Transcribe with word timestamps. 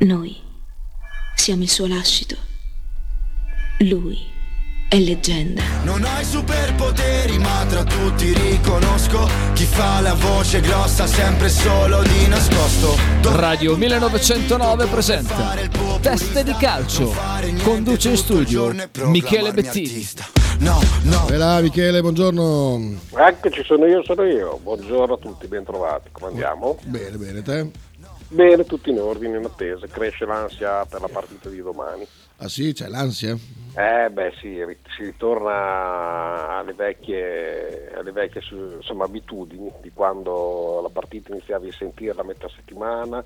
Noi 0.00 0.36
siamo 1.34 1.64
il 1.64 1.68
suo 1.68 1.88
lascito. 1.88 2.36
Lui 3.80 4.16
è 4.88 4.96
leggenda. 4.96 5.60
Non 5.82 6.04
hai 6.04 6.24
superpoteri, 6.24 7.36
ma 7.38 7.66
tra 7.68 7.82
tutti 7.82 8.32
riconosco 8.32 9.28
chi 9.54 9.64
fa 9.64 10.00
la 10.00 10.14
voce 10.14 10.60
grossa 10.60 11.08
sempre 11.08 11.48
solo 11.48 12.02
di 12.02 12.28
nascosto. 12.28 12.96
Radio 13.22 13.76
1909 13.76 14.86
presenta 14.86 15.56
Teste 16.00 16.44
di 16.44 16.54
calcio. 16.54 17.12
Conduce 17.64 18.10
in 18.10 18.16
studio 18.16 18.72
Michele 19.06 19.52
Bettini. 19.52 20.06
No, 20.60 20.80
no. 21.02 21.28
E 21.28 21.36
là 21.36 21.60
Michele, 21.60 22.00
buongiorno. 22.00 23.00
Eccoci, 23.16 23.64
sono 23.64 23.84
io, 23.86 24.04
sono 24.04 24.22
io. 24.22 24.60
Buongiorno 24.62 25.14
a 25.14 25.18
tutti, 25.18 25.48
bentrovati. 25.48 26.10
Come 26.12 26.28
andiamo? 26.28 26.78
Bene, 26.84 27.16
bene, 27.16 27.42
te? 27.42 27.87
Bene, 28.30 28.64
tutto 28.64 28.90
in 28.90 29.00
ordine, 29.00 29.38
in 29.38 29.44
attesa. 29.44 29.86
Cresce 29.86 30.26
l'ansia 30.26 30.84
per 30.84 31.00
la 31.00 31.08
partita 31.08 31.48
di 31.48 31.62
domani. 31.62 32.06
Ah 32.38 32.48
sì, 32.48 32.72
c'è 32.72 32.88
l'ansia? 32.88 33.36
Eh 33.74 34.10
beh 34.10 34.32
sì, 34.40 34.62
si 34.96 35.04
ritorna 35.04 36.58
alle 36.58 36.72
vecchie, 36.72 37.92
alle 37.94 38.12
vecchie 38.12 38.42
insomma, 38.76 39.04
abitudini 39.04 39.72
di 39.80 39.90
quando 39.92 40.80
la 40.82 40.88
partita 40.88 41.32
iniziavi 41.32 41.68
a 41.68 41.72
sentire 41.72 42.20
a 42.20 42.24
metà 42.24 42.48
settimana, 42.48 43.22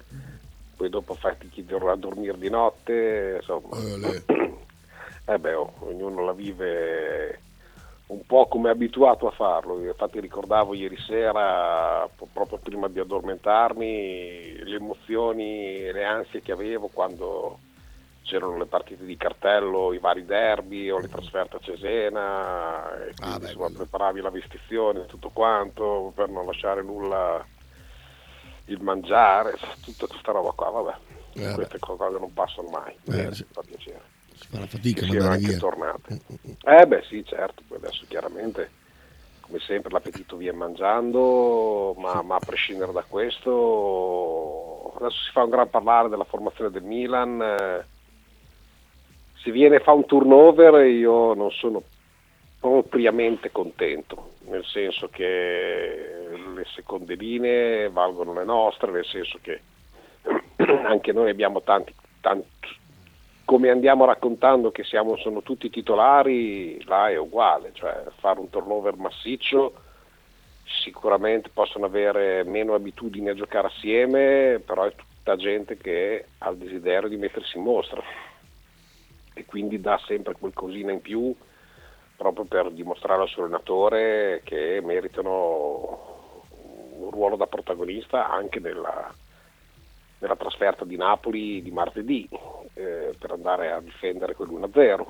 poi 0.77 0.89
dopo 0.89 1.15
fatichi 1.15 1.65
a 1.69 1.95
dormire 1.97 2.39
di 2.39 2.51
notte, 2.51 3.39
insomma. 3.41 3.77
Eh, 3.79 4.23
eh 5.27 5.39
beh, 5.39 5.55
oh, 5.55 5.73
ognuno 5.81 6.25
la 6.25 6.33
vive 6.33 7.41
un 8.12 8.27
po' 8.27 8.47
come 8.47 8.71
abituato 8.71 9.27
a 9.27 9.30
farlo. 9.30 9.83
Infatti 9.83 10.20
ricordavo 10.20 10.75
ieri 10.75 10.98
sera, 10.98 12.09
proprio 12.33 12.59
prima 12.59 12.89
di 12.89 13.01
addormentarmi, 13.01 14.62
le 14.65 14.77
emozioni 14.77 15.77
e 15.77 15.93
le 15.93 16.05
ansie 16.05 16.43
che 16.43 16.53
avevo 16.53 16.89
quando 16.89 17.59
c'erano 18.23 18.56
le 18.56 18.67
partite 18.67 19.05
di 19.05 19.17
cartello, 19.17 19.92
i 19.92 19.98
vari 19.98 20.25
derby 20.25 20.91
o 20.91 20.98
le 20.98 21.09
trasferte 21.09 21.56
a 21.56 21.61
Cesena, 21.61 22.95
e 23.06 23.14
quindi 23.14 23.34
ah, 23.34 23.39
beh, 23.39 23.47
insomma, 23.47 23.70
preparavi 23.70 24.20
la 24.20 24.31
vestizione, 24.31 25.06
tutto 25.06 25.31
quanto 25.31 26.12
per 26.15 26.28
non 26.28 26.47
lasciare 26.47 26.83
nulla 26.83 27.44
il 28.67 28.81
mangiare, 28.81 29.56
tutta 29.83 30.06
questa 30.06 30.33
roba 30.33 30.53
qua, 30.53 30.70
vabbè, 30.70 30.94
eh, 31.34 31.53
queste 31.55 31.78
beh. 31.78 31.97
cose 31.97 32.19
non 32.19 32.33
passano 32.33 32.69
mai, 32.69 32.97
eh, 33.11 33.27
eh, 33.27 33.34
sì. 33.34 33.44
fa 33.50 33.62
piacere. 33.62 34.12
Si 34.43 34.48
fa 34.48 34.59
la 34.59 34.67
fatica 34.67 35.05
a 35.05 35.09
andare 35.09 35.35
anche 35.35 35.47
via. 35.47 35.59
tornate. 35.59 36.12
Mm, 36.12 36.17
mm, 36.17 36.51
mm. 36.51 36.81
Eh 36.81 36.87
beh 36.87 37.03
sì, 37.09 37.25
certo, 37.25 37.62
poi 37.67 37.79
adesso 37.79 38.05
chiaramente 38.09 38.71
come 39.41 39.59
sempre 39.61 39.91
l'appetito 39.91 40.37
viene 40.37 40.57
mangiando, 40.57 41.95
ma, 41.99 42.23
ma, 42.23 42.37
a 42.37 42.41
prescindere 42.45 42.93
da 42.93 43.05
questo 43.07 44.93
adesso 44.97 45.23
si 45.25 45.31
fa 45.33 45.43
un 45.43 45.51
gran 45.51 45.71
parlare 45.71 46.09
della 46.09 46.25
formazione 46.25 46.71
del 46.71 46.83
Milan. 46.83 47.41
Eh, 47.41 47.84
se 49.43 49.51
viene 49.51 49.81
fa 49.81 49.93
un 49.93 50.07
turnover 50.07 50.87
io 50.87 51.34
non 51.34 51.51
sono 51.51 51.83
propriamente 52.61 53.51
contento, 53.51 54.34
nel 54.47 54.65
senso 54.65 55.09
che 55.09 56.29
le 56.55 56.65
seconde 56.75 57.15
linee 57.17 57.89
valgono 57.91 58.33
le 58.33 58.45
nostre, 58.45 58.93
nel 58.93 59.05
senso 59.05 59.39
che 59.43 59.61
anche 60.87 61.12
noi 61.12 61.31
abbiamo 61.31 61.62
tanti, 61.62 61.93
tanti 62.21 62.47
come 63.53 63.69
andiamo 63.69 64.06
raccontando 64.06 64.70
che 64.70 64.83
siamo, 64.83 65.19
sono 65.19 65.42
tutti 65.42 65.69
titolari, 65.69 66.83
là 66.84 67.11
è 67.11 67.19
uguale, 67.19 67.72
cioè 67.75 68.03
fare 68.19 68.41
un 68.41 68.48
turnover 68.48 68.97
massiccio 68.97 69.75
sicuramente 70.83 71.50
possono 71.53 71.84
avere 71.84 72.44
meno 72.44 72.72
abitudini 72.72 73.28
a 73.28 73.34
giocare 73.34 73.67
assieme, 73.67 74.59
però 74.64 74.84
è 74.84 74.94
tutta 74.94 75.36
gente 75.36 75.77
che 75.77 76.28
ha 76.39 76.48
il 76.48 76.56
desiderio 76.56 77.11
di 77.11 77.19
mettersi 77.19 77.59
in 77.59 77.64
mostra. 77.64 78.03
E 79.34 79.44
quindi 79.44 79.78
dà 79.83 80.00
sempre 80.06 80.34
qualcosina 80.39 80.91
in 80.91 81.03
più 81.03 81.37
proprio 82.16 82.47
per 82.47 82.70
dimostrare 82.70 83.20
al 83.20 83.28
suo 83.28 83.43
allenatore 83.43 84.41
che 84.44 84.81
meritano 84.82 86.41
un 87.00 87.10
ruolo 87.10 87.37
da 87.37 87.47
protagonista 87.47 88.31
anche 88.31 88.60
nella, 88.60 89.12
nella 90.22 90.37
trasferta 90.37 90.84
di 90.84 90.97
Napoli 90.97 91.60
di 91.62 91.72
martedì 91.72 92.28
eh, 92.75 93.12
per 93.19 93.33
andare 93.33 93.72
a 93.72 93.81
difendere 93.81 94.37
quell'1-0. 94.37 95.05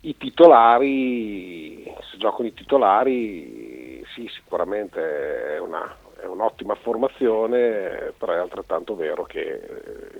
I 0.00 0.16
titolari, 0.18 1.82
se 2.10 2.18
giocano 2.18 2.46
i 2.46 2.52
titolari, 2.52 4.04
sì, 4.14 4.28
sicuramente 4.28 5.54
è 5.54 5.58
una, 5.60 5.96
è 6.20 6.26
un'ottima 6.26 6.74
formazione, 6.74 8.12
però 8.18 8.34
è 8.34 8.36
altrettanto 8.36 8.94
vero 8.96 9.24
che 9.24 9.40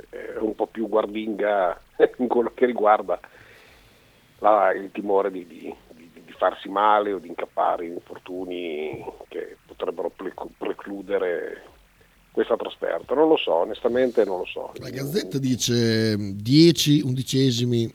eh, 0.09 0.35
è 0.35 0.39
un 0.39 0.55
po' 0.55 0.67
più 0.67 0.89
guardinga 0.89 1.79
in 2.17 2.29
quello 2.29 2.51
che 2.55 2.65
riguarda 2.65 3.21
la, 4.39 4.73
il 4.73 4.91
timore 4.91 5.31
di, 5.31 5.47
di, 5.47 5.75
di, 5.91 6.11
di, 6.25 6.33
farsi 6.33 6.71
male 6.71 7.13
o 7.13 7.19
di 7.19 7.29
incappare 7.29 7.85
in 7.85 7.93
infortuni 7.93 9.05
che 9.29 9.59
potrebbero 9.67 10.11
precludere 10.57 11.73
questa 12.35 12.57
trasferta. 12.57 13.15
Non 13.15 13.29
lo 13.29 13.37
so, 13.37 13.55
onestamente 13.55 14.25
non 14.25 14.39
lo 14.39 14.45
so. 14.45 14.73
La 14.81 14.91
Gazzetta 14.91 15.39
dice 15.39 16.17
10 16.35 17.03
undicesimi 17.05 17.89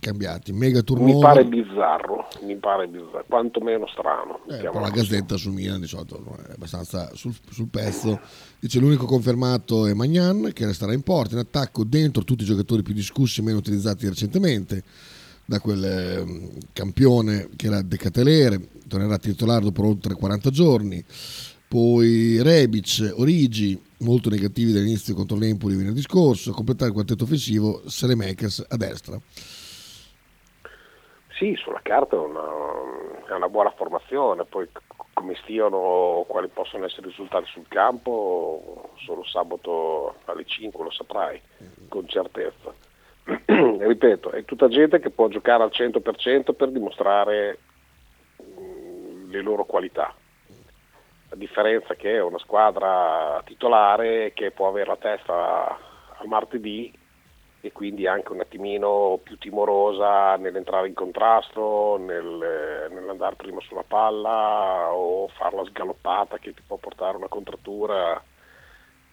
cambiati, 0.00 0.52
mega 0.52 0.82
turnover. 0.82 1.14
Mi 1.14 1.20
pare 1.20 1.44
bizzarro, 1.44 2.26
mi 2.42 2.56
pare 2.56 2.88
bizzarro, 2.88 3.24
quantomeno 3.28 3.86
strano. 3.86 4.40
Eh, 4.48 4.56
però 4.56 4.80
la 4.80 4.90
Gazzetta 4.90 5.36
sul 5.36 5.52
Milan 5.52 5.80
di 5.80 5.86
solito 5.86 6.20
è 6.48 6.54
abbastanza 6.54 7.08
sul, 7.14 7.32
sul, 7.50 7.68
pezzo. 7.68 8.18
Dice 8.58 8.80
l'unico 8.80 9.06
confermato 9.06 9.86
è 9.86 9.94
Magnan 9.94 10.50
che 10.52 10.66
resterà 10.66 10.92
in 10.92 11.02
porta, 11.02 11.34
in 11.34 11.40
attacco 11.40 11.84
dentro 11.84 12.24
tutti 12.24 12.42
i 12.42 12.46
giocatori 12.46 12.82
più 12.82 12.94
discussi 12.94 13.40
e 13.40 13.44
meno 13.44 13.58
utilizzati 13.58 14.08
recentemente 14.08 14.82
da 15.44 15.60
quel 15.60 15.84
eh, 15.84 16.24
campione 16.72 17.50
che 17.54 17.66
era 17.68 17.80
De 17.80 17.96
Catelere, 17.96 18.60
tornerà 18.88 19.18
titolare 19.18 19.62
dopo 19.62 19.86
oltre 19.86 20.14
40 20.14 20.50
giorni. 20.50 21.04
Poi 21.74 22.40
Rebic, 22.40 23.14
Origi, 23.16 23.76
molto 24.06 24.30
negativi 24.30 24.70
dall'inizio 24.70 25.12
contro 25.12 25.36
l'Empoli 25.36 25.74
venerdì 25.74 26.02
scorso, 26.02 26.52
a 26.52 26.54
completare 26.54 26.90
il 26.90 26.94
quartetto 26.94 27.24
offensivo 27.24 27.82
Selemakers 27.88 28.64
a 28.68 28.76
destra. 28.76 29.18
Sì, 31.36 31.56
sulla 31.56 31.80
carta 31.82 32.14
è 32.14 32.20
una, 32.20 32.46
è 33.26 33.32
una, 33.32 33.48
buona 33.48 33.72
formazione, 33.72 34.44
poi 34.44 34.68
come 35.14 35.34
stiano, 35.42 36.24
quali 36.28 36.46
possono 36.46 36.84
essere 36.84 37.08
i 37.08 37.10
risultati 37.10 37.46
sul 37.50 37.66
campo, 37.66 38.90
solo 39.04 39.24
sabato 39.24 40.14
alle 40.26 40.44
5 40.44 40.84
lo 40.84 40.92
saprai 40.92 41.40
con 41.88 42.06
certezza. 42.06 42.72
Ripeto, 43.24 44.30
è 44.30 44.44
tutta 44.44 44.68
gente 44.68 45.00
che 45.00 45.10
può 45.10 45.26
giocare 45.26 45.64
al 45.64 45.72
100% 45.72 46.54
per 46.54 46.70
dimostrare 46.70 47.58
mm, 48.40 49.28
le 49.28 49.42
loro 49.42 49.64
qualità. 49.64 50.14
La 51.34 51.40
differenza 51.40 51.96
che 51.96 52.12
è 52.12 52.22
una 52.22 52.38
squadra 52.38 53.42
titolare 53.44 54.32
che 54.34 54.52
può 54.52 54.68
avere 54.68 54.86
la 54.86 54.96
testa 54.96 55.76
al 56.16 56.28
martedì 56.28 56.96
e 57.60 57.72
quindi 57.72 58.06
anche 58.06 58.30
un 58.30 58.38
attimino 58.38 59.18
più 59.20 59.36
timorosa 59.36 60.36
nell'entrare 60.36 60.86
in 60.86 60.94
contrasto, 60.94 61.96
nel, 61.98 62.86
nell'andare 62.88 63.34
prima 63.34 63.60
sulla 63.62 63.82
palla 63.82 64.92
o 64.92 65.26
farla 65.26 65.64
sgaloppata 65.64 66.38
che 66.38 66.54
ti 66.54 66.62
può 66.64 66.76
portare 66.76 67.16
una 67.16 67.26
contrattura 67.26 68.22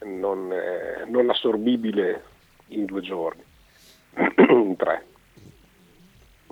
non, 0.02 0.53
eh, 0.53 1.06
non 1.08 1.28
assorbibile 1.28 2.24
in 2.68 2.86
due 2.86 3.02
giorni, 3.02 3.44
in 4.48 4.76
tre. 4.78 5.08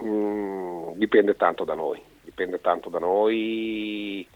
Mm, 0.02 0.94
dipende 0.94 1.36
tanto 1.36 1.64
da 1.64 1.76
noi, 1.76 2.02
dipende 2.24 2.60
tanto 2.60 2.90
da 2.90 2.98
noi. 2.98 4.28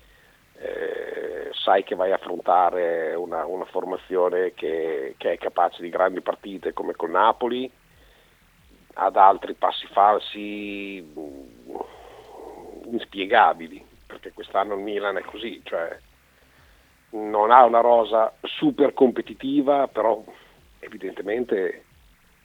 Eh, 0.63 1.49
sai 1.51 1.83
che 1.83 1.93
vai 1.93 2.11
a 2.13 2.15
affrontare 2.15 3.15
una, 3.15 3.45
una 3.45 3.65
formazione 3.65 4.53
che, 4.53 5.15
che, 5.17 5.33
è 5.33 5.37
capace 5.37 5.81
di 5.81 5.89
grandi 5.89 6.21
partite 6.21 6.71
come 6.71 6.93
con 6.93 7.11
Napoli, 7.11 7.69
ad 8.93 9.17
altri 9.17 9.55
passi 9.55 9.87
falsi 9.87 11.01
mm, 11.01 11.75
inspiegabili, 12.91 13.85
perché 14.07 14.31
quest'anno 14.31 14.75
il 14.75 14.81
Milan 14.81 15.17
è 15.17 15.21
così, 15.23 15.61
cioè 15.65 15.99
non 17.09 17.51
ha 17.51 17.65
una 17.65 17.81
rosa 17.81 18.33
super 18.43 18.93
competitiva, 18.93 19.87
però 19.87 20.23
evidentemente 20.79 21.83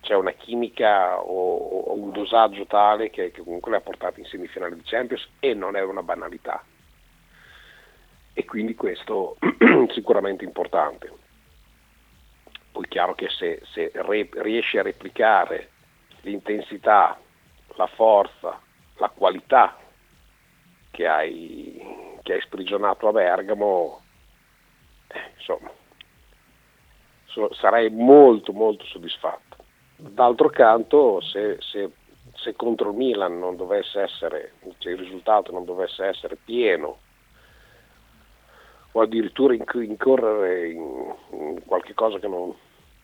c'è 0.01 0.15
una 0.15 0.33
chimica 0.33 1.21
o, 1.21 1.57
o 1.57 1.95
un 1.95 2.11
dosaggio 2.11 2.67
tale 2.67 3.11
che, 3.11 3.31
che 3.31 3.43
comunque 3.43 3.71
le 3.71 3.77
ha 3.77 3.81
portate 3.81 4.19
in 4.19 4.27
semifinale 4.27 4.75
di 4.75 4.83
Champions 4.83 5.29
e 5.39 5.55
non 5.55 5.77
è 5.77 5.83
una 5.83 6.03
banalità 6.03 6.65
e 8.39 8.45
quindi 8.45 8.77
questo 8.77 9.37
sicuramente 9.91 10.45
importante. 10.45 11.13
Poi 12.71 12.85
è 12.85 12.89
chiaro 12.89 13.17
che 13.17 13.29
se, 13.31 13.61
se 13.73 13.91
re, 13.93 14.29
riesci 14.31 14.79
a 14.79 14.83
replicare 14.83 15.71
l'intensità, 16.21 17.19
la 17.75 17.87
forza, 17.89 18.61
la 18.99 19.09
qualità 19.09 19.77
che 20.93 21.09
hai, 21.09 21.83
che 22.23 22.35
hai 22.35 22.41
sprigionato 22.43 23.09
a 23.09 23.13
Bergamo, 23.13 24.03
eh, 25.09 25.33
insomma, 25.37 25.73
so, 27.25 27.53
sarei 27.55 27.91
molto 27.91 28.53
molto 28.53 28.85
soddisfatto. 28.85 29.57
D'altro 29.97 30.49
canto, 30.49 31.21
se, 31.23 31.57
se, 31.59 31.91
se 32.37 32.55
contro 32.55 32.91
il 32.91 32.97
Milan 32.99 33.37
non 33.37 33.57
dovesse 33.57 34.01
essere, 34.01 34.53
cioè 34.79 34.93
il 34.93 34.99
risultato 35.01 35.51
non 35.51 35.65
dovesse 35.65 36.05
essere 36.05 36.37
pieno 36.37 37.07
o 38.99 39.03
addirittura 39.03 39.55
incorrere 39.55 40.71
in, 40.71 41.15
in 41.31 41.63
qualche 41.65 41.95
cosa 41.95 42.19
che 42.19 42.27
non, 42.27 42.53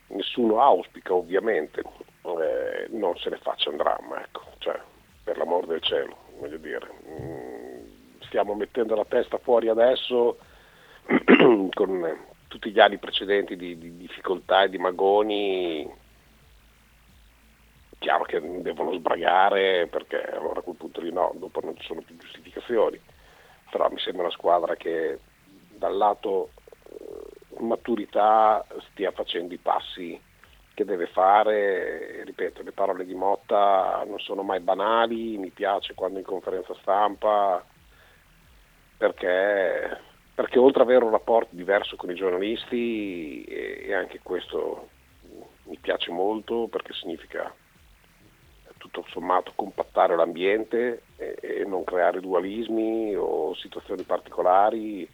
nessuno 0.08 0.61
auspica 0.61 1.14
ovviamente, 1.14 1.82
eh, 2.23 2.88
non 2.91 3.17
se 3.17 3.31
ne 3.31 3.37
faccia 3.37 3.70
un 3.70 3.76
dramma, 3.76 4.20
ecco, 4.20 4.43
cioè, 4.58 4.79
per 5.23 5.37
l'amor 5.37 5.67
del 5.67 5.81
cielo, 5.81 6.17
voglio 6.38 6.56
dire. 6.56 6.91
Mm, 7.08 8.23
stiamo 8.23 8.55
mettendo 8.55 8.96
la 8.96 9.05
testa 9.05 9.38
fuori 9.38 9.69
adesso 9.69 10.38
con 11.73 12.19
tutti 12.49 12.70
gli 12.70 12.81
anni 12.81 12.99
precedenti 12.99 13.56
di, 13.56 13.79
di 13.79 13.96
difficoltà 13.96 14.64
e 14.64 14.70
di 14.70 14.79
magoni, 14.79 15.88
chiaro 17.99 18.25
che 18.25 18.41
devono 18.62 18.93
sbragare 18.94 19.87
perché 19.87 20.20
allora 20.23 20.58
a 20.58 20.62
quel 20.62 20.76
punto 20.76 21.00
lì 21.00 21.12
no, 21.12 21.32
dopo 21.37 21.61
non 21.62 21.76
ci 21.76 21.87
sono 21.87 22.02
più 22.02 22.17
giustificazioni, 22.17 23.00
però 23.70 23.88
mi 23.91 23.99
sembra 24.00 24.25
una 24.25 24.32
squadra 24.32 24.75
che 24.75 25.19
dal 25.76 25.97
lato 25.97 26.50
eh, 26.88 27.61
maturità 27.61 28.65
stia 28.91 29.11
facendo 29.12 29.55
i 29.55 29.59
passi 29.59 30.21
che 30.75 30.85
deve 30.85 31.06
fare, 31.06 32.25
ripeto, 32.25 32.62
le 32.62 32.73
parole 32.73 33.05
di 33.05 33.15
Motta 33.15 34.03
non 34.06 34.19
sono 34.19 34.43
mai 34.43 34.59
banali, 34.59 35.38
mi 35.38 35.50
piace 35.50 35.94
quando 35.94 36.19
in 36.19 36.25
conferenza 36.25 36.75
stampa, 36.81 37.65
perché, 38.97 40.00
perché 40.35 40.59
oltre 40.59 40.82
ad 40.82 40.88
avere 40.88 41.05
un 41.05 41.12
rapporto 41.12 41.55
diverso 41.55 41.94
con 41.94 42.11
i 42.11 42.15
giornalisti, 42.15 43.44
e, 43.44 43.85
e 43.87 43.94
anche 43.94 44.19
questo 44.20 44.88
mi 45.65 45.79
piace 45.79 46.11
molto 46.11 46.67
perché 46.69 46.93
significa 46.93 47.55
tutto 48.77 49.05
sommato 49.09 49.53
compattare 49.55 50.15
l'ambiente 50.15 51.05
e, 51.17 51.37
e 51.41 51.65
non 51.65 51.85
creare 51.85 52.20
dualismi 52.20 53.15
o 53.15 53.55
situazioni 53.55 54.03
particolari, 54.03 55.09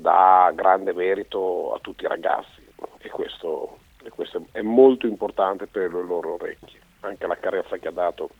dà 0.00 0.52
grande 0.54 0.92
merito 0.92 1.74
a 1.74 1.78
tutti 1.80 2.04
i 2.04 2.08
ragazzi 2.08 2.66
e 2.98 3.08
questo, 3.08 3.78
e 4.02 4.10
questo 4.10 4.46
è 4.52 4.62
molto 4.62 5.06
importante 5.06 5.66
per 5.66 5.92
le 5.92 6.02
loro 6.02 6.34
orecchie. 6.34 6.78
Anche 7.00 7.26
la 7.26 7.36
carezza 7.36 7.76
che 7.78 7.88
ha 7.88 7.92
dato 7.92 8.30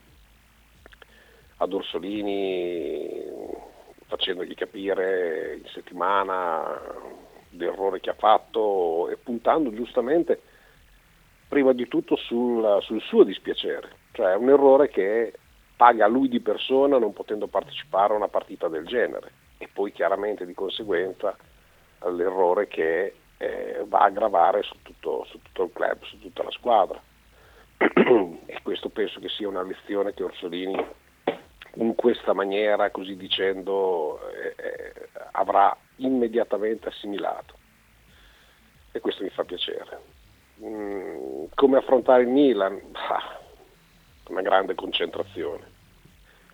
ad 1.58 1.72
Orsolini 1.72 3.28
facendogli 4.06 4.54
capire 4.54 5.56
in 5.62 5.68
settimana 5.68 6.80
l'errore 7.50 8.00
che 8.00 8.10
ha 8.10 8.14
fatto 8.14 9.08
e 9.08 9.16
puntando 9.16 9.72
giustamente 9.72 10.40
prima 11.48 11.72
di 11.72 11.88
tutto 11.88 12.16
sul, 12.16 12.78
sul 12.82 13.00
suo 13.02 13.24
dispiacere, 13.24 13.88
cioè 14.12 14.34
un 14.34 14.48
errore 14.50 14.88
che 14.88 15.32
paga 15.76 16.06
lui 16.06 16.28
di 16.28 16.40
persona 16.40 16.98
non 16.98 17.12
potendo 17.12 17.46
partecipare 17.46 18.12
a 18.12 18.16
una 18.16 18.28
partita 18.28 18.68
del 18.68 18.86
genere 18.86 19.32
e 19.58 19.68
poi 19.72 19.92
chiaramente 19.92 20.46
di 20.46 20.54
conseguenza 20.54 21.36
l'errore 22.08 22.68
che 22.68 23.14
eh, 23.36 23.84
va 23.86 24.00
a 24.00 24.10
gravare 24.10 24.62
su 24.62 24.76
tutto, 24.82 25.24
su 25.28 25.40
tutto, 25.42 25.64
il 25.64 25.70
club, 25.72 26.02
su 26.02 26.18
tutta 26.18 26.42
la 26.42 26.50
squadra. 26.50 27.00
e 27.78 28.60
questo 28.62 28.88
penso 28.90 29.20
che 29.20 29.28
sia 29.28 29.48
una 29.48 29.62
lezione 29.62 30.12
che 30.12 30.22
Orsolini 30.22 30.84
in 31.74 31.94
questa 31.94 32.32
maniera, 32.32 32.90
così 32.90 33.16
dicendo, 33.16 34.20
eh, 34.32 34.54
eh, 34.56 35.08
avrà 35.32 35.74
immediatamente 35.96 36.88
assimilato. 36.88 37.54
E 38.92 39.00
questo 39.00 39.22
mi 39.22 39.30
fa 39.30 39.44
piacere. 39.44 40.00
Mm, 40.62 41.44
come 41.54 41.78
affrontare 41.78 42.22
il 42.22 42.28
Milan? 42.28 42.78
Ah, 42.92 43.38
una 44.28 44.42
grande 44.42 44.74
concentrazione, 44.74 45.70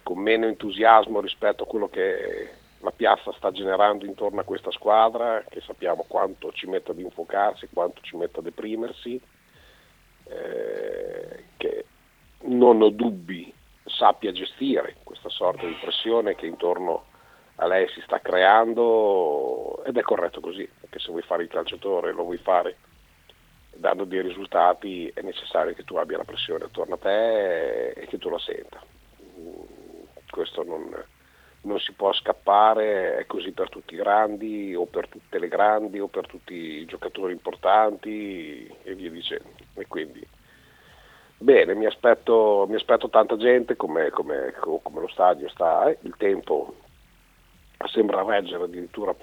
con 0.02 0.19
meno 0.19 0.46
entusiasmo 0.46 1.20
rispetto 1.20 1.64
a 1.64 1.66
quello 1.66 1.88
che 1.88 2.50
la 2.86 2.92
piazza 2.92 3.32
sta 3.32 3.50
generando 3.50 4.04
intorno 4.04 4.40
a 4.40 4.44
questa 4.44 4.70
squadra, 4.70 5.44
che 5.48 5.60
sappiamo 5.60 6.04
quanto 6.06 6.52
ci 6.52 6.68
mette 6.68 6.92
ad 6.92 7.00
infuocarsi, 7.00 7.68
quanto 7.72 8.00
ci 8.02 8.16
mette 8.16 8.38
a 8.38 8.42
deprimersi, 8.42 9.20
eh, 10.28 11.44
che 11.56 11.84
non 12.42 12.80
ho 12.80 12.90
dubbi 12.90 13.52
sappia 13.84 14.30
gestire 14.30 14.96
questa 15.02 15.28
sorta 15.28 15.66
di 15.66 15.76
pressione 15.80 16.36
che 16.36 16.46
intorno 16.46 17.06
a 17.56 17.66
lei 17.66 17.88
si 17.88 18.00
sta 18.02 18.20
creando 18.20 19.82
ed 19.84 19.96
è 19.96 20.02
corretto 20.02 20.40
così, 20.40 20.68
perché 20.80 21.00
se 21.00 21.10
vuoi 21.10 21.22
fare 21.22 21.42
il 21.42 21.48
calciatore 21.48 22.12
lo 22.12 22.22
vuoi 22.22 22.38
fare 22.38 22.76
dando 23.74 24.04
dei 24.04 24.22
risultati 24.22 25.10
è 25.12 25.22
necessario 25.22 25.74
che 25.74 25.84
tu 25.84 25.96
abbia 25.96 26.18
la 26.18 26.24
pressione 26.24 26.64
attorno 26.64 26.94
a 26.94 26.98
te 26.98 27.90
e 27.90 28.06
che 28.06 28.18
tu 28.18 28.28
la 28.28 28.38
senta. 28.38 28.80
Questo 30.30 30.62
non, 30.62 30.94
non 31.66 31.78
si 31.80 31.92
può 31.92 32.12
scappare, 32.12 33.16
è 33.16 33.26
così 33.26 33.50
per 33.50 33.68
tutti 33.68 33.94
i 33.94 33.98
grandi 33.98 34.74
o 34.74 34.86
per 34.86 35.08
tutte 35.08 35.38
le 35.38 35.48
grandi 35.48 35.98
o 35.98 36.06
per 36.06 36.26
tutti 36.26 36.54
i 36.54 36.84
giocatori 36.86 37.32
importanti 37.32 38.66
e 38.82 38.94
via 38.94 39.10
dicendo. 39.10 39.50
E 39.74 39.86
quindi 39.86 40.26
bene, 41.36 41.74
mi 41.74 41.84
aspetto, 41.84 42.66
mi 42.68 42.76
aspetto 42.76 43.10
tanta 43.10 43.36
gente 43.36 43.76
come, 43.76 44.10
come, 44.10 44.54
come, 44.58 45.00
lo 45.00 45.08
stadio 45.08 45.48
sta, 45.48 45.90
eh. 45.90 45.98
il 46.02 46.14
tempo 46.16 46.74
sembra 47.92 48.24
reggere 48.24 48.64
addirittura 48.64 49.14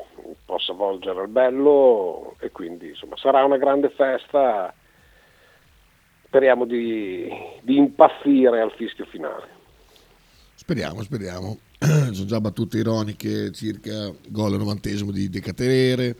possa 0.46 0.74
volgere 0.74 1.22
al 1.22 1.28
bello 1.28 2.36
e 2.40 2.52
quindi 2.52 2.90
insomma 2.90 3.18
sarà 3.18 3.44
una 3.44 3.58
grande 3.58 3.90
festa 3.90 4.74
speriamo 6.26 6.66
di, 6.66 7.28
di 7.62 7.78
impazzire 7.78 8.62
al 8.62 8.72
fischio 8.74 9.06
finale 9.06 9.48
speriamo 10.54 11.02
speriamo 11.02 11.58
sono 12.14 12.28
già 12.28 12.40
battute 12.40 12.78
ironiche 12.78 13.52
circa 13.52 14.10
gol 14.30 14.54
al 14.54 14.60
novantesimo 14.60 15.12
di 15.12 15.30
De 15.30 15.42
Catere. 15.42 16.16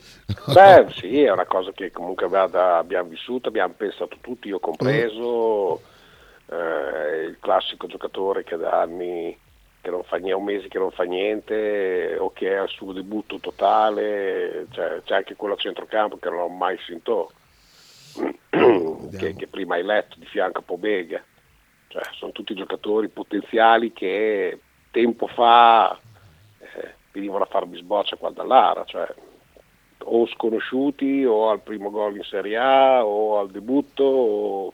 Beh, 0.52 0.88
sì, 0.96 1.24
è 1.24 1.32
una 1.32 1.46
cosa 1.46 1.72
che 1.72 1.90
comunque 1.92 2.26
abbiamo 2.26 3.10
vissuto, 3.10 3.48
abbiamo 3.48 3.74
pensato 3.76 4.18
tutti, 4.20 4.50
io 4.50 4.60
compreso, 4.60 5.82
eh, 6.50 7.24
il 7.28 7.38
classico 7.40 7.88
giocatore 7.88 8.44
che 8.44 8.58
da 8.58 8.82
anni, 8.82 9.38
che 9.80 9.90
non 9.90 10.04
fa 10.04 10.18
niente, 10.18 10.38
un 10.38 10.44
mese 10.44 10.68
che 10.68 10.80
non 10.80 10.92
fa 10.92 11.04
niente, 11.04 12.18
o 12.20 12.32
che 12.34 12.50
è 12.52 12.56
al 12.56 12.70
suo 12.70 12.92
debutto 12.92 13.40
totale, 13.40 14.68
cioè, 14.72 15.02
c'è 15.06 15.16
anche 15.16 15.36
quello 15.36 15.54
a 15.54 15.58
centrocampo 15.58 16.18
che 16.18 16.30
non 16.30 16.40
ho 16.40 16.50
mai 16.50 16.78
sentito, 16.86 17.32
che, 19.18 19.34
che, 19.34 19.48
prima 19.48 19.76
hai 19.76 19.84
letto 19.84 20.18
di 20.20 20.26
fianco 20.26 20.60
a 20.60 20.64
Pobega. 20.64 21.24
Cioè, 21.88 22.02
sono 22.18 22.32
tutti 22.32 22.56
giocatori 22.56 23.08
potenziali 23.08 23.94
che 23.94 24.60
tempo 24.94 25.26
fa 25.26 26.00
eh, 26.60 26.94
venivano 27.12 27.44
a 27.44 27.48
fare 27.48 27.66
bisboccia 27.66 28.16
qua 28.16 28.30
dall'Ara, 28.30 28.86
cioè 28.86 29.08
o 30.06 30.28
sconosciuti 30.28 31.26
o 31.26 31.50
al 31.50 31.62
primo 31.62 31.90
gol 31.90 32.18
in 32.18 32.24
Serie 32.24 32.58
A 32.58 33.04
o 33.04 33.40
al 33.40 33.50
debutto 33.50 34.04
o, 34.04 34.74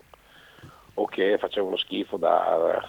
o 0.93 1.05
che 1.05 1.37
facevano 1.39 1.77
schifo 1.77 2.17
da, 2.17 2.83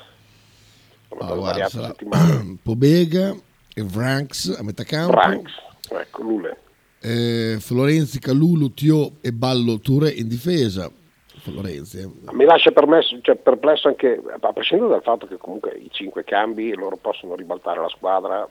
da, 1.08 1.16
da 1.16 1.32
oh, 1.32 1.40
variate 1.40 1.70
settimane. 1.70 2.58
Pobega 2.62 3.34
e 3.72 3.84
Franks 3.84 4.56
a 4.58 4.62
metà 4.64 4.82
campo. 4.82 5.12
Franks, 5.12 5.52
ecco, 5.90 6.22
Lule. 6.22 6.58
Eh, 7.00 7.58
Florenzi, 7.60 8.18
Calulu, 8.18 8.74
Tio 8.74 9.12
e 9.20 9.32
Ballo 9.32 9.78
Ture 9.78 10.10
in 10.10 10.26
difesa. 10.26 10.90
Florenzi. 11.40 12.00
Eh. 12.00 12.32
Mi 12.32 12.44
lascia 12.44 12.70
permesso, 12.70 13.18
cioè, 13.22 13.36
perplesso 13.36 13.88
anche, 13.88 14.20
a 14.38 14.52
prescindere 14.52 14.90
dal 14.90 15.02
fatto 15.02 15.26
che 15.26 15.36
comunque 15.36 15.72
i 15.72 15.90
cinque 15.90 16.24
cambi 16.24 16.74
loro 16.74 16.96
possono 16.96 17.34
ribaltare 17.34 17.80
la 17.80 17.88
squadra 17.88 18.48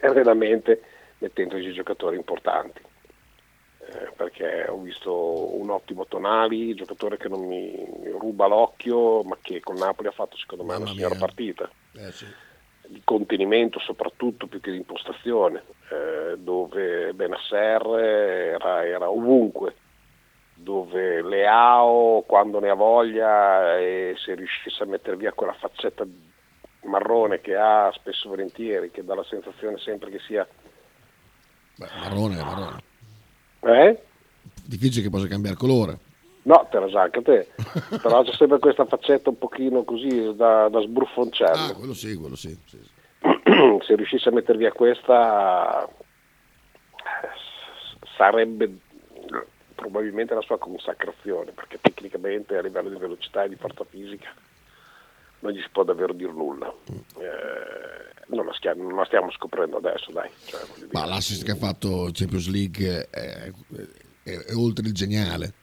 serenamente 0.00 0.82
mettendoci 1.18 1.72
giocatori 1.72 2.16
importanti. 2.16 2.80
Eh, 3.82 4.12
perché 4.14 4.66
ho 4.68 4.78
visto 4.78 5.56
un 5.56 5.70
ottimo 5.70 6.06
Tonali, 6.06 6.74
giocatore 6.74 7.16
che 7.16 7.28
non 7.28 7.46
mi 7.46 7.74
ruba 8.18 8.46
l'occhio, 8.46 9.22
ma 9.22 9.38
che 9.40 9.60
con 9.60 9.76
Napoli 9.76 10.08
ha 10.08 10.12
fatto 10.12 10.36
secondo 10.36 10.64
me 10.64 10.72
Mamma 10.72 10.84
una 10.84 10.92
signora 10.92 11.14
partita. 11.16 11.70
Eh, 11.94 12.12
sì. 12.12 12.26
Di 12.86 13.00
contenimento 13.04 13.78
soprattutto 13.78 14.46
più 14.46 14.60
che 14.60 14.70
di 14.70 14.78
impostazione, 14.78 15.62
eh, 15.90 16.36
dove 16.38 17.12
Benasser 17.14 17.86
era, 17.86 18.86
era 18.86 19.10
ovunque 19.10 19.74
dove 20.62 21.22
Leao 21.22 22.22
quando 22.26 22.60
ne 22.60 22.70
ha 22.70 22.74
voglia 22.74 23.78
e 23.78 24.14
se 24.16 24.34
riuscisse 24.34 24.82
a 24.82 24.86
mettere 24.86 25.16
via 25.16 25.32
quella 25.32 25.54
faccetta 25.54 26.04
marrone 26.84 27.40
che 27.40 27.56
ha 27.56 27.90
spesso 27.94 28.28
volentieri, 28.28 28.90
che 28.90 29.04
dà 29.04 29.14
la 29.14 29.24
sensazione 29.24 29.78
sempre 29.78 30.10
che 30.10 30.18
sia... 30.20 30.46
Beh, 31.76 31.88
marrone 31.98 32.38
è 32.38 32.42
marrone. 32.42 32.82
Eh? 33.60 34.02
Difficile 34.64 35.02
che 35.02 35.10
possa 35.10 35.26
cambiare 35.26 35.56
colore. 35.56 35.98
No, 36.42 36.66
te 36.70 36.78
lo 36.78 36.88
sa 36.88 37.02
anche 37.02 37.22
te. 37.22 37.48
Però 38.02 38.22
c'è 38.22 38.32
sempre 38.32 38.58
questa 38.58 38.86
faccetta 38.86 39.28
un 39.28 39.38
pochino 39.38 39.82
così 39.84 40.34
da, 40.34 40.68
da 40.68 40.80
sbruffoncello. 40.80 41.72
Ah, 41.72 41.74
quello 41.74 41.94
sì, 41.94 42.16
quello 42.16 42.36
sì. 42.36 42.58
sì, 42.66 42.78
sì. 42.78 42.98
se 43.86 43.94
riuscisse 43.94 44.28
a 44.30 44.32
mettere 44.32 44.56
via 44.56 44.72
questa 44.72 45.88
sarebbe 48.16 48.78
probabilmente 49.80 50.34
la 50.34 50.42
sua 50.42 50.58
consacrazione, 50.58 51.52
perché 51.52 51.78
tecnicamente 51.80 52.54
a 52.54 52.60
livello 52.60 52.90
di 52.90 52.96
velocità 52.96 53.44
e 53.44 53.48
di 53.48 53.56
forza 53.56 53.82
fisica 53.84 54.28
non 55.38 55.52
gli 55.52 55.60
si 55.62 55.68
può 55.72 55.84
davvero 55.84 56.12
dire 56.12 56.32
nulla. 56.32 56.70
Eh, 57.18 58.26
non, 58.26 58.44
la 58.44 58.52
stiamo, 58.52 58.82
non, 58.82 58.96
la 58.96 59.06
stiamo, 59.06 59.30
scoprendo 59.30 59.78
adesso, 59.78 60.12
dai. 60.12 60.28
Cioè, 60.44 60.60
Ma 60.92 61.06
l'assist 61.06 61.44
che 61.44 61.52
ha 61.52 61.56
fatto 61.56 62.10
Champions 62.12 62.50
League 62.50 63.08
è, 63.08 63.50
è, 64.22 64.30
è 64.30 64.54
oltre 64.54 64.86
il 64.86 64.92
geniale. 64.92 65.54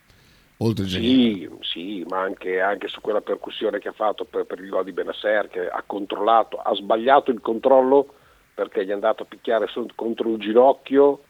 Oltre 0.62 0.86
il 0.86 0.90
sì, 0.90 1.48
sì, 1.62 2.06
ma 2.10 2.22
anche, 2.22 2.60
anche, 2.60 2.88
su 2.88 3.00
quella 3.02 3.22
percussione 3.22 3.78
che 3.78 3.90
ha 3.90 3.94
fatto 3.94 4.26
per, 4.26 4.46
per 4.46 4.60
il 4.60 4.70
gol 4.70 4.84
di 4.84 4.94
Benasser, 4.94 5.48
che 5.48 5.70
ha 5.70 5.84
controllato, 5.86 6.58
ha 6.58 6.74
sbagliato 6.74 7.30
il 7.30 7.40
controllo 7.42 8.16
perché 8.56 8.84
gli 8.84 8.90
è 8.90 8.94
andato 8.94 9.22
a 9.22 9.28
picchiare 9.28 9.68
contro 9.94 10.32
il 10.32 10.40
ginocchio 10.40 11.22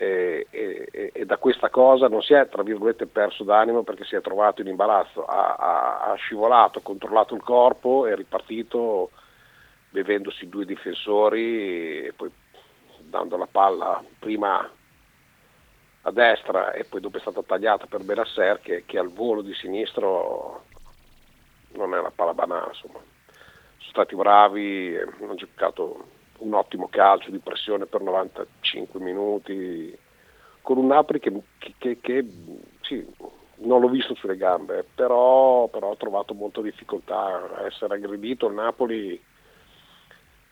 e, 0.00 0.46
e, 0.50 1.10
e, 1.12 1.26
da 1.26 1.38
questa 1.38 1.70
cosa 1.70 2.06
non 2.06 2.22
si 2.22 2.32
è 2.32 2.48
tra 2.48 2.62
virgolette 2.62 3.06
perso 3.06 3.42
d'animo 3.42 3.82
perché 3.82 4.04
si 4.04 4.14
è 4.14 4.20
trovato 4.20 4.60
in 4.60 4.68
imbarazzo, 4.68 5.24
ha, 5.24 5.56
ha, 5.56 6.00
ha 6.02 6.14
scivolato, 6.14 6.80
controllato 6.80 7.34
il 7.34 7.42
corpo, 7.42 8.06
è 8.06 8.14
ripartito 8.14 9.10
bevendosi 9.90 10.48
due 10.48 10.64
difensori 10.64 12.06
e 12.06 12.12
poi 12.14 12.30
dando 13.00 13.36
la 13.36 13.48
palla 13.50 14.00
prima 14.20 14.70
a 16.02 16.10
destra 16.12 16.72
e 16.72 16.84
poi 16.84 17.00
dopo 17.00 17.16
è 17.16 17.20
stata 17.20 17.42
tagliata 17.42 17.86
per 17.86 18.04
Benasser 18.04 18.60
che, 18.60 18.84
che 18.86 18.98
al 18.98 19.12
volo 19.12 19.42
di 19.42 19.52
sinistro 19.54 20.64
non 21.72 21.92
è 21.92 21.98
una 21.98 22.12
palla 22.14 22.34
banale 22.34 22.68
insomma. 22.68 23.00
sono 23.00 23.90
stati 23.90 24.14
bravi 24.14 24.96
hanno 24.96 25.34
giocato 25.34 26.16
un 26.38 26.54
ottimo 26.54 26.88
calcio 26.88 27.30
di 27.30 27.38
pressione 27.38 27.86
per 27.86 28.00
95 28.00 29.00
minuti 29.00 29.96
con 30.62 30.76
un 30.76 30.86
Napoli 30.86 31.18
che, 31.18 31.32
che, 31.78 31.98
che 32.00 32.26
sì, 32.82 33.06
non 33.60 33.80
l'ho 33.80 33.88
visto 33.88 34.14
sulle 34.14 34.36
gambe 34.36 34.84
però, 34.94 35.66
però 35.68 35.90
ho 35.90 35.96
trovato 35.96 36.34
molta 36.34 36.60
difficoltà 36.60 37.56
a 37.56 37.66
essere 37.66 37.94
aggredito. 37.94 38.48
Il 38.48 38.54
Napoli 38.54 39.20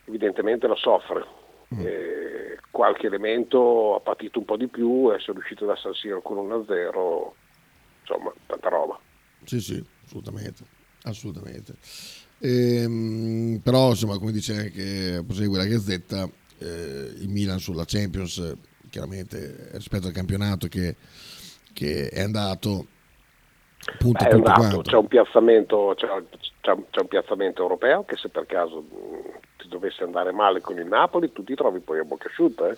evidentemente 0.07 0.67
lo 0.67 0.77
soffre. 0.77 1.45
Mm. 1.75 1.81
eh, 1.85 2.59
qualche 2.71 3.09
elemento 3.09 3.97
ha 3.97 4.01
patito 4.01 4.39
un 4.39 4.45
po' 4.45 4.57
di 4.57 4.69
più 4.69 5.13
e 5.13 5.19
se 5.19 5.33
è 5.33 5.35
riuscito 5.35 5.67
da 5.67 5.75
San 5.75 5.95
Siro 5.95 6.23
con 6.23 6.37
1-0 6.37 7.31
insomma 8.03 8.33
tanta 8.47 8.69
roba. 8.69 8.99
Sì 9.43 9.61
sì 9.61 9.85
assolutamente 10.05 10.63
assolutamente 11.03 11.75
ehm, 12.39 13.61
però 13.63 13.91
insomma 13.91 14.19
come 14.19 14.33
dice 14.33 14.55
anche 14.55 15.23
prosegue 15.25 15.59
la 15.59 15.65
Gazzetta 15.65 16.29
eh, 16.59 17.13
il 17.19 17.29
Milan 17.29 17.59
sulla 17.59 17.85
Champions 17.87 18.55
chiaramente 18.91 19.71
rispetto 19.73 20.07
al 20.07 20.13
campionato 20.13 20.69
che, 20.69 20.97
che 21.73 22.09
è 22.09 22.23
andato 22.23 22.87
punto, 23.99 24.25
Beh, 24.25 24.31
punto 24.31 24.51
andato, 24.51 24.81
c'è 24.83 24.97
un 24.97 25.07
piazzamento 25.07 25.95
c'è, 25.97 26.07
c'è, 26.61 27.01
un 27.01 27.09
piazzamento 27.09 27.63
europeo 27.63 28.05
che 28.05 28.17
se 28.17 28.29
per 28.29 28.47
caso 28.47 28.85
ti 29.67 29.69
dovesse 29.69 30.05
andare 30.05 30.33
male 30.33 30.61
con 30.61 30.79
il 30.79 30.87
Napoli, 30.87 31.33
tu 31.33 31.45
ti 31.45 31.55
trovi 31.55 31.81
poi 31.81 31.99
a 31.99 32.05
bocca 32.05 32.29
asciutta. 32.29 32.69
Eh, 32.69 32.77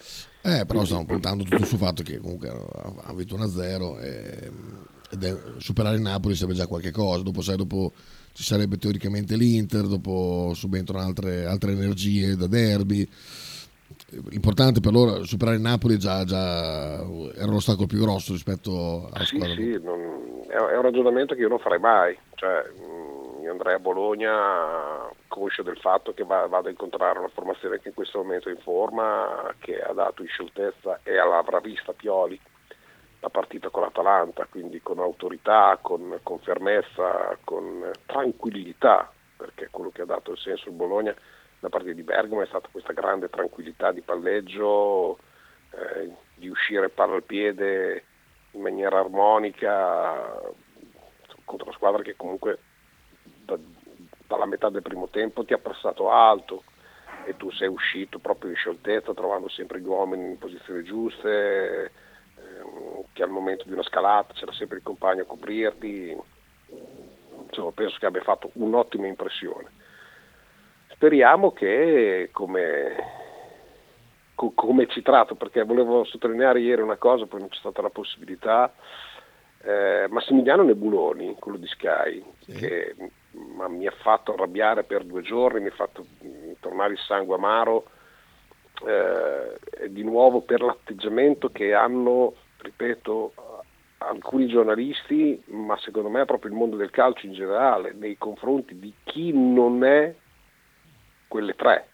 eh 0.61 0.67
però 0.67 0.85
stiamo 0.85 1.05
puntando 1.05 1.45
tutto 1.45 1.65
sul 1.65 1.79
fatto 1.79 2.03
che 2.03 2.19
comunque 2.19 2.49
ha 2.49 3.13
vinto 3.15 3.37
1-0 3.37 4.03
e, 4.03 4.51
ed 5.11 5.25
è, 5.25 5.37
superare 5.59 5.97
il 5.97 6.03
Napoli 6.03 6.35
serve 6.35 6.55
già 6.55 6.67
qualche 6.67 6.91
cosa. 6.91 7.23
Dopo, 7.23 7.41
sai, 7.43 7.57
dopo 7.57 7.93
ci 8.39 8.45
sarebbe 8.45 8.79
teoricamente 8.79 9.35
l'Inter, 9.35 9.83
dopo 9.89 10.53
subentrano 10.55 11.05
altre, 11.05 11.45
altre 11.45 11.73
energie 11.73 12.37
da 12.37 12.47
derby. 12.47 13.05
L'importante 14.31 14.79
per 14.79 14.93
loro 14.93 15.25
superare 15.25 15.57
il 15.57 15.63
Napoli 15.63 15.99
già, 15.99 16.23
già 16.23 17.03
era 17.35 17.51
l'ostacolo 17.51 17.89
più 17.89 17.99
grosso 17.99 18.31
rispetto 18.31 19.09
alla 19.13 19.25
sì, 19.25 19.35
squadra. 19.35 19.55
Sì, 19.57 19.81
non, 19.83 20.45
è, 20.47 20.77
un 20.77 20.83
ragionamento 20.83 21.35
che 21.35 21.41
io 21.41 21.49
non 21.49 21.59
farei 21.59 21.81
mai. 21.81 22.17
Cioè, 22.37 22.63
io 23.43 23.51
andrei 23.51 23.75
a 23.75 23.81
Bologna 23.81 24.31
conscio 25.27 25.65
del 25.65 25.79
fatto 25.79 26.15
che 26.15 26.23
va, 26.23 26.47
vado 26.47 26.69
a 26.69 26.71
incontrare 26.71 27.19
una 27.19 27.33
formazione 27.35 27.81
che 27.81 27.89
in 27.89 27.95
questo 27.95 28.19
momento 28.19 28.49
è 28.49 28.53
in 28.53 28.61
forma, 28.61 29.53
che 29.59 29.83
ha 29.83 29.93
dato 29.93 30.23
in 30.23 30.29
scioltezza 30.29 31.01
e 31.03 31.13
l'avrà 31.15 31.59
vista 31.59 31.93
Pioli 31.93 32.39
la 33.21 33.29
partita 33.31 33.71
con 33.71 33.83
l'Atalanta, 33.83 34.47
quindi 34.47 34.81
con 34.81 34.99
autorità, 34.99 35.79
con, 35.81 36.21
con 36.23 36.39
fermezza, 36.39 37.37
con 37.45 37.91
tranquillità, 38.07 39.11
perché 39.37 39.69
quello 39.71 39.91
che 39.91 40.03
ha 40.03 40.07
dato 40.07 40.33
il 40.33 40.39
senso 40.39 40.69
il 40.69 40.75
Bologna 40.75 41.15
da 41.59 41.69
parte 41.69 41.95
di 41.95 42.03
Bergamo 42.03 42.43
è 42.43 42.47
stata 42.47 42.69
questa 42.71 42.93
grande 42.93 43.29
tranquillità 43.29 43.91
di 43.91 44.01
palleggio, 44.03 45.19
eh, 45.71 46.13
di 46.35 46.49
uscire 46.49 46.89
palla 46.89 47.17
al 47.17 47.25
piede 47.25 48.05
in 48.53 48.61
maniera 48.61 48.99
armonica 49.01 50.41
contro 51.45 51.67
una 51.67 51.77
squadra 51.77 52.03
che 52.03 52.15
comunque 52.15 52.59
da, 53.45 53.59
dalla 54.27 54.47
metà 54.47 54.69
del 54.69 54.83
primo 54.83 55.09
tempo 55.09 55.45
ti 55.45 55.55
ha 55.55 55.59
passato 55.59 56.11
alto. 56.11 56.63
E 57.25 57.37
tu 57.37 57.51
sei 57.51 57.69
uscito 57.69 58.19
proprio 58.21 58.51
in 58.51 58.57
scioltezza 58.57 59.13
trovando 59.13 59.49
sempre 59.49 59.81
gli 59.81 59.87
uomini 59.87 60.31
in 60.31 60.39
posizioni 60.39 60.83
giuste, 60.85 61.91
che 63.13 63.23
al 63.23 63.31
momento 63.31 63.65
di 63.65 63.73
una 63.73 63.83
scalata 63.83 64.35
c'era 64.35 64.53
sempre 64.53 64.79
il 64.79 64.83
compagno 64.83 65.23
a 65.23 65.27
coprirti, 65.27 66.17
insomma 67.47 67.71
penso 67.73 67.97
che 67.99 68.07
abbia 68.07 68.23
fatto 68.23 68.51
un'ottima 68.55 69.07
impressione. 69.07 69.71
Speriamo 70.89 71.53
che 71.53 72.31
come, 72.33 72.97
co- 74.35 74.53
come 74.55 74.87
citato, 74.89 75.35
perché 75.35 75.63
volevo 75.63 76.05
sottolineare 76.05 76.61
ieri 76.61 76.83
una 76.83 76.97
cosa, 76.97 77.27
poi 77.27 77.41
non 77.41 77.49
c'è 77.49 77.59
stata 77.59 77.83
la 77.83 77.91
possibilità, 77.91 78.73
eh, 79.63 80.07
Massimiliano 80.09 80.63
Nebuloni, 80.63 81.37
quello 81.39 81.59
di 81.59 81.67
Sky, 81.67 82.25
sì. 82.41 82.53
che 82.53 82.95
ma 83.33 83.69
mi 83.69 83.87
ha 83.87 83.93
fatto 83.93 84.33
arrabbiare 84.33 84.85
per 84.85 85.05
due 85.05 85.23
giorni, 85.23 85.61
mi 85.61 85.69
ha 85.69 85.73
fatto 85.73 86.05
tornare 86.61 86.93
il 86.93 86.99
sangue 86.99 87.35
amaro, 87.37 87.85
eh, 88.87 89.91
di 89.91 90.03
nuovo 90.03 90.41
per 90.41 90.63
l'atteggiamento 90.63 91.51
che 91.51 91.75
hanno, 91.75 92.35
ripeto, 92.59 93.33
alcuni 93.99 94.47
giornalisti, 94.47 95.43
ma 95.47 95.77
secondo 95.79 96.09
me 96.09 96.25
proprio 96.25 96.51
il 96.51 96.57
mondo 96.57 96.77
del 96.77 96.91
calcio 96.91 97.27
in 97.27 97.33
generale, 97.33 97.93
nei 97.93 98.17
confronti 98.17 98.79
di 98.79 98.93
chi 99.05 99.33
non 99.33 99.85
è 99.85 100.15
quelle 101.27 101.55
tre. 101.55 101.89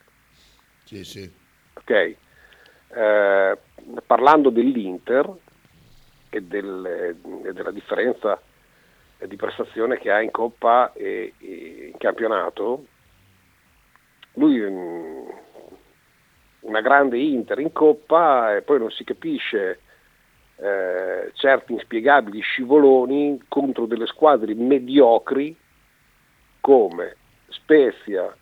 Sì, 0.85 1.05
sì. 1.05 1.31
Ok. 1.75 1.91
Eh, 1.91 3.59
parlando 4.07 4.51
dell'Inter 4.51 5.33
e, 6.31 6.43
del, 6.43 7.17
e 7.45 7.53
della 7.53 7.71
differenza 7.71 8.41
di 9.27 9.37
prestazione 9.37 9.99
che 9.99 10.11
ha 10.11 10.21
in 10.21 10.31
Coppa 10.31 10.93
e, 10.93 11.35
e 11.39 11.91
in 11.93 11.97
campionato, 11.99 12.87
lui 14.35 14.59
mm, 14.61 15.29
una 16.61 16.81
grande 16.81 17.19
Inter 17.19 17.59
in 17.61 17.73
Coppa 17.73 18.57
e 18.57 18.63
poi 18.63 18.79
non 18.79 18.91
si 18.91 19.05
capisce 19.05 19.81
eh, 20.57 21.33
certi 21.35 21.73
inspiegabili 21.73 22.41
scivoloni 22.41 23.43
contro 23.49 23.87
delle 23.87 24.07
squadre 24.07 24.55
mediocri 24.55 25.57
come 26.61 27.17
Spezia, 27.49 28.35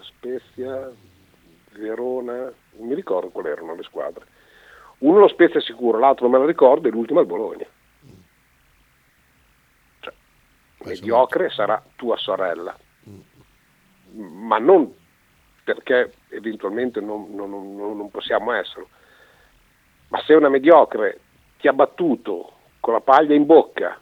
Spezia, 0.00 0.90
Verona, 1.72 2.52
non 2.76 2.88
mi 2.88 2.94
ricordo 2.94 3.30
quali 3.30 3.48
erano 3.48 3.74
le 3.74 3.82
squadre. 3.82 4.26
Uno 4.98 5.18
lo 5.18 5.28
Spezia 5.28 5.60
sicuro, 5.60 5.98
l'altro 5.98 6.24
non 6.28 6.34
me 6.34 6.38
lo 6.40 6.46
ricordo 6.46 6.88
e 6.88 6.90
l'ultimo 6.90 7.18
è 7.18 7.22
il 7.22 7.28
Bologna. 7.28 7.66
Mediocre 10.84 11.50
sarà 11.50 11.82
tua 11.96 12.16
sorella, 12.16 12.76
ma 14.12 14.58
non 14.58 14.92
perché 15.64 16.12
eventualmente 16.30 17.00
non, 17.00 17.34
non, 17.34 17.50
non, 17.50 17.96
non 17.96 18.10
possiamo 18.10 18.52
esserlo, 18.52 18.88
ma 20.12 20.22
se 20.26 20.34
una 20.34 20.50
mediocre 20.50 21.20
ti 21.58 21.68
ha 21.68 21.72
battuto 21.72 22.52
con 22.80 22.92
la 22.92 23.00
paglia 23.00 23.34
in 23.34 23.46
bocca 23.46 23.98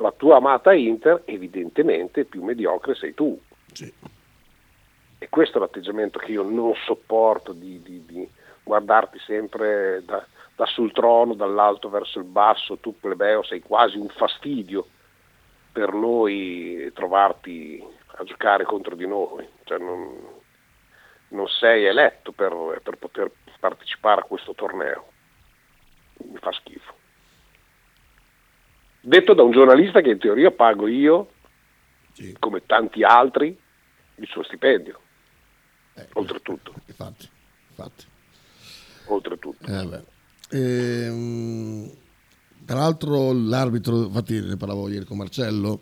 la 0.00 0.10
tua 0.10 0.36
amata 0.36 0.72
Inter, 0.72 1.20
evidentemente 1.26 2.24
più 2.24 2.42
mediocre 2.42 2.94
sei 2.94 3.12
tu. 3.12 3.38
Sì. 3.70 3.92
E 5.18 5.28
questo 5.28 5.58
è 5.58 5.60
l'atteggiamento 5.60 6.18
che 6.18 6.32
io 6.32 6.42
non 6.42 6.74
sopporto 6.86 7.52
di, 7.52 7.80
di, 7.82 8.04
di 8.06 8.28
guardarti 8.62 9.18
sempre 9.18 10.02
da, 10.06 10.24
da, 10.56 10.64
sul 10.64 10.92
trono, 10.92 11.34
dall'alto 11.34 11.90
verso 11.90 12.18
il 12.18 12.24
basso, 12.24 12.78
tu 12.78 12.98
plebeo 12.98 13.42
sei 13.42 13.60
quasi 13.60 13.98
un 13.98 14.08
fastidio 14.08 14.86
per 15.70 15.92
noi 15.92 16.90
trovarti 16.94 17.84
a 18.16 18.24
giocare 18.24 18.64
contro 18.64 18.94
di 18.94 19.06
noi, 19.06 19.46
cioè 19.64 19.78
non, 19.78 20.16
non, 21.28 21.48
sei 21.48 21.84
eletto 21.84 22.32
per, 22.32 22.80
per 22.82 22.96
poter 22.96 23.30
partecipare 23.60 24.22
a 24.22 24.24
questo 24.24 24.54
torneo. 24.54 25.12
Mi 26.18 26.38
fa 26.38 26.52
schifo. 26.52 26.92
Detto 29.00 29.34
da 29.34 29.42
un 29.42 29.52
giornalista 29.52 30.00
che 30.00 30.10
in 30.10 30.18
teoria 30.18 30.50
pago 30.50 30.86
io, 30.86 31.32
sì. 32.12 32.34
come 32.38 32.64
tanti 32.64 33.02
altri, 33.02 33.58
il 34.16 34.26
suo 34.28 34.42
stipendio. 34.42 35.00
Eh, 35.94 36.08
oltretutto. 36.14 36.72
Infatti, 36.86 37.28
infatti. 37.68 38.04
Oltretutto. 39.06 39.66
Eh, 39.66 40.12
Ehm, 40.50 41.90
tra 42.64 42.78
l'altro 42.78 43.32
l'arbitro, 43.32 44.04
infatti 44.04 44.40
ne 44.40 44.56
parlavo 44.56 44.88
ieri 44.88 45.04
con 45.04 45.16
Marcello, 45.16 45.80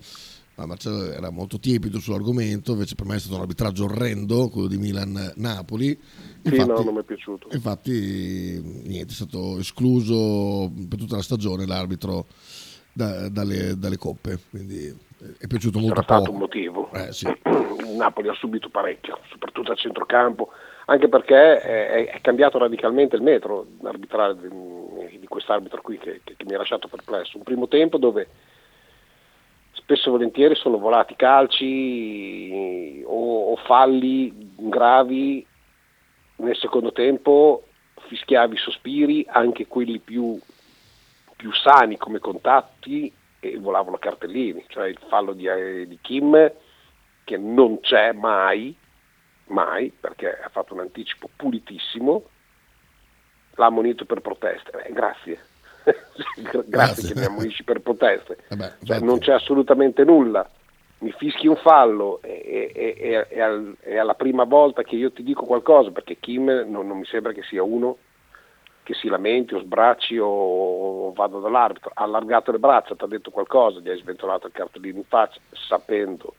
ma 0.54 0.66
Marcello 0.66 1.10
era 1.12 1.30
molto 1.30 1.58
tiepido 1.58 1.98
sull'argomento, 1.98 2.72
invece 2.72 2.94
per 2.94 3.06
me 3.06 3.16
è 3.16 3.18
stato 3.18 3.36
un 3.36 3.40
arbitraggio 3.42 3.84
orrendo, 3.84 4.48
quello 4.48 4.68
di 4.68 4.76
Milan-Napoli. 4.76 5.98
Sì, 6.42 6.56
no, 6.58 6.82
non 6.82 6.94
mi 6.94 7.00
è 7.00 7.04
piaciuto. 7.04 7.48
Infatti, 7.52 8.60
niente, 8.84 9.12
è 9.12 9.14
stato 9.14 9.58
escluso 9.58 10.70
per 10.88 10.98
tutta 10.98 11.16
la 11.16 11.22
stagione 11.22 11.66
l'arbitro 11.66 12.26
da- 12.92 13.28
dalle, 13.28 13.76
dalle 13.78 13.96
coppe, 13.96 14.38
quindi 14.50 14.94
è 15.38 15.46
piaciuto 15.46 15.78
molto 15.78 15.94
C'era 15.94 16.04
stato 16.04 16.20
poco. 16.24 16.32
un 16.32 16.38
motivo. 16.38 16.90
Eh, 16.92 17.12
sì. 17.12 17.26
Il 17.26 17.94
Napoli 17.96 18.28
ha 18.28 18.34
subito 18.34 18.68
parecchio, 18.68 19.18
soprattutto 19.30 19.72
a 19.72 19.76
centrocampo, 19.76 20.48
anche 20.86 21.08
perché 21.08 21.60
è, 21.60 22.10
è 22.10 22.20
cambiato 22.20 22.58
radicalmente 22.58 23.16
il 23.16 23.22
metro 23.22 23.66
arbitrale 23.84 24.36
di, 25.08 25.18
di 25.18 25.26
quest'arbitro 25.26 25.80
qui 25.80 25.96
che, 25.98 26.20
che- 26.24 26.34
che 26.36 26.44
mi 26.44 26.54
ha 26.54 26.58
lasciato 26.58 26.88
perplesso. 26.88 27.38
Un 27.38 27.44
primo 27.44 27.68
tempo 27.68 27.96
dove 27.98 28.28
spesso 29.92 30.08
e 30.08 30.12
volentieri 30.12 30.54
sono 30.54 30.78
volati 30.78 31.14
calci 31.16 33.02
o, 33.04 33.52
o 33.52 33.56
falli 33.56 34.32
gravi, 34.56 35.46
nel 36.36 36.56
secondo 36.56 36.92
tempo 36.92 37.64
fischiavi 38.06 38.56
sospiri, 38.56 39.26
anche 39.28 39.66
quelli 39.66 39.98
più, 39.98 40.38
più 41.36 41.52
sani 41.52 41.98
come 41.98 42.20
contatti, 42.20 43.12
e 43.38 43.58
volavano 43.58 43.98
cartellini, 43.98 44.64
cioè 44.68 44.88
il 44.88 44.98
fallo 45.08 45.34
di, 45.34 45.46
eh, 45.46 45.86
di 45.86 45.98
Kim 46.00 46.52
che 47.24 47.36
non 47.36 47.80
c'è 47.80 48.12
mai, 48.12 48.74
mai, 49.48 49.90
perché 49.90 50.40
ha 50.40 50.48
fatto 50.48 50.72
un 50.72 50.80
anticipo 50.80 51.28
pulitissimo, 51.36 52.22
l'ha 53.56 53.66
ammonito 53.66 54.06
per 54.06 54.20
proteste. 54.20 54.84
Eh, 54.84 54.92
grazie. 54.92 55.51
grazie, 56.34 56.64
Grazie. 56.68 57.14
che 57.14 57.20
mi 57.20 57.26
ammonisci 57.26 57.64
per 57.64 57.80
proteste. 57.80 58.38
Vabbè, 58.48 58.74
Cioè, 58.84 59.00
non 59.00 59.18
c'è 59.18 59.32
assolutamente 59.32 60.04
nulla. 60.04 60.48
Mi 60.98 61.10
fischi 61.12 61.48
un 61.48 61.56
fallo 61.56 62.20
e, 62.22 62.70
e- 62.74 62.94
e- 62.96 63.26
e 63.28 63.40
al- 63.40 63.76
alla 63.98 64.14
prima 64.14 64.44
volta 64.44 64.82
che 64.82 64.94
io 64.94 65.10
ti 65.12 65.22
dico 65.24 65.44
qualcosa, 65.44 65.90
perché 65.90 66.18
Kim 66.20 66.44
non, 66.68 66.86
non 66.86 66.98
mi 66.98 67.04
sembra 67.06 67.32
che 67.32 67.42
sia 67.42 67.62
uno 67.62 67.96
che 68.84 68.94
si 68.94 69.08
lamenti 69.08 69.54
o 69.54 69.60
sbracci 69.60 70.18
o, 70.18 70.26
o 70.28 71.12
vada 71.12 71.38
dall'arbitro, 71.38 71.90
ha 71.94 72.02
allargato 72.04 72.50
le 72.52 72.58
braccia, 72.58 72.94
ti 72.96 73.04
ha 73.04 73.08
detto 73.08 73.30
qualcosa, 73.30 73.80
gli 73.80 73.88
hai 73.88 73.98
sventolato 73.98 74.46
il 74.48 74.52
cartellino 74.52 74.98
in 74.98 75.04
faccia, 75.04 75.40
sapendo, 75.68 76.34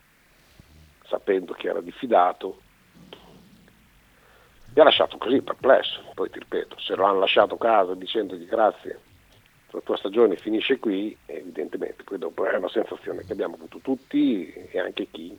sapendo 1.07 1.53
che 1.53 1.67
era 1.69 1.79
diffidato, 1.81 2.57
mi 4.75 4.81
ha 4.81 4.83
lasciato 4.85 5.17
così 5.17 5.41
perplesso, 5.41 6.01
poi 6.15 6.29
ti 6.29 6.39
ripeto, 6.39 6.77
se 6.79 6.95
lo 6.95 7.05
hanno 7.05 7.19
lasciato 7.19 7.55
a 7.55 7.57
casa 7.59 7.93
dicendogli 7.95 8.45
grazie, 8.45 8.99
la 9.73 9.81
tua 9.81 9.97
stagione 9.97 10.35
finisce 10.37 10.77
qui, 10.79 11.15
evidentemente 11.25 12.03
poi 12.03 12.17
dopo 12.17 12.45
è 12.45 12.55
una 12.55 12.69
sensazione 12.69 13.23
che 13.25 13.33
abbiamo 13.33 13.55
avuto 13.55 13.79
tutti 13.79 14.51
e 14.53 14.79
anche 14.79 15.07
chi 15.09 15.35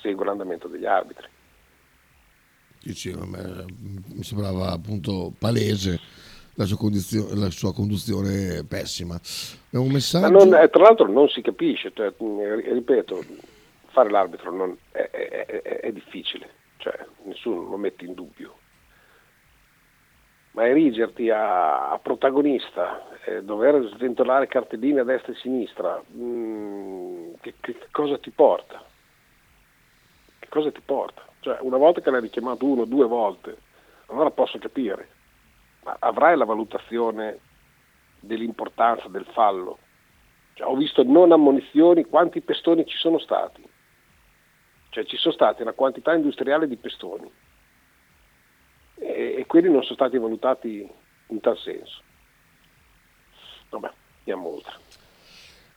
segue 0.00 0.24
l'andamento 0.24 0.68
degli 0.68 0.86
arbitri. 0.86 1.26
Sì, 2.80 2.94
sì, 2.94 3.10
a 3.10 3.24
me 3.26 3.64
mi 3.80 4.22
sembrava 4.22 4.70
appunto 4.72 5.32
palese 5.38 6.00
la 6.54 6.64
sua, 6.64 6.76
condizio- 6.76 7.34
la 7.34 7.50
sua 7.50 7.72
conduzione 7.72 8.64
pessima. 8.64 9.14
Abbiamo 9.66 9.86
un 9.86 9.92
messaggio. 9.92 10.28
non- 10.28 10.54
eh, 10.54 10.68
tra 10.70 10.82
l'altro 10.82 11.06
non 11.10 11.28
si 11.28 11.40
capisce, 11.42 11.92
cioè, 11.94 12.12
mh, 12.16 12.72
ripeto, 12.74 13.24
fare 13.88 14.10
l'arbitro 14.10 14.50
non- 14.52 14.76
è, 14.90 15.08
è- 15.10 15.46
è- 15.46 15.80
è 15.80 15.92
difficile, 15.92 16.48
cioè, 16.78 16.98
nessuno 17.24 17.68
lo 17.70 17.76
mette 17.76 18.04
in 18.04 18.14
dubbio. 18.14 18.56
Ma 20.52 20.66
erigerti 20.66 21.30
a, 21.30 21.90
a 21.90 21.98
protagonista, 21.98 23.06
eh, 23.24 23.42
dover 23.42 23.82
sventolare 23.94 24.46
cartelline 24.46 25.00
a 25.00 25.04
destra 25.04 25.32
e 25.32 25.36
a 25.36 25.38
sinistra, 25.38 25.98
mh, 25.98 27.34
che, 27.40 27.54
che 27.60 27.76
cosa 27.90 28.18
ti 28.18 28.30
porta? 28.30 28.82
Che 30.38 30.48
cosa 30.48 30.72
ti 30.72 30.80
porta? 30.84 31.22
Cioè, 31.40 31.58
una 31.60 31.76
volta 31.76 32.00
che 32.00 32.10
l'hai 32.10 32.20
richiamato 32.20 32.64
uno 32.64 32.84
due 32.84 33.06
volte, 33.06 33.58
allora 34.06 34.30
posso 34.30 34.58
capire, 34.58 35.08
ma 35.84 35.96
avrai 36.00 36.36
la 36.36 36.44
valutazione 36.44 37.38
dell'importanza 38.20 39.08
del 39.08 39.26
fallo? 39.26 39.78
Cioè, 40.54 40.66
ho 40.66 40.74
visto 40.74 41.04
non 41.04 41.30
ammonizioni, 41.30 42.04
quanti 42.04 42.40
pestoni 42.40 42.84
ci 42.86 42.96
sono 42.96 43.18
stati? 43.18 43.62
Cioè 44.90 45.04
ci 45.04 45.16
sono 45.16 45.34
stati 45.34 45.62
una 45.62 45.72
quantità 45.72 46.14
industriale 46.14 46.66
di 46.66 46.76
pestoni 46.76 47.30
e, 48.98 49.36
e 49.38 49.46
quelli 49.46 49.70
non 49.70 49.82
sono 49.82 49.94
stati 49.94 50.18
valutati 50.18 50.88
in 51.28 51.40
tal 51.40 51.58
senso. 51.58 52.02
Vabbè, 53.70 53.90
andiamo 54.18 54.54
oltre. 54.54 54.72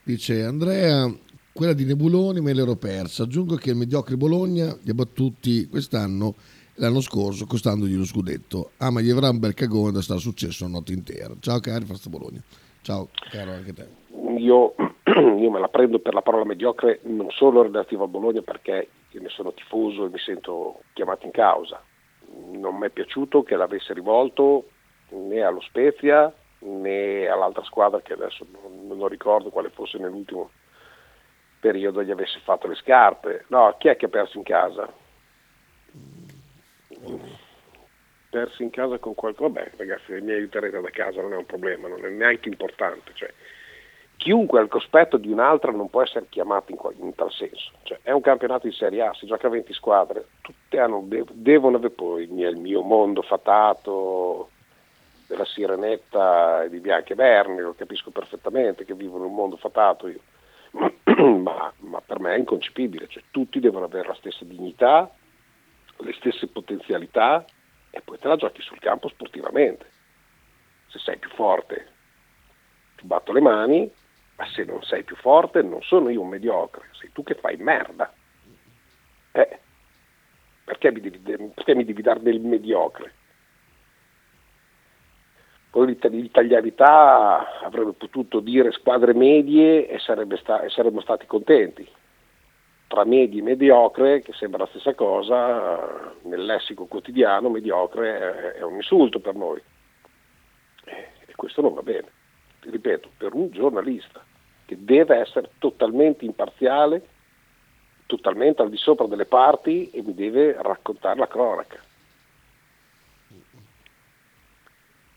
Dice 0.02 0.42
Andrea, 0.42 1.12
quella 1.52 1.72
di 1.72 1.84
Nebuloni 1.84 2.40
me 2.40 2.54
l'ero 2.54 2.76
persa. 2.76 3.24
Aggiungo 3.24 3.56
che 3.56 3.70
il 3.70 3.76
mediocre 3.76 4.16
Bologna 4.16 4.76
li 4.82 4.90
ha 4.90 4.94
battuti 4.94 5.68
quest'anno 5.68 6.34
e 6.74 6.80
l'anno 6.80 7.00
scorso 7.00 7.46
costandogli 7.46 7.96
lo 7.96 8.04
scudetto. 8.04 8.70
Ah, 8.78 8.90
ma 8.90 9.00
gli 9.00 9.10
avrà 9.10 9.28
un 9.28 9.38
bel 9.38 9.54
cagone 9.54 9.92
da 9.92 10.02
stare 10.02 10.20
successo 10.20 10.64
una 10.64 10.78
notte 10.78 10.92
intera. 10.92 11.34
Ciao 11.40 11.60
cari, 11.60 11.84
Forza 11.84 12.08
Bologna. 12.08 12.42
Ciao 12.80 13.08
caro 13.30 13.52
anche 13.52 13.72
te. 13.72 13.88
Io, 14.38 14.74
io 15.06 15.50
me 15.50 15.60
la 15.60 15.68
prendo 15.68 15.98
per 15.98 16.14
la 16.14 16.22
parola 16.22 16.44
mediocre 16.44 17.00
non 17.04 17.30
solo 17.30 17.62
relativa 17.62 18.04
a 18.04 18.08
Bologna 18.08 18.40
perché 18.40 18.88
io 19.10 19.20
ne 19.20 19.28
sono 19.28 19.52
tifoso 19.52 20.06
e 20.06 20.08
mi 20.08 20.18
sento 20.18 20.80
chiamato 20.94 21.26
in 21.26 21.32
causa. 21.32 21.80
Non 22.34 22.76
mi 22.76 22.86
è 22.86 22.90
piaciuto 22.90 23.42
che 23.42 23.56
l'avesse 23.56 23.92
rivolto 23.92 24.68
né 25.10 25.42
allo 25.42 25.60
Spezia 25.60 26.32
né 26.60 27.26
all'altra 27.26 27.64
squadra 27.64 28.00
che 28.00 28.12
adesso 28.12 28.46
non, 28.50 28.96
non 28.96 29.08
ricordo 29.08 29.50
quale 29.50 29.70
fosse 29.70 29.98
nell'ultimo 29.98 30.50
periodo 31.60 32.02
gli 32.02 32.10
avesse 32.10 32.40
fatto 32.40 32.66
le 32.66 32.74
scarpe. 32.74 33.44
No, 33.48 33.74
chi 33.78 33.88
è 33.88 33.96
che 33.96 34.06
ha 34.06 34.08
perso 34.08 34.36
in 34.36 34.44
casa? 34.44 34.92
Perso 38.30 38.62
in 38.62 38.70
casa 38.70 38.98
con 38.98 39.14
qualcuno? 39.14 39.50
Vabbè, 39.50 39.72
ragazzi, 39.76 40.12
mi 40.20 40.32
aiuterete 40.32 40.80
da 40.80 40.90
casa, 40.90 41.20
non 41.20 41.32
è 41.32 41.36
un 41.36 41.46
problema, 41.46 41.88
non 41.88 42.04
è 42.04 42.08
neanche 42.08 42.48
importante. 42.48 43.12
Cioè, 43.14 43.32
chiunque 44.22 44.60
al 44.60 44.68
cospetto 44.68 45.16
di 45.16 45.32
un'altra 45.32 45.72
non 45.72 45.90
può 45.90 46.00
essere 46.00 46.26
chiamato 46.28 46.70
in, 46.70 46.78
in 47.04 47.12
tal 47.16 47.32
senso. 47.32 47.72
Cioè, 47.82 47.98
è 48.02 48.12
un 48.12 48.20
campionato 48.20 48.68
di 48.68 48.72
Serie 48.72 49.02
A, 49.02 49.12
si 49.14 49.26
gioca 49.26 49.48
a 49.48 49.50
20 49.50 49.72
squadre, 49.72 50.26
tutte 50.40 50.78
hanno, 50.78 51.02
de- 51.06 51.24
devono 51.32 51.76
avere 51.78 51.92
poi 51.92 52.22
il 52.22 52.56
mio, 52.56 52.82
mondo 52.82 53.22
fatato 53.22 54.50
della 55.26 55.44
Sirenetta 55.44 56.62
e 56.62 56.70
di 56.70 56.78
Bianchi 56.78 57.12
e 57.12 57.16
Berni, 57.16 57.60
lo 57.62 57.74
capisco 57.74 58.12
perfettamente 58.12 58.84
che 58.84 58.94
vivono 58.94 59.26
un 59.26 59.34
mondo 59.34 59.56
fatato 59.56 60.06
io. 60.06 60.20
ma, 61.42 61.72
ma 61.78 62.00
per 62.00 62.20
me 62.20 62.34
è 62.34 62.38
inconcepibile, 62.38 63.08
cioè, 63.08 63.24
tutti 63.32 63.58
devono 63.58 63.86
avere 63.86 64.06
la 64.06 64.14
stessa 64.14 64.44
dignità, 64.44 65.10
le 65.96 66.12
stesse 66.12 66.46
potenzialità 66.46 67.44
e 67.90 68.00
poi 68.02 68.18
te 68.20 68.28
la 68.28 68.36
giochi 68.36 68.62
sul 68.62 68.78
campo 68.78 69.08
sportivamente. 69.08 69.90
Se 70.86 71.00
sei 71.00 71.18
più 71.18 71.30
forte 71.30 71.90
ti 72.94 73.04
batto 73.04 73.32
le 73.32 73.40
mani, 73.40 73.92
ma 74.36 74.46
se 74.46 74.64
non 74.64 74.82
sei 74.82 75.02
più 75.04 75.16
forte 75.16 75.62
non 75.62 75.82
sono 75.82 76.08
io 76.08 76.20
un 76.20 76.28
mediocre, 76.28 76.88
sei 76.92 77.10
tu 77.12 77.22
che 77.22 77.34
fai 77.34 77.56
merda. 77.56 78.12
Eh, 79.32 79.58
perché 80.64 80.92
mi 80.92 81.00
devi, 81.00 81.18
perché 81.18 81.74
mi 81.74 81.84
devi 81.84 82.02
dare 82.02 82.20
del 82.20 82.40
mediocre? 82.40 83.14
Poi 85.70 85.86
l'ita- 85.86 86.08
l'italianità 86.08 87.60
avrebbe 87.60 87.92
potuto 87.92 88.40
dire 88.40 88.72
squadre 88.72 89.14
medie 89.14 89.88
e, 89.88 89.98
sta- 89.98 90.60
e 90.62 90.68
saremmo 90.68 91.00
stati 91.00 91.26
contenti. 91.26 91.88
Tra 92.88 93.04
medie 93.04 93.40
e 93.40 93.44
mediocre, 93.44 94.20
che 94.20 94.34
sembra 94.34 94.64
la 94.64 94.66
stessa 94.66 94.94
cosa, 94.94 96.12
nel 96.24 96.44
lessico 96.44 96.84
quotidiano 96.84 97.48
mediocre 97.48 98.18
è, 98.18 98.52
è 98.58 98.62
un 98.62 98.74
insulto 98.74 99.18
per 99.18 99.34
noi. 99.34 99.62
Eh, 100.84 101.08
E 101.26 101.34
questo 101.34 101.62
non 101.62 101.72
va 101.72 101.82
bene 101.82 102.20
ripeto, 102.70 103.10
per 103.16 103.34
un 103.34 103.50
giornalista 103.50 104.22
che 104.64 104.76
deve 104.78 105.16
essere 105.16 105.50
totalmente 105.58 106.24
imparziale, 106.24 107.06
totalmente 108.06 108.62
al 108.62 108.70
di 108.70 108.76
sopra 108.76 109.06
delle 109.06 109.24
parti 109.24 109.90
e 109.90 110.02
mi 110.02 110.14
deve 110.14 110.56
raccontare 110.60 111.18
la 111.18 111.28
cronaca. 111.28 111.80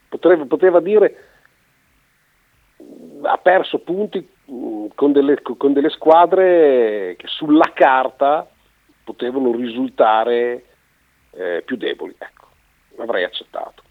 Potrebbe- 0.09 0.45
poteva 0.45 0.79
dire 0.79 1.29
ha 3.23 3.37
perso 3.37 3.79
punti 3.79 4.27
mh, 4.45 4.87
con 4.93 5.11
delle, 5.11 5.41
con 5.41 5.73
delle 5.73 5.89
squadre 5.89 7.15
che 7.17 7.27
sulla 7.27 7.71
carta 7.73 8.47
potevano 9.03 9.51
risultare 9.51 10.65
eh, 11.31 11.63
più 11.65 11.75
deboli. 11.75 12.15
Ecco, 12.17 12.47
l'avrei 12.97 13.23
accettato 13.23 13.84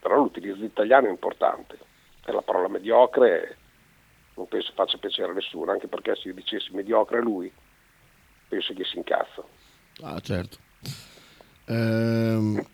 però 0.00 0.16
l'utilizzo 0.16 0.64
italiano 0.64 1.06
è 1.06 1.10
importante 1.10 1.78
e 2.24 2.32
la 2.32 2.42
parola 2.42 2.68
mediocre 2.68 3.56
non 4.34 4.48
penso 4.48 4.72
faccia 4.74 4.98
piacere 4.98 5.30
a 5.30 5.34
nessuno, 5.34 5.70
anche 5.70 5.86
perché 5.86 6.16
se 6.16 6.28
io 6.28 6.34
dicessi 6.34 6.72
mediocre 6.72 7.18
a 7.18 7.22
lui, 7.22 7.52
penso 8.48 8.72
che 8.72 8.84
si 8.84 8.96
incazza. 8.96 9.44
Ah, 10.02 10.18
certo. 10.20 10.56
Ehm, 11.66 12.66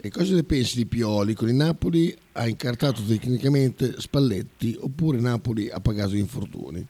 E 0.00 0.10
cosa 0.10 0.32
ne 0.32 0.44
pensi 0.44 0.76
di 0.76 0.86
Pioli? 0.86 1.34
Con 1.34 1.48
il 1.48 1.56
Napoli 1.56 2.16
ha 2.34 2.46
incartato 2.46 3.02
tecnicamente 3.02 4.00
Spalletti 4.00 4.78
oppure 4.80 5.18
Napoli 5.18 5.68
ha 5.70 5.80
pagato 5.80 6.10
gli 6.10 6.18
infortuni? 6.18 6.86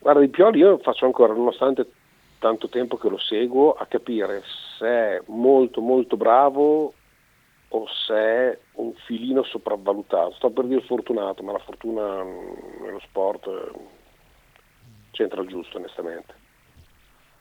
Guarda, 0.00 0.20
di 0.20 0.28
Pioli 0.28 0.58
io 0.58 0.76
faccio 0.78 1.06
ancora, 1.06 1.32
nonostante 1.32 1.90
tanto 2.38 2.68
tempo 2.68 2.98
che 2.98 3.08
lo 3.08 3.18
seguo, 3.18 3.72
a 3.72 3.86
capire 3.86 4.42
se 4.78 4.86
è 4.86 5.22
molto 5.28 5.80
molto 5.80 6.18
bravo 6.18 6.92
o 7.70 7.86
se 7.88 8.14
è 8.14 8.58
un 8.74 8.94
filino 9.06 9.42
sopravvalutato. 9.42 10.32
Sto 10.32 10.50
per 10.50 10.64
dire 10.64 10.80
fortunato, 10.82 11.42
ma 11.42 11.52
la 11.52 11.58
fortuna 11.58 12.22
nello 12.22 13.00
sport 13.00 13.46
eh, 13.46 13.72
c'entra 15.10 15.44
giusto, 15.44 15.76
onestamente. 15.76 16.34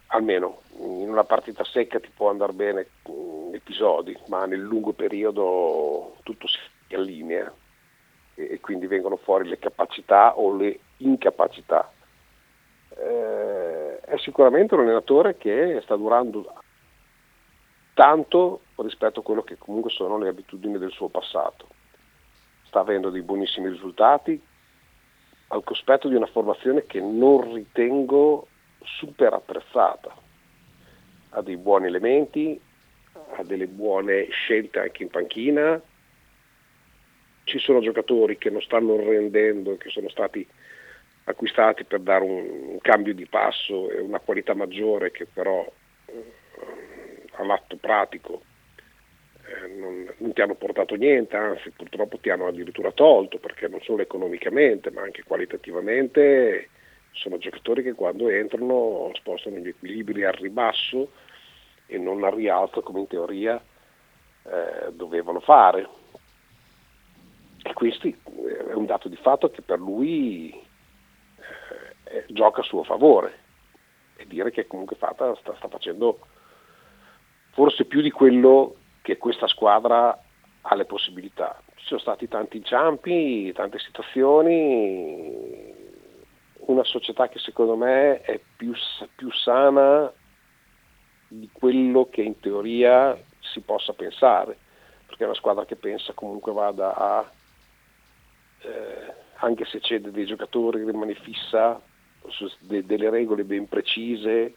Almeno 0.08 0.62
in 0.80 1.10
una 1.10 1.24
partita 1.24 1.64
secca 1.64 2.00
ti 2.00 2.10
può 2.16 2.30
andare 2.30 2.54
bene 2.54 2.88
mm, 3.10 3.54
episodi, 3.54 4.18
ma 4.28 4.46
nel 4.46 4.60
lungo 4.60 4.94
periodo 4.94 6.18
tutto 6.24 6.48
si 6.48 6.96
allinea 6.96 7.54
e 8.36 8.60
quindi 8.60 8.86
vengono 8.86 9.18
fuori 9.18 9.48
le 9.48 9.60
capacità 9.60 10.38
o 10.38 10.56
le 10.56 10.80
incapacità. 10.98 11.92
Eh, 12.90 14.00
è 14.00 14.18
sicuramente 14.18 14.74
un 14.74 14.82
allenatore 14.82 15.38
che 15.38 15.80
sta 15.84 15.96
durando 15.96 16.54
tanto 17.94 18.62
rispetto 18.84 19.20
a 19.20 19.24
quello 19.24 19.44
che 19.44 19.58
comunque 19.58 19.92
sono 19.92 20.18
le 20.18 20.30
abitudini 20.30 20.78
del 20.78 20.92
suo 20.92 21.10
passato. 21.10 21.68
Sta 22.64 22.80
avendo 22.80 23.10
dei 23.10 23.22
buonissimi 23.22 23.70
risultati 23.70 24.40
al 25.50 25.64
cospetto 25.64 26.08
di 26.10 26.16
una 26.16 26.26
formazione 26.28 26.86
che 26.86 27.00
non 27.00 27.54
ritengo 27.54 28.48
super 28.84 29.34
apprezzata. 29.34 30.16
Ha 31.30 31.42
dei 31.42 31.58
buoni 31.58 31.88
elementi, 31.88 32.60
ha 33.36 33.44
delle 33.44 33.68
buone 33.68 34.28
scelte 34.30 34.80
anche 34.80 35.04
in 35.04 35.10
panchina, 35.10 35.82
ci 37.44 37.60
sono 37.60 37.80
giocatori 37.80 38.38
che 38.38 38.50
non 38.50 38.62
stanno 38.62 38.98
rendendo 38.98 39.78
che 39.78 39.90
sono 39.90 40.10
stati 40.10 40.46
acquistati 41.24 41.86
per 41.86 42.02
dare 42.02 42.24
un, 42.24 42.78
cambio 42.82 43.14
di 43.14 43.26
passo 43.26 43.90
e 43.90 44.00
una 44.00 44.20
qualità 44.20 44.54
maggiore 44.54 45.12
che 45.12 45.26
però 45.26 45.66
eh, 46.06 46.34
all'atto 47.34 47.76
pratico 47.78 48.44
eh, 49.48 49.68
non, 49.68 50.14
non, 50.18 50.34
ti 50.34 50.42
hanno 50.42 50.56
portato 50.56 50.96
niente, 50.96 51.38
anzi 51.38 51.72
purtroppo 51.72 52.18
ti 52.18 52.30
hanno 52.30 52.48
addirittura 52.48 52.92
tolto 52.92 53.38
perché 53.38 53.68
non 53.68 53.82
solo 53.82 54.02
economicamente 54.02 54.92
ma 54.92 55.02
anche 55.02 55.24
qualitativamente 55.24 56.70
sono 57.12 57.38
giocatori 57.38 57.82
che 57.82 57.94
quando 57.94 58.30
entrano 58.30 59.10
spostano 59.14 59.58
gli 59.58 59.70
equilibri 59.70 60.26
al 60.26 60.34
ribasso 60.34 61.12
e 61.86 61.98
non 61.98 62.24
al 62.24 62.34
rialzo 62.34 62.82
come 62.82 63.00
in 63.00 63.08
teoria 63.08 63.56
eh, 64.44 64.92
dovevano 64.92 65.40
fare. 65.40 65.88
E 67.64 67.74
questo 67.74 68.08
è 68.08 68.74
un 68.74 68.86
dato 68.86 69.08
di 69.08 69.16
fatto 69.16 69.50
che 69.50 69.62
per 69.62 69.80
lui 69.80 70.52
eh, 70.52 72.26
gioca 72.28 72.62
a 72.62 72.66
suo 72.66 72.84
favore 72.84 73.46
e 74.18 74.28
dire 74.28 74.52
che 74.52 74.68
comunque 74.68 74.96
Fata 74.96 75.36
sta, 75.36 75.56
sta 75.56 75.68
facendo 75.68 76.20
forse 77.52 77.86
più 77.86 78.02
di 78.02 78.12
quello 78.12 78.76
che 79.08 79.18
questa 79.18 79.48
squadra 79.48 80.22
ha 80.60 80.76
le 80.76 80.84
possibilità. 80.84 81.62
Ci 81.76 81.86
sono 81.86 82.02
stati 82.02 82.28
tanti 82.28 82.58
inciampi, 82.58 83.54
tante 83.54 83.80
situazioni, 83.80 85.74
una 86.66 86.84
società 86.84 87.30
che 87.30 87.40
secondo 87.40 87.78
me 87.78 88.20
è 88.20 88.38
più, 88.58 88.74
più 89.16 89.32
sana 89.32 90.12
di 91.30 91.50
quello 91.54 92.10
che 92.10 92.22
in 92.22 92.38
teoria 92.42 93.18
si 93.40 93.62
possa 93.62 93.94
pensare, 93.94 94.58
perché 95.06 95.24
è 95.24 95.28
una 95.28 95.36
squadra 95.36 95.64
che 95.64 95.78
pensa 95.78 96.12
comunque 96.12 96.52
vada 96.52 96.94
a, 96.94 97.32
eh, 98.60 99.14
anche 99.36 99.64
se 99.64 99.80
cede 99.80 100.12
dei 100.12 100.26
giocatori, 100.26 100.84
rimane 100.84 101.16
fissa 101.16 101.80
su 102.28 102.52
de, 102.60 102.86
delle 102.86 103.10
regole 103.10 103.46
ben 103.46 103.70
precise, 103.70 104.54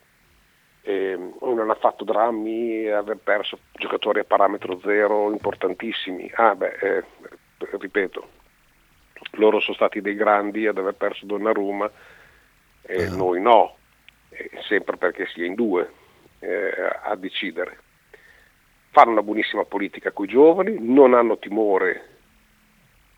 eh, 0.83 1.19
non 1.41 1.71
ha 1.71 1.75
fatto 1.75 2.05
drammi 2.05 2.89
aver 2.89 3.19
perso 3.19 3.59
giocatori 3.73 4.21
a 4.21 4.25
parametro 4.25 4.81
zero 4.81 5.31
importantissimi. 5.31 6.31
Ah, 6.35 6.55
beh, 6.55 6.79
eh, 6.81 7.05
ripeto, 7.79 8.29
loro 9.33 9.61
sono 9.61 9.77
stati 9.77 10.01
dei 10.01 10.15
grandi 10.15 10.67
ad 10.67 10.79
aver 10.79 10.95
perso 10.95 11.27
Donnarumma 11.27 11.91
e 12.83 13.05
ah. 13.05 13.15
noi 13.15 13.41
no, 13.41 13.77
eh, 14.31 14.51
sempre 14.67 14.97
perché 14.97 15.27
si 15.27 15.43
è 15.43 15.47
in 15.47 15.55
due 15.55 15.91
eh, 16.41 16.73
a 17.05 17.15
decidere. 17.17 17.79
Fanno 18.91 19.13
una 19.13 19.23
buonissima 19.23 19.65
politica 19.65 20.11
con 20.11 20.25
i 20.25 20.29
giovani, 20.29 20.77
non 20.81 21.15
hanno 21.15 21.39
timore 21.39 22.09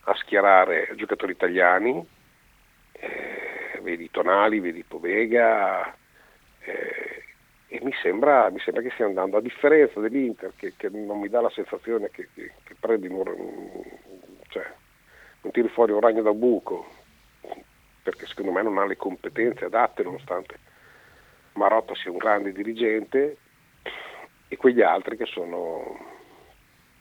a 0.05 0.15
schierare 0.17 0.91
giocatori 0.97 1.33
italiani, 1.33 2.05
eh, 2.93 3.81
vedi 3.81 4.11
Tonali, 4.11 4.61
vedi 4.61 4.83
Povega, 4.83 5.95
eh, 6.61 7.22
e 7.73 7.81
mi 7.83 7.93
sembra, 8.03 8.51
mi 8.51 8.59
sembra, 8.59 8.83
che 8.83 8.91
stia 8.91 9.07
andando, 9.07 9.39
a 9.39 9.41
differenza 9.41 9.99
dell'Inter 9.99 10.53
che, 10.55 10.75
che 10.77 10.91
non 10.91 11.19
mi 11.19 11.31
dà 11.31 11.41
la 11.41 11.49
sensazione 11.49 12.11
che, 12.11 12.29
che, 12.35 12.53
che 12.63 12.77
prendi 12.79 13.07
un, 13.07 13.25
cioè, 14.49 14.71
non 15.41 15.53
tiri 15.53 15.69
fuori 15.69 15.93
un 15.93 16.01
ragno 16.01 16.21
da 16.21 16.35
buco, 16.35 16.87
perché 18.03 18.27
secondo 18.27 18.53
me 18.53 18.61
non 18.61 18.77
ha 18.77 18.85
le 18.85 18.99
competenze 18.99 19.65
adatte 19.65 20.03
nonostante 20.03 20.59
Marotta 21.55 21.95
sia 21.95 22.11
un 22.11 22.19
grande 22.19 22.53
dirigente 22.53 23.39
e 24.49 24.57
quegli 24.59 24.83
altri 24.83 25.17
che 25.17 25.25
sono 25.25 25.99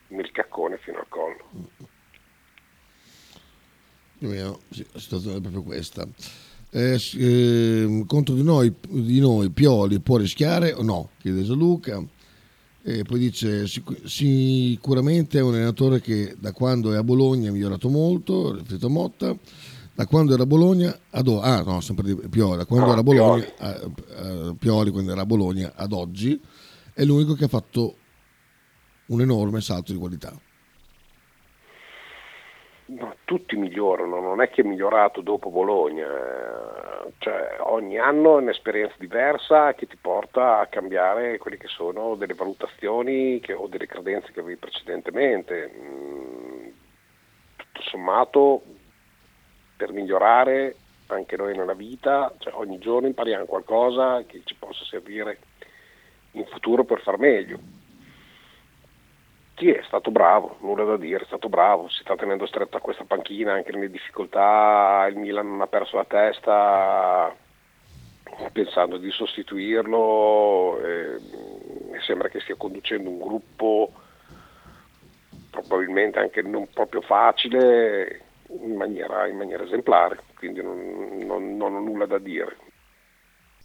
nel 0.08 0.32
caccone 0.32 0.78
fino 0.78 1.00
al 1.00 1.10
collo. 1.10 1.50
la 4.20 5.00
situazione 5.00 5.40
è 5.40 5.42
proprio 5.42 5.64
questa 5.64 6.08
eh, 6.74 7.02
eh, 7.18 8.04
contro 8.08 8.34
di 8.34 8.44
noi, 8.44 8.74
di 8.90 9.20
noi, 9.20 9.50
Pioli 9.50 10.00
può 10.00 10.18
rischiare 10.18 10.72
o 10.72 10.82
no? 10.82 11.10
chiede 11.20 11.44
Gianluca. 11.44 12.02
E 12.84 13.04
poi 13.04 13.20
dice 13.20 13.68
sic- 13.68 14.08
sicuramente 14.08 15.38
è 15.38 15.42
un 15.42 15.54
allenatore 15.54 16.02
che 16.02 16.36
da 16.40 16.52
quando 16.52 16.94
è 16.94 16.98
a 16.98 17.04
Bologna 17.04 17.50
è 17.50 17.52
migliorato 17.52 17.90
molto, 17.90 18.56
riferito 18.56 18.88
a 18.88 18.90
Motta, 18.90 19.38
da 19.94 20.08
quando 20.08 20.34
era 20.34 20.44
a 20.44 20.48
Bologna 20.48 20.98
ad 21.12 21.28
o- 21.28 21.42
ah 21.42 21.62
no, 21.62 21.80
sempre 21.82 22.06
di 22.06 22.28
Pioli, 22.28 22.58
da 22.58 22.66
quando 22.66 22.88
ah, 22.88 22.92
era 22.92 23.00
a 23.02 23.04
Bologna, 23.04 23.44
Pioli. 23.44 23.54
A, 23.58 24.48
a, 24.48 24.56
Pioli 24.58 24.90
quando 24.90 25.12
era 25.12 25.22
a 25.22 25.26
Bologna 25.26 25.74
ad 25.76 25.92
oggi 25.92 26.42
è 26.94 27.04
l'unico 27.04 27.34
che 27.34 27.44
ha 27.44 27.50
fatto 27.50 27.98
un 29.08 29.22
enorme 29.22 29.62
salto 29.62 29.92
di 29.92 30.00
qualità 30.00 30.36
ma 32.98 33.16
tutti 33.24 33.56
migliorano, 33.56 34.20
non 34.20 34.42
è 34.42 34.50
che 34.50 34.62
è 34.62 34.66
migliorato 34.66 35.22
dopo 35.22 35.50
Bologna, 35.50 36.08
eh, 36.08 37.14
cioè, 37.20 37.58
ogni 37.60 37.98
anno 37.98 38.38
è 38.38 38.42
un'esperienza 38.42 38.96
diversa 38.98 39.74
che 39.74 39.88
ti 39.88 39.98
porta 40.00 40.60
a 40.60 40.68
cambiare 40.68 41.38
quelle 41.38 41.58
che 41.58 41.68
sono 41.68 42.16
delle 42.16 42.34
valutazioni 42.34 43.40
che, 43.40 43.54
o 43.54 43.68
delle 43.68 43.88
credenze 43.88 44.32
che 44.32 44.42
avevi 44.42 44.58
precedentemente. 44.58 45.72
Mm, 45.74 46.68
tutto 47.56 47.82
sommato, 47.84 48.62
per 49.78 49.92
migliorare 49.94 50.76
anche 51.08 51.38
noi 51.38 51.56
nella 51.56 51.74
vita, 51.74 52.34
cioè, 52.40 52.54
ogni 52.56 52.78
giorno 52.78 53.08
impariamo 53.08 53.46
qualcosa 53.46 54.24
che 54.26 54.42
ci 54.44 54.56
possa 54.56 54.84
servire 54.86 55.40
in 56.32 56.46
futuro 56.46 56.84
per 56.84 57.02
far 57.02 57.18
meglio 57.18 57.80
sì, 59.62 59.70
è 59.70 59.84
stato 59.86 60.10
bravo, 60.10 60.58
nulla 60.62 60.84
da 60.86 60.98
dire, 60.98 61.22
è 61.22 61.28
stato 61.28 61.48
bravo, 61.48 61.88
si 61.88 62.02
sta 62.02 62.16
tenendo 62.16 62.48
stretta 62.48 62.80
questa 62.80 63.04
panchina 63.04 63.54
anche 63.54 63.72
nelle 63.72 63.92
difficoltà, 63.92 65.06
il 65.08 65.18
Milan 65.18 65.50
non 65.50 65.62
ha 65.62 65.68
perso 65.68 65.98
la 65.98 66.06
testa 66.06 67.36
pensando 68.52 68.98
di 68.98 69.12
sostituirlo 69.12 70.80
e, 70.82 71.16
e 71.92 72.02
sembra 72.02 72.30
che 72.30 72.40
stia 72.40 72.56
conducendo 72.56 73.08
un 73.08 73.20
gruppo 73.20 73.92
probabilmente 75.52 76.18
anche 76.18 76.42
non 76.42 76.68
proprio 76.74 77.02
facile 77.02 78.22
in 78.48 78.76
maniera, 78.76 79.28
in 79.28 79.38
maniera 79.38 79.64
esemplare, 79.64 80.24
quindi 80.40 80.64
non, 80.64 81.20
non, 81.20 81.56
non 81.56 81.76
ho 81.76 81.80
nulla 81.80 82.08
da 82.08 82.18
dire. 82.18 82.58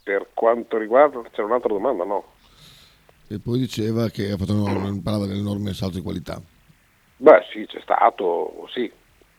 Per 0.02 0.28
quanto 0.34 0.76
riguarda, 0.76 1.22
c'era 1.30 1.46
un'altra 1.46 1.72
domanda? 1.72 2.04
No 2.04 2.34
e 3.28 3.40
poi 3.40 3.58
diceva 3.58 4.08
che 4.08 4.30
ha 4.30 4.36
fatto 4.36 4.54
un, 4.54 5.02
parlava 5.02 5.26
dell'enorme 5.26 5.72
salto 5.72 5.96
di 5.96 6.02
qualità. 6.02 6.40
Beh 7.18 7.44
sì, 7.50 7.66
c'è 7.66 7.80
stato, 7.80 8.68
sì, 8.72 8.90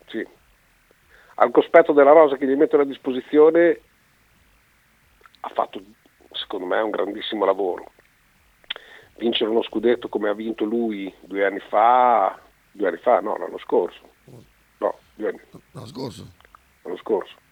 sì. 0.08 0.26
Al 1.36 1.52
cospetto 1.52 1.94
della 1.94 2.12
rosa 2.12 2.36
che 2.36 2.48
gli 2.48 2.56
mettono 2.56 2.84
a 2.84 2.86
disposizione 2.86 3.80
ha 5.42 5.50
fatto, 5.50 5.82
secondo 6.32 6.66
me, 6.66 6.80
un 6.80 6.90
grandissimo 6.90 7.46
lavoro. 7.46 7.92
Vincere 9.18 9.50
uno 9.50 9.64
scudetto 9.64 10.10
come 10.10 10.30
ha 10.30 10.34
vinto 10.34 10.64
lui 10.66 11.14
due 11.22 11.46
anni 11.46 11.60
fa, 11.60 12.40
due 12.72 12.88
anni 12.88 12.98
fa, 12.98 13.20
no, 13.22 13.38
l'anno 13.38 13.58
scorso. 13.60 14.02
No, 14.80 14.98
due 15.16 15.30
anni. 15.30 15.40
L'anno 15.72 15.88
scorso. 15.88 16.28
L'anno 16.82 16.98
scorso 16.98 17.46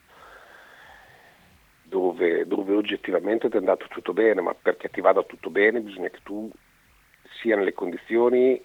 dove, 1.95 2.45
dove 2.45 2.75
oggettivamente 2.75 3.47
ti 3.47 3.55
è 3.55 3.59
andato 3.59 3.85
tutto 3.87 4.11
bene, 4.11 4.41
ma 4.41 4.53
perché 4.53 4.89
ti 4.89 4.99
vada 4.99 5.23
tutto 5.23 5.49
bene 5.49 5.79
bisogna 5.79 6.09
che 6.09 6.19
tu 6.23 6.51
sia 7.39 7.55
nelle 7.55 7.71
condizioni 7.71 8.61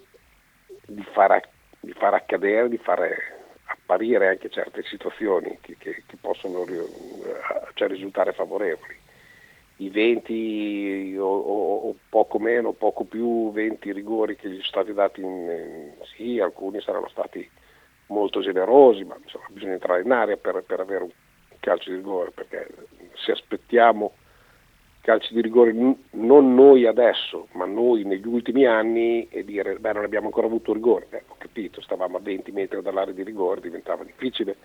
di 0.84 1.04
far, 1.12 1.40
di 1.78 1.92
far 1.92 2.14
accadere, 2.14 2.68
di 2.68 2.78
fare 2.78 3.38
apparire 3.66 4.26
anche 4.26 4.50
certe 4.50 4.82
situazioni 4.82 5.58
che, 5.60 5.76
che, 5.78 6.02
che 6.06 6.16
possono 6.20 6.64
cioè, 7.74 7.86
risultare 7.86 8.32
favorevoli. 8.32 8.98
I 9.76 9.90
20 9.90 11.16
o, 11.18 11.24
o, 11.24 11.94
poco 12.08 12.40
meno, 12.40 12.72
poco 12.72 13.04
più 13.04 13.52
20 13.52 13.92
rigori 13.92 14.34
che 14.34 14.48
gli 14.48 14.54
sono 14.54 14.64
stati 14.64 14.92
dati, 14.92 15.20
in, 15.20 15.92
sì, 16.16 16.40
alcuni 16.40 16.80
saranno 16.80 17.08
stati 17.08 17.48
molto 18.08 18.40
generosi, 18.40 19.04
ma 19.04 19.16
insomma, 19.22 19.46
bisogna 19.50 19.74
entrare 19.74 20.02
in 20.02 20.10
aria 20.10 20.36
per, 20.36 20.64
per 20.66 20.80
avere 20.80 21.04
un 21.04 21.10
calcio 21.60 21.90
di 21.90 21.96
rigore, 21.96 22.30
perché 22.30 22.66
se 23.24 23.32
aspettiamo 23.32 24.12
calci 25.00 25.32
di 25.32 25.40
rigore 25.40 25.72
non 25.72 26.54
noi 26.54 26.86
adesso, 26.86 27.48
ma 27.52 27.64
noi 27.64 28.04
negli 28.04 28.26
ultimi 28.26 28.66
anni 28.66 29.26
e 29.28 29.44
dire 29.44 29.78
beh 29.78 29.92
non 29.92 30.04
abbiamo 30.04 30.26
ancora 30.26 30.46
avuto 30.46 30.72
rigore, 30.72 31.06
eh, 31.10 31.22
ho 31.26 31.36
capito, 31.38 31.80
stavamo 31.80 32.18
a 32.18 32.20
20 32.20 32.52
metri 32.52 32.82
dall'area 32.82 33.14
di 33.14 33.22
rigore, 33.22 33.60
diventava 33.60 34.04
difficile 34.04 34.56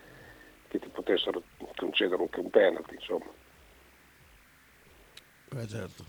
che 0.68 0.80
ti 0.80 0.90
potessero 0.90 1.42
concedere 1.76 2.22
anche 2.22 2.40
un 2.40 2.50
penalty, 2.50 2.96
insomma. 2.96 3.26
Eh 5.58 5.68
certo. 5.68 6.04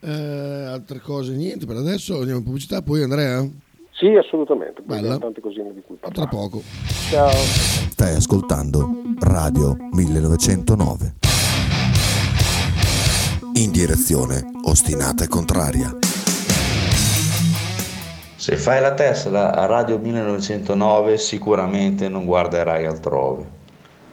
Eh, 0.00 0.64
altre 0.66 0.98
cose 1.00 1.34
niente 1.34 1.66
per 1.66 1.76
adesso, 1.76 2.18
andiamo 2.18 2.38
in 2.38 2.44
pubblicità, 2.44 2.82
poi 2.82 3.02
Andrea? 3.02 3.46
Sì, 3.92 4.08
assolutamente, 4.16 4.82
Bella. 4.82 5.18
tante 5.18 5.40
cosine 5.40 5.72
di 5.72 5.80
cui 5.80 5.96
parlare. 5.96 6.28
Tra 6.28 6.38
poco. 6.38 6.62
Ciao. 7.10 7.30
Stai 7.30 8.14
ascoltando 8.16 9.03
Radio 9.20 9.76
1909 9.92 11.14
in 13.54 13.70
direzione 13.70 14.44
ostinata 14.64 15.24
e 15.24 15.28
contraria. 15.28 15.96
Se 18.36 18.56
fai 18.56 18.80
la 18.80 18.94
Tesla 18.94 19.54
a 19.54 19.66
Radio 19.66 19.98
1909 19.98 21.16
sicuramente 21.18 22.08
non 22.08 22.24
guarderai 22.24 22.86
altrove. 22.86 23.62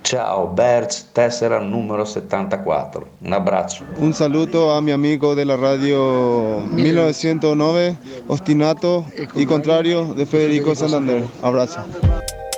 Ciao 0.02 0.48
Berz, 0.48 1.10
tessera 1.12 1.60
numero 1.60 2.06
74. 2.06 3.08
Un 3.20 3.32
abbraccio. 3.34 3.86
Un 3.96 4.14
saluto 4.14 4.72
a 4.72 4.82
mio 4.82 4.94
amico 4.94 5.34
della 5.34 5.56
radio 5.56 6.60
1909, 6.60 7.98
ostinato 8.28 9.06
e 9.34 9.46
contrario 9.46 10.14
di 10.14 10.26
Federico 10.26 10.74
Santander. 10.74 11.28
Abbraccio. 11.40 11.86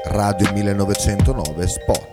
Radio 0.06 0.52
1909 0.54 1.68
Spot. 1.68 2.13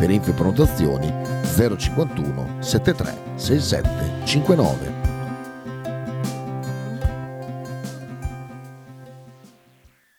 Per 0.00 0.08
info 0.08 0.30
e 0.30 0.32
prenotazioni 0.32 1.12
051 1.76 2.56
73 2.60 3.18
67 3.34 4.24
59. 4.24 4.92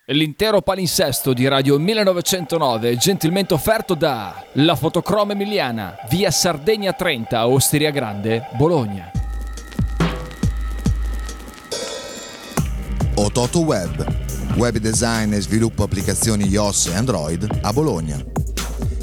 L'intero 0.05 0.61
palinsesto 0.61 1.33
di 1.33 1.47
Radio 1.47 1.79
1909 1.79 2.95
gentilmente 2.97 3.55
offerto 3.55 3.95
da 3.95 4.45
La 4.53 4.75
Fotocroma 4.75 5.31
Emiliana, 5.31 5.95
via 6.09 6.29
Sardegna 6.29 6.93
30, 6.93 7.47
Osteria 7.47 7.89
Grande, 7.89 8.49
Bologna. 8.51 9.09
Ototo 13.15 13.61
Web, 13.61 14.05
web 14.57 14.77
design 14.77 15.33
e 15.33 15.41
sviluppo 15.41 15.81
applicazioni 15.81 16.45
iOS 16.45 16.85
e 16.85 16.95
Android 16.95 17.59
a 17.63 17.73
Bologna. 17.73 18.23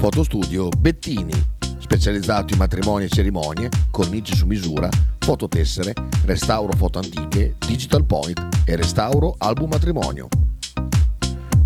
Fotostudio 0.00 0.68
Bettini 0.68 1.32
specializzato 1.78 2.52
in 2.52 2.58
matrimoni 2.60 3.06
e 3.06 3.08
cerimonie, 3.08 3.68
cornici 3.90 4.36
su 4.36 4.46
misura, 4.46 4.88
fototessere, 5.18 5.92
restauro 6.24 6.72
foto 6.76 7.00
antiche, 7.00 7.56
digital 7.66 8.04
point 8.04 8.40
e 8.64 8.76
restauro 8.76 9.34
album 9.38 9.70
matrimonio. 9.70 10.28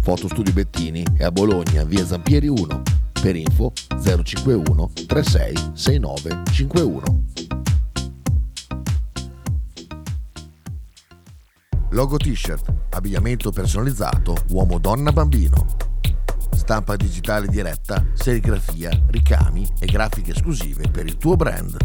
Fotostudio 0.00 0.52
Bettini 0.54 1.04
è 1.14 1.24
a 1.24 1.30
Bologna, 1.30 1.84
via 1.84 2.06
Zampieri 2.06 2.48
1. 2.48 2.82
Per 3.20 3.36
info 3.36 3.72
051 4.02 4.90
36 5.06 5.56
69 5.74 6.42
51. 6.50 7.02
Logo 11.90 12.16
t-shirt, 12.16 12.72
abbigliamento 12.90 13.50
personalizzato 13.50 14.34
uomo 14.48 14.78
donna 14.78 15.12
bambino 15.12 15.81
stampa 16.62 16.94
digitale 16.94 17.48
diretta, 17.48 18.06
serigrafia, 18.14 18.90
ricami 19.08 19.68
e 19.80 19.86
grafiche 19.86 20.30
esclusive 20.30 20.88
per 20.90 21.06
il 21.06 21.16
tuo 21.16 21.34
brand. 21.34 21.76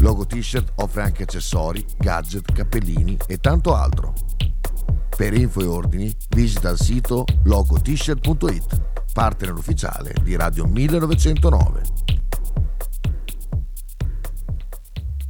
Logo 0.00 0.26
T-shirt 0.26 0.72
offre 0.76 1.02
anche 1.02 1.22
accessori, 1.22 1.84
gadget, 1.96 2.52
cappellini 2.52 3.16
e 3.28 3.38
tanto 3.38 3.72
altro. 3.76 4.14
Per 5.16 5.32
info 5.32 5.60
e 5.60 5.66
ordini 5.66 6.12
visita 6.30 6.70
il 6.70 6.78
sito 6.78 7.24
logotshirt.it, 7.44 8.82
partner 9.12 9.52
ufficiale 9.52 10.12
di 10.22 10.34
Radio 10.34 10.66
1909. 10.66 11.82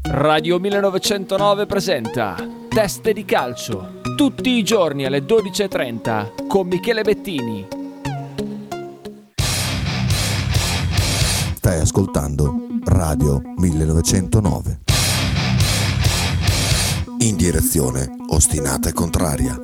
Radio 0.09 0.59
1909 0.59 1.67
presenta 1.67 2.35
Teste 2.69 3.13
di 3.13 3.27
calcio, 3.27 4.01
tutti 4.17 4.57
i 4.57 4.63
giorni 4.63 5.05
alle 5.05 5.21
12.30 5.21 6.47
con 6.47 6.67
Michele 6.67 7.03
Bettini 7.03 7.85
Stai 11.67 11.81
ascoltando 11.81 12.55
Radio 12.85 13.43
1909. 13.57 14.83
In 17.19 17.35
direzione 17.35 18.07
ostinata 18.29 18.89
e 18.89 18.93
contraria. 18.93 19.61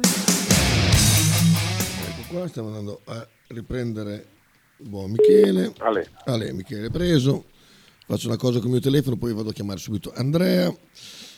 Ecco 2.09 2.23
qua, 2.29 2.49
stiamo 2.49 2.67
andando 2.71 3.03
a 3.05 3.25
riprendere 3.51 4.27
buon 4.79 5.13
Michele. 5.13 5.73
Ale. 5.79 6.11
Ale, 6.25 6.53
Michele 6.53 6.91
preso. 6.91 7.45
Faccio 8.05 8.27
una 8.27 8.37
cosa 8.37 8.59
con 8.59 8.67
il 8.67 8.73
mio 8.73 8.81
telefono, 8.81 9.17
poi 9.17 9.33
vado 9.33 9.51
a 9.51 9.53
chiamare 9.53 9.79
subito 9.79 10.11
Andrea. 10.13 10.75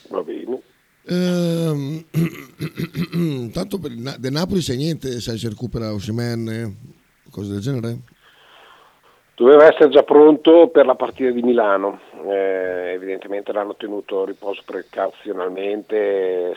Va 0.08 0.22
bene. 0.22 0.62
Ehm, 1.04 2.06
tanto 3.52 3.78
per 3.78 3.92
il 3.92 4.00
Na- 4.00 4.16
del 4.16 4.32
Napoli 4.32 4.62
sai 4.62 4.78
niente, 4.78 5.20
sai 5.20 5.36
se 5.36 5.50
recupera 5.50 5.92
Osimen, 5.92 6.74
cose 7.28 7.52
del 7.52 7.60
genere? 7.60 8.12
Doveva 9.36 9.64
essere 9.64 9.88
già 9.88 10.04
pronto 10.04 10.68
per 10.68 10.86
la 10.86 10.94
partita 10.94 11.30
di 11.30 11.42
Milano, 11.42 11.98
eh, 12.24 12.92
evidentemente 12.92 13.52
l'hanno 13.52 13.74
tenuto 13.74 14.24
riposo 14.24 14.62
precauzionalmente, 14.64 16.54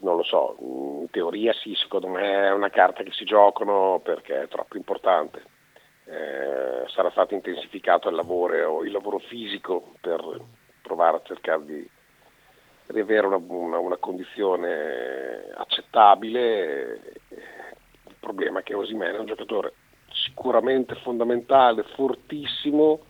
non 0.00 0.16
lo 0.16 0.22
so, 0.22 0.56
in 0.60 1.08
teoria 1.10 1.54
sì, 1.54 1.74
secondo 1.74 2.08
me 2.08 2.48
è 2.48 2.52
una 2.52 2.68
carta 2.68 3.02
che 3.02 3.12
si 3.12 3.24
giocano 3.24 3.98
perché 4.04 4.42
è 4.42 4.48
troppo 4.48 4.76
importante. 4.76 5.42
Eh, 6.04 6.86
sarà 6.88 7.10
stato 7.12 7.32
intensificato 7.32 8.10
il 8.10 8.14
lavoro, 8.14 8.84
il 8.84 8.92
lavoro 8.92 9.18
fisico 9.18 9.94
per 9.98 10.20
provare 10.82 11.16
a 11.16 11.22
cercare 11.24 11.64
di 11.64 11.90
riavere 12.88 13.26
una, 13.26 13.40
una, 13.48 13.78
una 13.78 13.96
condizione 13.96 15.48
accettabile. 15.54 17.00
Il 17.30 18.16
problema 18.20 18.58
è 18.60 18.62
che 18.62 18.74
Osimene 18.74 19.16
è 19.16 19.20
un 19.20 19.26
giocatore 19.26 19.72
sicuramente 20.36 20.94
fondamentale, 20.96 21.82
fortissimo, 21.94 23.06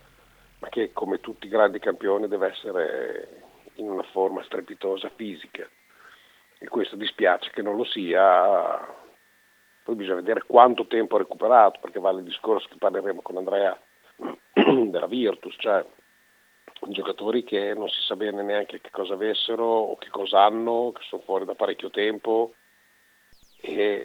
ma 0.61 0.69
che 0.69 0.93
come 0.93 1.19
tutti 1.19 1.47
i 1.47 1.51
grandi 1.51 1.81
campioni 1.81 2.29
deve 2.29 2.49
essere 2.49 3.43
in 3.75 3.91
una 3.91 4.05
forma 4.13 4.45
strepitosa 4.45 5.11
fisica. 5.17 5.69
e 6.59 6.69
questo 6.69 6.95
dispiace 6.97 7.51
che 7.51 7.63
non 7.63 7.77
lo 7.77 7.85
sia. 7.85 8.95
Poi 9.83 9.95
bisogna 9.95 10.17
vedere 10.17 10.45
quanto 10.47 10.87
tempo 10.87 11.17
ha 11.17 11.19
recuperato, 11.19 11.81
perché 11.81 11.99
vale 11.99 12.21
il 12.21 12.25
discorso 12.25 12.69
che 12.69 12.77
parleremo 12.79 13.21
con 13.21 13.37
Andrea 13.37 13.79
della 14.55 15.07
Virtus, 15.07 15.57
cioè 15.59 15.85
giocatori 16.89 17.43
che 17.43 17.75
non 17.75 17.89
si 17.89 18.01
sa 18.03 18.17
bene 18.17 18.43
neanche 18.43 18.81
che 18.81 18.91
cosa 18.91 19.15
avessero 19.15 19.65
o 19.65 19.97
che 19.97 20.09
cosa 20.11 20.45
hanno, 20.45 20.93
che 20.93 21.03
sono 21.09 21.23
fuori 21.23 21.45
da 21.45 21.55
parecchio 21.55 21.91
tempo 21.91 22.55
e 23.61 24.05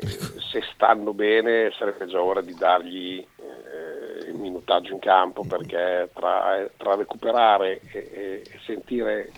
se 0.51 0.61
stanno 0.73 1.13
bene 1.13 1.71
sarebbe 1.77 2.07
già 2.07 2.21
ora 2.21 2.41
di 2.41 2.55
dargli 2.55 3.25
eh, 3.35 4.29
il 4.29 4.35
minutaggio 4.35 4.93
in 4.93 4.99
campo 4.99 5.43
perché 5.43 6.09
tra, 6.13 6.67
tra 6.77 6.95
recuperare 6.95 7.81
e, 7.91 8.43
e, 8.43 8.59
sentire 8.65 9.31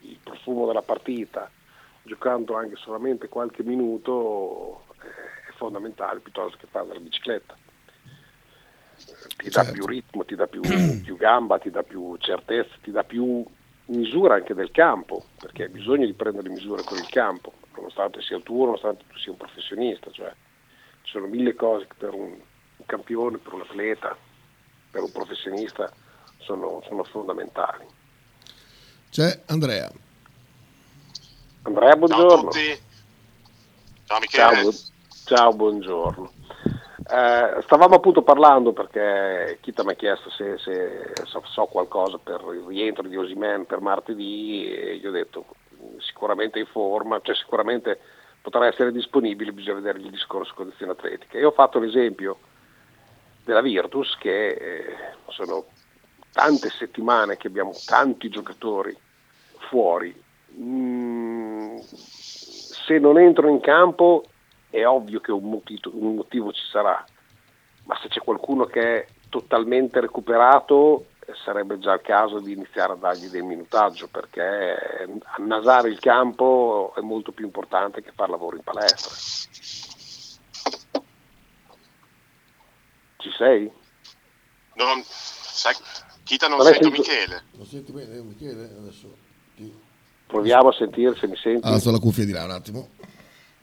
il 0.00 0.18
profumo 0.22 0.66
della 0.66 0.82
partita 0.82 1.50
giocando 2.06 2.56
anche 2.56 2.76
solamente 2.76 3.28
qualche 3.28 3.62
minuto 3.62 4.84
eh, 5.02 5.50
è 5.50 5.52
fondamentale 5.56 6.20
piuttosto 6.20 6.56
che 6.56 6.66
fare 6.70 6.86
la 6.88 7.00
bicicletta. 7.00 7.56
Ti 9.36 9.50
dà 9.50 9.64
più 9.64 9.84
ritmo, 9.84 10.24
ti 10.24 10.34
dà 10.34 10.46
più, 10.46 10.60
più, 11.02 11.16
gamba, 11.16 11.58
ti 11.58 11.70
dà 11.70 11.82
più 11.82 12.16
certezza, 12.18 12.74
ti 12.80 12.90
dà 12.90 13.04
più 13.04 13.44
misura 13.86 14.34
anche 14.34 14.54
del 14.54 14.70
campo, 14.70 15.24
perché 15.38 15.64
hai 15.64 15.68
bisogno 15.68 16.06
di 16.06 16.14
prendere 16.14 16.48
misure 16.48 16.82
con 16.82 16.96
il 16.96 17.08
campo, 17.08 17.52
nonostante 17.76 18.20
sia 18.22 18.38
tuo, 18.40 18.66
nonostante 18.66 19.04
tu 19.08 19.18
sia 19.18 19.32
un 19.32 19.38
professionista, 19.38 20.10
cioè 20.10 20.32
ci 21.02 21.12
sono 21.12 21.26
mille 21.26 21.54
cose 21.54 21.86
che 21.86 21.94
per 21.96 22.12
un, 22.14 22.30
un 22.30 22.86
campione, 22.86 23.38
per 23.38 23.52
un 23.52 23.60
atleta, 23.60 24.16
per 24.90 25.02
un 25.02 25.12
professionista 25.12 25.90
sono, 26.38 26.82
sono 26.86 27.04
fondamentali. 27.04 27.86
C'è 29.10 29.42
Andrea. 29.46 29.90
Andrea, 31.62 31.96
buongiorno. 31.96 32.28
Ciao 32.28 32.38
a 32.38 32.40
tutti. 32.40 32.80
Ciao 34.04 34.18
Michele. 34.20 34.62
Ciao, 34.62 34.72
ciao 35.24 35.52
buongiorno. 35.52 36.32
Eh, 37.08 37.62
stavamo 37.62 37.94
appunto 37.94 38.22
parlando 38.22 38.72
perché 38.72 39.58
Kita 39.60 39.84
mi 39.84 39.92
ha 39.92 39.94
chiesto 39.94 40.28
se, 40.30 40.58
se 40.58 41.12
so, 41.24 41.40
so, 41.44 41.66
qualcosa 41.66 42.18
per 42.18 42.40
il 42.52 42.64
rientro 42.66 43.06
di 43.06 43.16
Osimen 43.16 43.64
per 43.64 43.80
martedì 43.80 44.68
e 44.72 44.96
gli 44.96 45.06
ho 45.06 45.12
detto 45.12 45.44
sicuramente 45.98 46.58
in 46.58 46.66
forma, 46.66 47.20
cioè 47.22 47.34
sicuramente 47.34 47.98
potrà 48.40 48.66
essere 48.66 48.92
disponibile, 48.92 49.52
bisogna 49.52 49.76
vedere 49.76 49.98
il 49.98 50.10
discorso 50.10 50.54
condizioni 50.54 50.92
atletiche. 50.92 51.38
E 51.38 51.44
ho 51.44 51.50
fatto 51.50 51.78
l'esempio 51.78 52.38
della 53.44 53.60
Virtus 53.60 54.16
che 54.18 54.48
eh, 54.50 54.96
sono 55.28 55.66
tante 56.32 56.68
settimane 56.68 57.36
che 57.36 57.46
abbiamo 57.46 57.72
tanti 57.86 58.28
giocatori 58.28 58.96
fuori. 59.68 60.14
Mm, 60.58 61.76
se 61.78 62.98
non 62.98 63.18
entrano 63.18 63.50
in 63.50 63.60
campo 63.60 64.24
è 64.70 64.86
ovvio 64.86 65.20
che 65.20 65.32
un 65.32 65.48
motivo, 65.48 65.90
un 65.94 66.16
motivo 66.16 66.52
ci 66.52 66.64
sarà, 66.70 67.04
ma 67.84 67.98
se 68.00 68.08
c'è 68.08 68.20
qualcuno 68.20 68.64
che 68.64 68.80
è 68.80 69.06
totalmente 69.28 70.00
recuperato 70.00 71.06
sarebbe 71.44 71.78
già 71.78 71.94
il 71.94 72.02
caso 72.02 72.38
di 72.40 72.52
iniziare 72.52 72.92
a 72.92 72.96
dargli 72.96 73.26
del 73.26 73.42
minutaggio 73.42 74.08
perché 74.08 75.08
annasare 75.36 75.88
il 75.88 75.98
campo 75.98 76.92
è 76.96 77.00
molto 77.00 77.32
più 77.32 77.44
importante 77.44 78.02
che 78.02 78.12
fare 78.14 78.30
lavoro 78.30 78.56
in 78.56 78.62
palestra. 78.62 79.14
Ci 83.16 83.30
sei? 83.36 83.70
Non, 84.74 85.02
sai, 85.04 85.74
Chita 86.22 86.48
non, 86.48 86.58
non 86.58 86.66
sento 86.66 86.84
sento... 86.84 86.98
Michele. 87.00 87.42
Non 87.52 87.66
senti 87.66 87.92
bene 87.92 88.20
Michele? 88.20 88.64
Adesso 88.78 89.16
ti... 89.56 89.84
Proviamo 90.26 90.68
a 90.68 90.72
sentire 90.72 91.14
se 91.16 91.28
mi 91.28 91.36
senti. 91.36 91.66
Alzo 91.66 91.90
la 91.90 91.98
cuffia 91.98 92.24
di 92.24 92.32
là 92.32 92.44
un 92.44 92.50
attimo. 92.50 92.88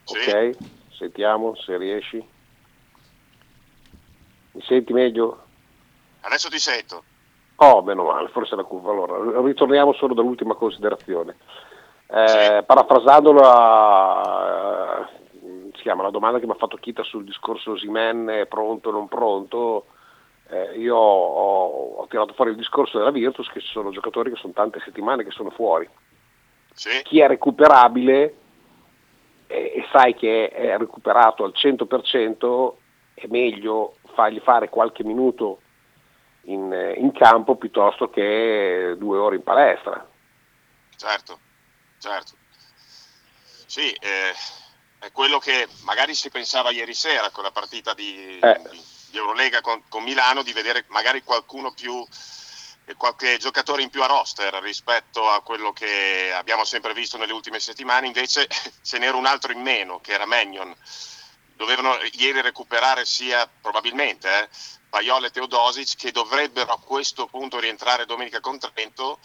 Sì. 0.06 0.30
Ok. 0.30 0.58
Sentiamo 0.98 1.56
se 1.56 1.78
riesci. 1.78 2.26
Mi 4.52 4.62
senti 4.66 4.94
meglio? 4.94 5.46
Adesso 6.22 6.50
ti 6.50 6.60
sento. 6.60 7.04
Oh, 7.64 7.82
meno 7.82 8.04
male, 8.04 8.28
forse 8.30 8.56
la 8.56 8.64
curva. 8.64 8.92
Allora, 8.92 9.42
ritorniamo 9.42 9.94
solo 9.94 10.14
dall'ultima 10.14 10.56
considerazione. 10.56 11.38
Eh. 12.08 12.64
Parafrasando 12.66 13.32
la, 13.32 15.08
eh, 15.08 15.72
si 15.74 15.82
chiama, 15.82 16.04
la 16.04 16.10
domanda 16.10 16.40
che 16.40 16.46
mi 16.46 16.52
ha 16.52 16.56
fatto 16.56 16.78
Kita 16.78 17.04
sul 17.04 17.24
discorso 17.24 17.78
Simen 17.78 18.46
pronto 18.50 18.90
o 18.90 18.92
non 18.92 19.08
pronto, 19.08 19.86
eh, 20.50 20.78
io 20.78 20.96
ho, 20.96 21.96
ho, 21.96 22.08
tirato 22.08 22.34
fuori 22.34 22.52
il 22.52 22.58
discorso 22.58 22.98
della 22.98 23.12
Virtus 23.12 23.50
che 23.50 23.62
ci 23.62 23.72
sono 23.72 23.92
giocatori 23.92 24.32
che 24.32 24.38
sono 24.38 24.54
tante 24.54 24.80
settimane 24.84 25.24
che 25.24 25.32
sono 25.32 25.50
fuori. 25.50 25.90
Sì. 26.74 27.02
Chi 27.04 27.20
è 27.20 27.28
recuperabile 27.28 28.36
e 29.48 29.86
sai 29.92 30.16
che 30.16 30.50
è 30.50 30.78
recuperato 30.78 31.44
al 31.44 31.54
100%, 31.56 32.74
è 33.14 33.26
meglio 33.28 33.96
fargli 34.14 34.40
fare 34.40 34.70
qualche 34.70 35.04
minuto 35.04 35.60
in, 36.46 36.94
in 36.98 37.12
campo 37.12 37.56
piuttosto 37.56 38.10
che 38.10 38.96
due 38.98 39.18
ore 39.18 39.36
in 39.36 39.44
palestra. 39.44 40.08
Certo, 40.96 41.40
certo. 42.00 42.34
Sì, 43.66 43.92
eh, 43.92 44.34
è 45.00 45.12
quello 45.12 45.40
che 45.40 45.68
magari 45.84 46.16
si 46.16 46.30
pensava 46.30 46.72
ieri 46.72 46.94
sera 46.94 47.30
con 47.30 47.44
la 47.44 47.52
partita 47.52 47.94
di, 47.94 48.40
eh. 48.40 48.62
di 49.10 49.18
Eurolega 49.18 49.62
con, 49.62 49.82
con 49.90 50.04
Milano, 50.04 50.44
di 50.44 50.54
vedere 50.54 50.86
magari 50.90 51.24
qualcuno 51.24 51.74
più 51.74 52.06
qualche 52.98 53.38
giocatore 53.38 53.82
in 53.82 53.90
più 53.90 54.04
a 54.04 54.08
roster 54.08 54.54
rispetto 54.56 55.30
a 55.30 55.42
quello 55.42 55.72
che 55.72 56.32
abbiamo 56.34 56.66
sempre 56.66 56.94
visto 56.94 57.18
nelle 57.18 57.32
ultime 57.32 57.60
settimane, 57.60 58.08
invece 58.08 58.48
ce 58.84 58.98
n'era 58.98 59.16
un 59.16 59.26
altro 59.26 59.52
in 59.52 59.62
meno 59.62 60.00
che 60.00 60.12
era 60.14 60.26
Magnon. 60.26 60.76
Dovevano 61.56 61.98
ieri 62.14 62.42
recuperare 62.42 63.06
sia 63.06 63.50
probabilmente 63.62 64.28
eh, 64.28 64.50
Paiola 64.90 65.28
e 65.28 65.32
Teodosic 65.32 65.96
che 65.96 66.12
dovrebbero 66.12 66.72
a 66.72 66.80
questo 66.80 67.26
punto 67.28 67.60
rientrare 67.60 68.06
domenica 68.06 68.40
con 68.40 68.60
Trento. 68.60 69.20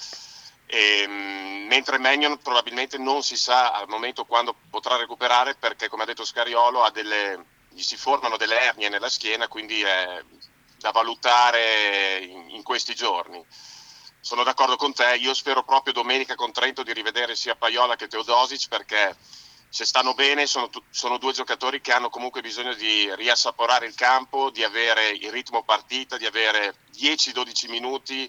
E, 0.67 1.01
ehm, 1.03 1.67
mentre 1.67 1.99
Magnon 1.99 2.39
probabilmente 2.39 2.99
non 2.99 3.23
si 3.23 3.37
sa 3.37 3.73
al 3.73 3.89
momento 3.89 4.25
quando 4.25 4.55
potrà 4.71 4.97
recuperare 4.97 5.55
perché 5.55 5.89
come 5.89 6.03
ha 6.03 6.07
detto 6.07 6.25
Scariolo 6.25 6.89
delle, 6.91 7.45
gli 7.71 7.83
si 7.83 7.97
formano 7.97 8.37
delle 8.37 8.61
ernie 8.61 8.89
nella 8.89 9.09
schiena 9.09 9.49
quindi 9.49 9.83
è 9.83 10.23
da 10.79 10.91
valutare 10.91 12.19
in, 12.19 12.51
in 12.51 12.63
questi 12.63 12.95
giorni. 12.95 13.45
Sono 14.21 14.43
d'accordo 14.43 14.77
con 14.77 14.93
te, 14.93 15.17
io 15.17 15.33
spero 15.33 15.63
proprio 15.63 15.93
domenica 15.93 16.35
con 16.35 16.53
Trento 16.53 16.83
di 16.83 16.93
rivedere 16.93 17.37
sia 17.37 17.57
Paiola 17.57 17.97
che 17.97 18.09
Teodosic 18.09 18.69
perché 18.69 19.17
se 19.71 19.85
stanno 19.85 20.15
bene 20.15 20.47
sono, 20.47 20.71
sono, 20.91 21.19
due 21.19 21.33
giocatori 21.33 21.81
che 21.81 21.93
hanno 21.93 22.09
comunque 22.09 22.41
bisogno 22.41 22.75
di 22.75 23.15
riassaporare 23.15 23.87
il 23.87 23.95
campo, 23.95 24.51
di 24.51 24.65
avere 24.65 25.11
il 25.11 25.31
ritmo 25.31 25.63
partita, 25.63 26.17
di 26.17 26.27
avere 26.27 26.77
10-12 26.95 27.69
minuti 27.69 28.29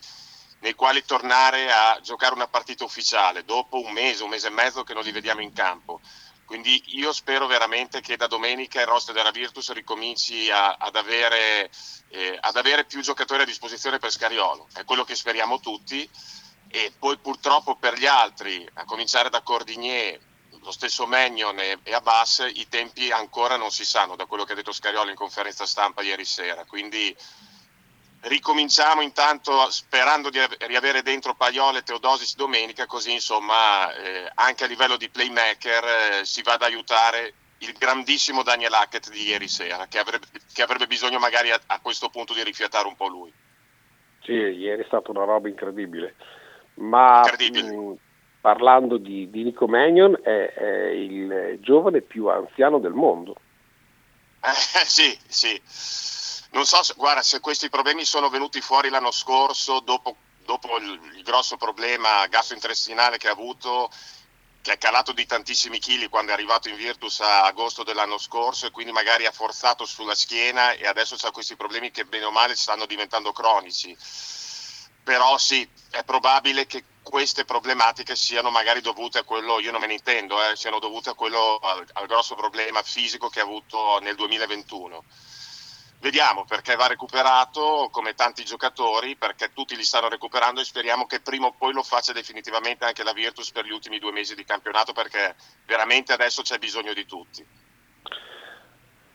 nei 0.60 0.74
quali 0.74 1.06
tornare 1.06 1.72
a 1.72 2.00
giocare 2.02 2.34
una 2.34 2.48
partita 2.48 2.84
ufficiale 2.84 3.46
dopo 3.46 3.80
un 3.80 3.92
mese, 3.94 4.24
un 4.24 4.30
mese 4.30 4.48
e 4.48 4.52
mezzo 4.52 4.84
che 4.84 4.94
non 4.94 5.04
li 5.04 5.12
vediamo 5.12 5.42
in 5.42 5.54
campo. 5.54 6.02
Quindi 6.46 6.82
io 6.98 7.14
spero 7.14 7.46
veramente 7.46 8.02
che 8.02 8.18
da 8.18 8.26
domenica 8.26 8.82
il 8.82 8.88
roster 8.88 9.14
della 9.14 9.32
Virtus 9.32 9.72
ricominci 9.72 10.50
a, 10.50 10.78
ad, 10.80 10.96
avere, 10.96 11.70
eh, 12.10 12.38
ad, 12.42 12.56
avere, 12.56 12.86
più 12.86 13.02
giocatori 13.02 13.44
a 13.44 13.46
disposizione 13.46 14.00
per 14.00 14.12
Scariolo. 14.12 14.68
È 14.74 14.84
quello 14.84 15.04
che 15.04 15.16
speriamo 15.16 15.60
tutti. 15.60 16.10
E 16.72 16.92
poi 16.98 17.18
purtroppo 17.18 17.76
per 17.76 17.98
gli 17.98 18.08
altri, 18.08 18.68
a 18.74 18.86
cominciare 18.86 19.30
da 19.30 19.42
Cordigné, 19.42 20.20
lo 20.62 20.72
stesso 20.72 21.06
Magnon 21.06 21.60
e, 21.60 21.80
e 21.84 21.94
Abbas, 21.94 22.50
i 22.54 22.68
tempi 22.68 23.12
ancora 23.12 23.56
non 23.56 23.72
si 23.72 23.86
sanno, 23.86 24.16
da 24.16 24.26
quello 24.26 24.44
che 24.44 24.54
ha 24.54 24.56
detto 24.56 24.72
Scariolo 24.72 25.10
in 25.10 25.16
conferenza 25.16 25.66
stampa 25.66 26.02
ieri 26.02 26.26
sera. 26.26 26.66
Quindi 26.66 27.16
ricominciamo 28.22 29.02
intanto 29.02 29.70
sperando 29.70 30.30
di 30.30 30.40
riavere 30.60 31.02
dentro 31.02 31.36
Paiola 31.36 31.80
e 31.80 31.84
Teodosic 31.84 32.36
domenica, 32.36 32.86
così 32.86 33.14
insomma 33.14 33.94
eh, 33.94 34.30
anche 34.36 34.66
a 34.66 34.68
livello 34.68 34.98
di 34.98 35.10
playmaker 35.10 35.84
eh, 36.20 36.26
si 36.26 36.42
va 36.42 36.54
ad 36.54 36.64
aiutare 36.64 37.34
il 37.60 37.74
grandissimo 37.78 38.44
Daniel 38.44 38.74
Hackett 38.74 39.10
di 39.10 39.28
ieri 39.28 39.48
sera, 39.48 39.88
che 39.88 40.00
avrebbe, 40.00 40.28
che 40.54 40.62
avrebbe 40.62 40.88
bisogno 40.88 41.20
magari 41.20 41.52
a, 41.52 41.60
a, 41.68 41.80
questo 41.80 42.10
punto 42.10 42.34
di 42.34 42.44
rifiatare 42.44 42.88
un 42.88 42.96
po' 42.96 43.08
lui. 43.08 43.32
Sì, 44.22 44.32
ieri 44.32 44.84
è 44.84 44.86
stata 44.86 45.12
una 45.12 45.26
roba 45.26 45.48
incredibile, 45.50 46.16
ma 46.76 47.22
incredibile. 47.24 47.72
Mh, 47.72 47.98
parlando 48.42 48.98
di, 48.98 49.30
di 49.30 49.44
Nico 49.44 49.68
Magnon 49.68 50.18
è, 50.22 50.54
è, 50.54 50.88
il 50.90 51.58
giovane 51.62 52.02
più 52.02 52.28
anziano 52.28 52.80
del 52.80 52.94
mondo. 52.94 53.36
Eh, 54.42 54.54
sì, 54.86 55.18
sì 55.28 55.62
non 56.52 56.66
so 56.66 56.82
se, 56.84 56.94
guarda, 56.96 57.22
se 57.22 57.40
questi 57.40 57.70
problemi 57.70 58.06
sono 58.06 58.30
venuti 58.30 58.62
fuori 58.62 58.90
l'anno 58.90 59.12
scorso 59.12 59.80
dopo, 59.82 60.16
dopo 60.46 60.78
il, 60.78 61.00
il, 61.16 61.24
grosso 61.24 61.58
problema 61.58 62.26
gastrointestinale 62.28 63.18
che 63.18 63.28
ha 63.28 63.32
avuto, 63.32 63.92
che 64.62 64.74
è 64.74 64.78
calato 64.78 65.12
di 65.12 65.26
tantissimi 65.26 65.78
chili 65.78 66.08
quando 66.08 66.32
è 66.32 66.34
arrivato 66.34 66.70
in 66.70 66.76
Virtus 66.76 67.20
a 67.20 67.46
agosto 67.46 67.84
dell'anno 67.84 68.18
scorso 68.18 68.66
e 68.66 68.72
quindi 68.72 68.92
magari 68.92 69.26
ha 69.26 69.32
forzato 69.32 69.86
sulla 69.86 70.16
schiena 70.16 70.72
e 70.72 70.88
adesso 70.88 71.16
ha 71.22 71.32
questi 71.32 71.56
problemi 71.56 71.92
che 71.92 72.06
bene 72.06 72.26
o 72.26 72.32
male 72.32 72.56
stanno 72.56 72.86
diventando 72.86 73.32
cronici. 73.32 73.96
Però 75.10 75.40
sì, 75.40 75.68
è 75.90 76.04
probabile 76.04 76.68
che 76.68 76.84
queste 77.02 77.44
problematiche 77.44 78.16
siano 78.16 78.52
magari 78.52 78.80
dovute 78.80 79.18
a 79.18 79.24
quello, 79.24 79.60
io 79.60 79.72
non 79.72 79.82
me 79.82 79.88
ne 79.88 79.94
intendo, 79.94 80.36
eh, 80.36 80.56
siano 80.56 80.78
dovute 80.78 81.10
a 81.10 81.16
quello, 81.16 81.58
al, 81.58 81.84
al 81.94 82.06
grosso 82.06 82.36
problema 82.36 82.84
fisico 82.84 83.28
che 83.28 83.40
ha 83.40 83.44
avuto 83.44 83.98
nel 84.04 84.14
2021. 84.14 85.04
Vediamo 86.00 86.46
perché 86.46 86.76
va 86.76 86.86
recuperato 86.86 87.90
come 87.92 88.14
tanti 88.14 88.46
giocatori, 88.46 89.16
perché 89.16 89.52
tutti 89.52 89.76
li 89.76 89.84
stanno 89.84 90.10
recuperando 90.10 90.62
e 90.62 90.64
speriamo 90.64 91.08
che 91.08 91.22
prima 91.22 91.48
o 91.48 91.56
poi 91.58 91.74
lo 91.74 91.82
faccia 91.82 92.14
definitivamente 92.14 92.86
anche 92.86 93.04
la 93.04 93.12
Virtus 93.12 93.50
per 93.50 93.66
gli 93.66 93.72
ultimi 93.72 93.98
due 93.98 94.12
mesi 94.12 94.36
di 94.36 94.46
campionato, 94.46 94.94
perché 94.94 95.34
veramente 95.66 96.14
adesso 96.14 96.44
c'è 96.44 96.60
bisogno 96.60 96.94
di 96.94 97.08
tutti. 97.08 97.44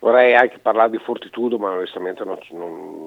Vorrei 0.05 0.35
anche 0.35 0.59
parlare 0.59 0.91
di 0.91 0.99
Fortitudo, 0.99 1.57
ma 1.57 1.71
onestamente 1.71 2.25
non, 2.25 2.39
non, 2.51 3.04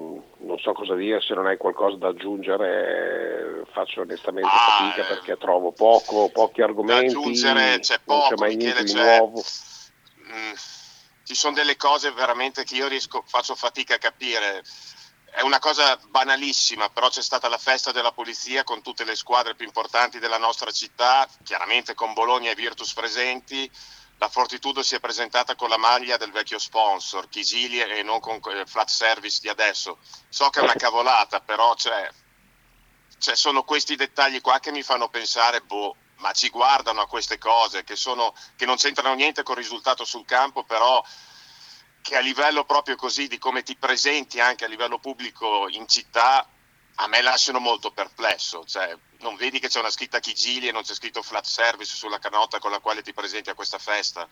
non, 0.48 0.58
so 0.58 0.72
cosa 0.72 0.94
dire, 0.94 1.20
se 1.20 1.34
non 1.34 1.46
hai 1.46 1.58
qualcosa 1.58 1.96
da 1.96 2.08
aggiungere 2.08 3.64
faccio 3.70 4.00
onestamente 4.00 4.48
ah, 4.48 4.58
fatica 4.58 5.02
eh, 5.02 5.08
perché 5.08 5.36
trovo 5.36 5.72
poco, 5.72 6.30
pochi 6.30 6.62
argomenti. 6.62 7.12
Da 7.12 7.20
aggiungere 7.20 7.78
c'è 7.80 8.00
poco, 8.02 8.34
c'è 8.34 8.40
mai 8.40 8.56
Michele, 8.56 8.82
niente 8.82 8.92
di 8.92 8.98
nuovo. 8.98 9.44
Mm, 10.32 10.52
ci 11.24 11.34
sono 11.34 11.54
delle 11.54 11.76
cose 11.76 12.10
veramente 12.12 12.64
che 12.64 12.76
io 12.76 12.88
riesco, 12.88 13.22
faccio 13.26 13.54
fatica 13.54 13.96
a 13.96 13.98
capire. 13.98 14.64
È 15.30 15.42
una 15.42 15.58
cosa 15.58 15.98
banalissima, 16.08 16.88
però 16.88 17.08
c'è 17.08 17.22
stata 17.22 17.48
la 17.48 17.58
festa 17.58 17.92
della 17.92 18.12
polizia 18.12 18.64
con 18.64 18.80
tutte 18.80 19.04
le 19.04 19.14
squadre 19.14 19.54
più 19.54 19.66
importanti 19.66 20.18
della 20.18 20.38
nostra 20.38 20.70
città, 20.70 21.28
chiaramente 21.44 21.94
con 21.94 22.14
Bologna 22.14 22.50
e 22.50 22.54
Virtus 22.54 22.94
presenti 22.94 23.70
la 24.18 24.28
Fortitudo 24.28 24.82
si 24.82 24.96
è 24.96 25.00
presentata 25.00 25.54
con 25.54 25.68
la 25.68 25.76
maglia 25.76 26.16
del 26.16 26.32
vecchio 26.32 26.58
sponsor, 26.58 27.28
Chisili 27.28 27.80
e 27.80 28.02
non 28.02 28.18
con 28.18 28.40
il 28.56 28.64
flat 28.66 28.88
service 28.88 29.38
di 29.40 29.48
adesso. 29.48 29.98
So 30.28 30.50
che 30.50 30.58
è 30.58 30.62
una 30.62 30.74
cavolata, 30.74 31.40
però 31.40 31.74
cioè, 31.76 32.10
cioè 33.18 33.36
sono 33.36 33.62
questi 33.62 33.94
dettagli 33.94 34.40
qua 34.40 34.58
che 34.58 34.72
mi 34.72 34.82
fanno 34.82 35.08
pensare, 35.08 35.60
boh, 35.60 35.96
ma 36.16 36.32
ci 36.32 36.48
guardano 36.48 37.00
a 37.00 37.06
queste 37.06 37.38
cose 37.38 37.84
che, 37.84 37.94
sono, 37.94 38.34
che 38.56 38.66
non 38.66 38.76
c'entrano 38.76 39.14
niente 39.14 39.44
col 39.44 39.56
risultato 39.56 40.04
sul 40.04 40.24
campo, 40.24 40.64
però 40.64 41.02
che 42.02 42.16
a 42.16 42.20
livello 42.20 42.64
proprio 42.64 42.96
così 42.96 43.28
di 43.28 43.38
come 43.38 43.62
ti 43.62 43.76
presenti 43.76 44.40
anche 44.40 44.64
a 44.64 44.68
livello 44.68 44.98
pubblico 44.98 45.68
in 45.68 45.86
città, 45.86 46.48
a 47.00 47.06
me 47.06 47.22
lasciano 47.22 47.58
molto 47.58 47.90
perplesso. 47.90 48.64
Cioè, 48.64 48.96
non 49.20 49.36
vedi 49.36 49.58
che 49.58 49.68
c'è 49.68 49.80
una 49.80 49.90
scritta 49.90 50.18
Chigili 50.18 50.68
e 50.68 50.72
non 50.72 50.82
c'è 50.82 50.94
scritto 50.94 51.22
flat 51.22 51.44
service 51.44 51.94
sulla 51.94 52.18
canota 52.18 52.58
con 52.58 52.70
la 52.70 52.80
quale 52.80 53.02
ti 53.02 53.12
presenti 53.12 53.50
a 53.50 53.54
questa 53.54 53.78
festa. 53.78 54.26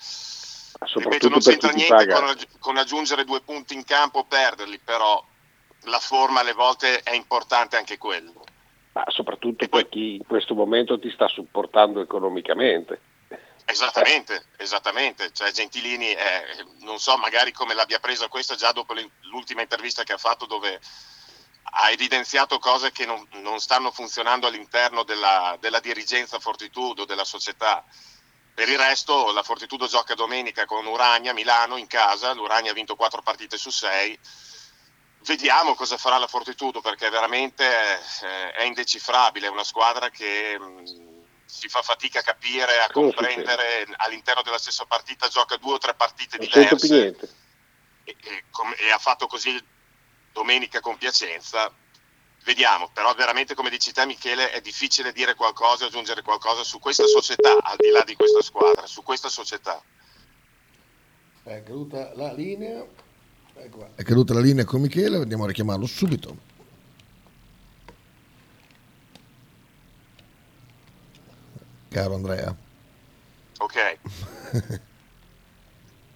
Ripeto, 0.79 1.29
non 1.29 1.41
c'entra 1.41 1.71
niente 1.71 2.07
con, 2.07 2.35
con, 2.59 2.77
aggiungere 2.77 3.25
due 3.25 3.41
punti 3.41 3.75
in 3.75 3.85
campo 3.85 4.21
o 4.21 4.25
perderli, 4.25 4.79
però 4.79 5.25
la 5.85 5.99
forma 6.01 6.41
alle 6.41 6.53
volte 6.53 7.01
è 7.01 7.14
importante 7.14 7.77
anche 7.77 7.99
quello. 7.99 8.45
Ma 8.93 9.05
soprattutto 9.09 9.64
e 9.64 9.69
per 9.69 9.83
poi, 9.83 9.89
chi 9.89 10.14
in 10.17 10.27
questo 10.27 10.55
momento 10.55 10.99
ti 10.99 11.11
sta 11.11 11.29
supportando 11.29 12.01
economicamente. 12.01 13.01
Esattamente, 13.64 14.47
esattamente. 14.57 15.33
Cioè, 15.33 15.51
Gentilini, 15.53 16.12
è, 16.12 16.45
non 16.81 16.99
so 16.99 17.17
magari 17.17 17.53
come 17.53 17.75
l'abbia 17.75 18.01
presa 18.01 18.29
questa 18.29 18.55
già 18.55 18.73
dopo 18.73 18.95
l'ultima 19.31 19.62
intervista 19.62 20.03
che 20.03 20.12
ha 20.12 20.19
fatto 20.19 20.47
dove 20.47 20.81
ha 21.71 21.91
evidenziato 21.91 22.59
cose 22.59 22.93
che 22.93 23.05
non, 23.05 23.27
non 23.43 23.59
stanno 23.61 23.91
funzionando 23.91 24.47
all'interno 24.47 25.03
della, 25.03 25.57
della, 25.61 25.81
dirigenza 25.81 26.39
Fortitudo, 26.39 27.05
della 27.05 27.25
società. 27.25 27.85
Per 28.55 28.69
il 28.69 28.79
resto 28.79 29.33
la 29.33 29.43
Fortitudo 29.43 29.87
gioca 29.87 30.14
domenica 30.14 30.64
con 30.64 30.87
Urania 30.87 31.35
Milano 31.35 31.77
in 31.77 31.87
casa, 31.87 32.33
l'Urania 32.33 32.71
ha 32.71 32.75
vinto 32.75 32.97
quattro 32.97 33.21
partite 33.21 33.59
su 33.59 33.71
sei. 33.71 34.19
Vediamo 35.27 35.75
cosa 35.75 35.97
farà 35.97 36.19
la 36.19 36.29
Fortitudo 36.29 36.81
perché 36.81 37.11
veramente 37.11 37.64
è, 37.67 38.53
è 38.53 38.62
indecifrabile, 38.62 39.49
è 39.49 39.51
una 39.51 39.64
squadra 39.64 40.09
che 40.09 40.59
mh, 40.59 40.85
si 41.45 41.69
fa 41.69 41.83
fatica 41.83 42.21
a 42.21 42.23
capire, 42.23 42.81
a 42.81 42.91
comprendere, 42.91 43.87
all'interno 43.97 44.43
della 44.43 44.59
stessa 44.59 44.85
partita 44.87 45.29
gioca 45.29 45.57
due 45.57 45.75
o 45.75 45.79
tre 45.79 45.95
partite 45.95 46.39
diverse. 46.39 47.17
e, 48.05 48.17
e, 48.23 48.45
e 48.79 48.91
ha 48.91 48.99
fatto 48.99 49.27
così 49.27 49.75
domenica 50.37 50.80
con 50.80 50.99
Piacenza. 50.99 51.72
Vediamo, 52.45 52.91
però 52.93 53.12
veramente 53.14 53.55
come 53.55 53.70
dici 53.70 53.91
te 53.91 54.07
Michele 54.07 54.53
è 54.53 54.61
difficile 54.61 55.12
dire 55.12 55.34
qualcosa, 55.34 55.87
aggiungere 55.87 56.22
qualcosa 56.22 56.62
su 56.62 56.78
questa 56.78 57.07
società, 57.07 57.57
al 57.61 57.76
di 57.76 57.89
là 57.89 58.05
di 58.05 58.14
questa 58.14 58.43
squadra, 58.43 58.87
su 58.87 59.03
questa 59.03 59.28
società. 59.28 59.82
È 61.43 61.62
caduta 61.62 62.12
la 62.14 62.32
linea. 62.32 62.84
Ecco 63.55 63.89
è 63.95 64.03
caduta 64.03 64.34
la 64.34 64.41
linea 64.41 64.64
con 64.64 64.82
Michele, 64.82 65.16
andiamo 65.16 65.45
a 65.45 65.47
richiamarlo 65.49 65.87
subito. 65.87 66.37
Caro 71.89 72.14
Andrea. 72.14 72.55
Ok. 73.59 73.99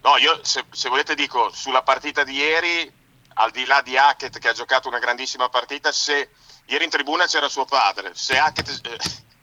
No, 0.03 0.17
io 0.17 0.39
se, 0.43 0.63
se 0.71 0.89
volete 0.89 1.13
dico, 1.13 1.51
sulla 1.51 1.83
partita 1.83 2.23
di 2.23 2.33
ieri 2.33 2.91
al 3.35 3.51
di 3.51 3.65
là 3.65 3.81
di 3.81 3.97
Hackett 3.97 4.37
che 4.39 4.49
ha 4.49 4.53
giocato 4.53 4.87
una 4.87 4.99
grandissima 4.99 5.49
partita, 5.49 5.91
se 5.91 6.29
ieri 6.65 6.83
in 6.83 6.89
tribuna 6.89 7.25
c'era 7.25 7.49
suo 7.49 7.65
padre, 7.65 8.11
se 8.13 8.37
Hackett 8.37 8.87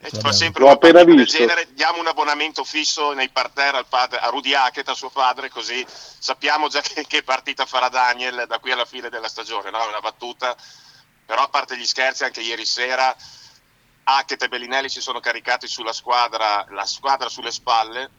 eh, 0.00 0.20
fa 0.20 0.32
sempre 0.32 0.60
L'ho 0.60 0.68
una 0.68 0.76
partita 0.76 1.04
del 1.04 1.26
genere, 1.26 1.68
diamo 1.72 1.98
un 1.98 2.06
abbonamento 2.06 2.64
fisso 2.64 3.12
nei 3.12 3.30
parterre 3.30 3.78
al 3.78 3.86
padre, 3.86 4.18
a 4.18 4.28
Rudy 4.28 4.54
Hackett, 4.54 4.88
a 4.88 4.94
suo 4.94 5.10
padre, 5.10 5.48
così 5.48 5.84
sappiamo 5.88 6.68
già 6.68 6.80
che, 6.82 7.06
che, 7.06 7.22
partita 7.22 7.66
farà 7.66 7.88
Daniel 7.88 8.44
da 8.46 8.58
qui 8.58 8.72
alla 8.72 8.84
fine 8.84 9.08
della 9.08 9.28
stagione, 9.28 9.70
no? 9.70 9.86
una 9.88 10.00
battuta, 10.00 10.56
però 11.26 11.42
a 11.42 11.48
parte 11.48 11.76
gli 11.76 11.86
scherzi 11.86 12.24
anche 12.24 12.40
ieri 12.40 12.64
sera 12.64 13.14
Hackett 14.04 14.42
e 14.42 14.48
Bellinelli 14.48 14.88
si 14.88 15.02
sono 15.02 15.20
caricati 15.20 15.68
sulla 15.68 15.92
squadra, 15.92 16.64
la 16.70 16.86
squadra 16.86 17.28
sulle 17.28 17.50
spalle, 17.50 18.10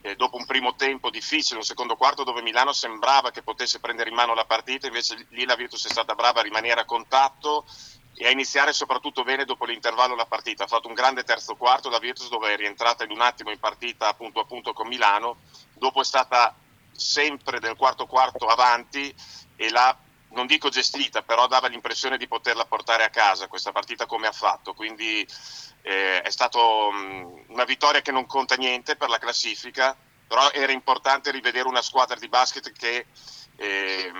eh, 0.00 0.16
dopo 0.16 0.36
un 0.36 0.46
primo 0.46 0.74
tempo 0.74 1.10
difficile, 1.10 1.58
un 1.58 1.64
secondo 1.64 1.96
quarto 1.96 2.24
dove 2.24 2.42
Milano 2.42 2.72
sembrava 2.72 3.30
che 3.30 3.42
potesse 3.42 3.80
prendere 3.80 4.10
in 4.10 4.16
mano 4.16 4.34
la 4.34 4.44
partita, 4.44 4.86
invece 4.86 5.26
lì 5.30 5.44
la 5.44 5.56
Virtus 5.56 5.86
è 5.86 5.90
stata 5.90 6.14
brava 6.14 6.40
a 6.40 6.42
rimanere 6.42 6.80
a 6.80 6.84
contatto 6.84 7.64
e 8.14 8.26
a 8.26 8.30
iniziare 8.30 8.72
soprattutto 8.72 9.22
bene 9.22 9.44
dopo 9.44 9.64
l'intervallo 9.64 10.14
la 10.14 10.26
partita. 10.26 10.64
Ha 10.64 10.68
fatto 10.68 10.88
un 10.88 10.94
grande 10.94 11.24
terzo 11.24 11.54
quarto, 11.56 11.88
la 11.88 11.98
Virtus 11.98 12.28
dove 12.28 12.52
è 12.52 12.56
rientrata 12.56 13.04
in 13.04 13.10
un 13.10 13.20
attimo 13.20 13.50
in 13.50 13.58
partita 13.58 14.12
punto 14.14 14.40
a 14.40 14.44
punto 14.44 14.72
con 14.72 14.88
Milano, 14.88 15.38
dopo 15.74 16.00
è 16.00 16.04
stata 16.04 16.54
sempre 16.92 17.60
nel 17.60 17.76
quarto 17.76 18.06
quarto 18.06 18.46
avanti 18.46 19.14
e 19.56 19.70
l'ha 19.70 19.96
non 20.30 20.46
dico 20.46 20.68
gestita, 20.68 21.22
però 21.22 21.46
dava 21.46 21.68
l'impressione 21.68 22.18
di 22.18 22.28
poterla 22.28 22.64
portare 22.66 23.04
a 23.04 23.10
casa 23.10 23.48
questa 23.48 23.72
partita 23.72 24.06
come 24.06 24.26
ha 24.26 24.32
fatto, 24.32 24.74
quindi 24.74 25.26
eh, 25.82 26.20
è 26.20 26.30
stata 26.30 26.58
um, 26.58 27.44
una 27.48 27.64
vittoria 27.64 28.02
che 28.02 28.12
non 28.12 28.26
conta 28.26 28.56
niente 28.56 28.96
per 28.96 29.08
la 29.08 29.18
classifica, 29.18 29.96
però 30.26 30.50
era 30.50 30.72
importante 30.72 31.30
rivedere 31.30 31.68
una 31.68 31.82
squadra 31.82 32.16
di 32.16 32.28
basket 32.28 32.72
che 32.72 33.06
eh, 33.56 34.12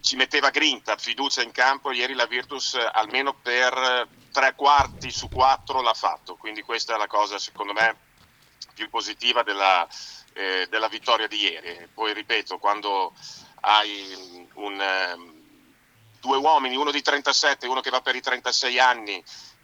ci 0.00 0.16
metteva 0.16 0.50
grinta, 0.50 0.96
fiducia 0.96 1.42
in 1.42 1.52
campo. 1.52 1.92
Ieri 1.92 2.14
la 2.14 2.26
Virtus 2.26 2.74
almeno 2.74 3.34
per 3.34 4.08
tre 4.32 4.54
quarti 4.54 5.10
su 5.10 5.28
quattro 5.28 5.82
l'ha 5.82 5.94
fatto, 5.94 6.36
quindi 6.36 6.62
questa 6.62 6.94
è 6.94 6.98
la 6.98 7.06
cosa 7.06 7.38
secondo 7.38 7.72
me 7.72 8.04
più 8.74 8.88
positiva 8.90 9.42
della, 9.42 9.86
eh, 10.32 10.66
della 10.68 10.88
vittoria 10.88 11.26
di 11.26 11.40
ieri. 11.40 11.88
Poi 11.92 12.12
ripeto, 12.12 12.58
quando 12.58 13.14
hai 13.68 14.46
un, 14.54 14.80
um, 15.14 15.32
due 16.20 16.36
uomini, 16.36 16.76
uno 16.76 16.90
di 16.90 17.02
37 17.02 17.66
e 17.66 17.68
uno 17.68 17.80
che 17.80 17.90
va 17.90 18.00
per 18.00 18.14
i 18.14 18.20
36 18.20 18.78
anni, 18.78 19.22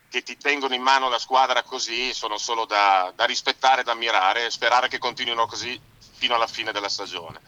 che 0.09 0.23
ti 0.23 0.37
tengono 0.37 0.75
in 0.75 0.83
mano 0.83 1.09
la 1.09 1.19
squadra 1.19 1.63
così 1.63 2.13
sono 2.13 2.37
solo 2.37 2.67
da, 2.67 3.13
da 3.15 3.25
rispettare 3.25 3.81
e 3.81 3.85
da 3.85 3.93
ammirare 3.93 4.47
e 4.47 4.51
sperare 4.51 4.89
che 4.89 4.99
continuino 4.99 5.47
così 5.47 5.81
fino 6.13 6.35
alla 6.35 6.47
fine 6.47 6.73
della 6.73 6.89
stagione. 6.89 7.41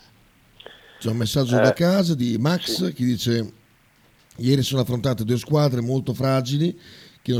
C'è 0.98 1.10
un 1.10 1.16
messaggio 1.16 1.58
eh, 1.58 1.62
da 1.62 1.72
casa 1.72 2.14
di 2.14 2.38
Max 2.38 2.86
sì. 2.86 2.92
che 2.94 3.04
dice 3.04 3.52
ieri 4.36 4.62
sono 4.62 4.80
affrontate 4.80 5.24
due 5.24 5.38
squadre 5.38 5.80
molto 5.80 6.14
fragili 6.14 6.80
che, 7.20 7.36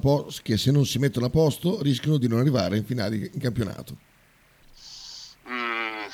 po- 0.00 0.28
che, 0.42 0.56
se 0.56 0.70
non 0.70 0.86
si 0.86 0.98
mettono 0.98 1.26
a 1.26 1.30
posto 1.30 1.82
rischiano 1.82 2.18
di 2.18 2.28
non 2.28 2.38
arrivare 2.38 2.76
in 2.76 2.84
finale 2.84 3.16
in 3.16 3.40
campionato. 3.40 3.96
Mm, 5.48 6.06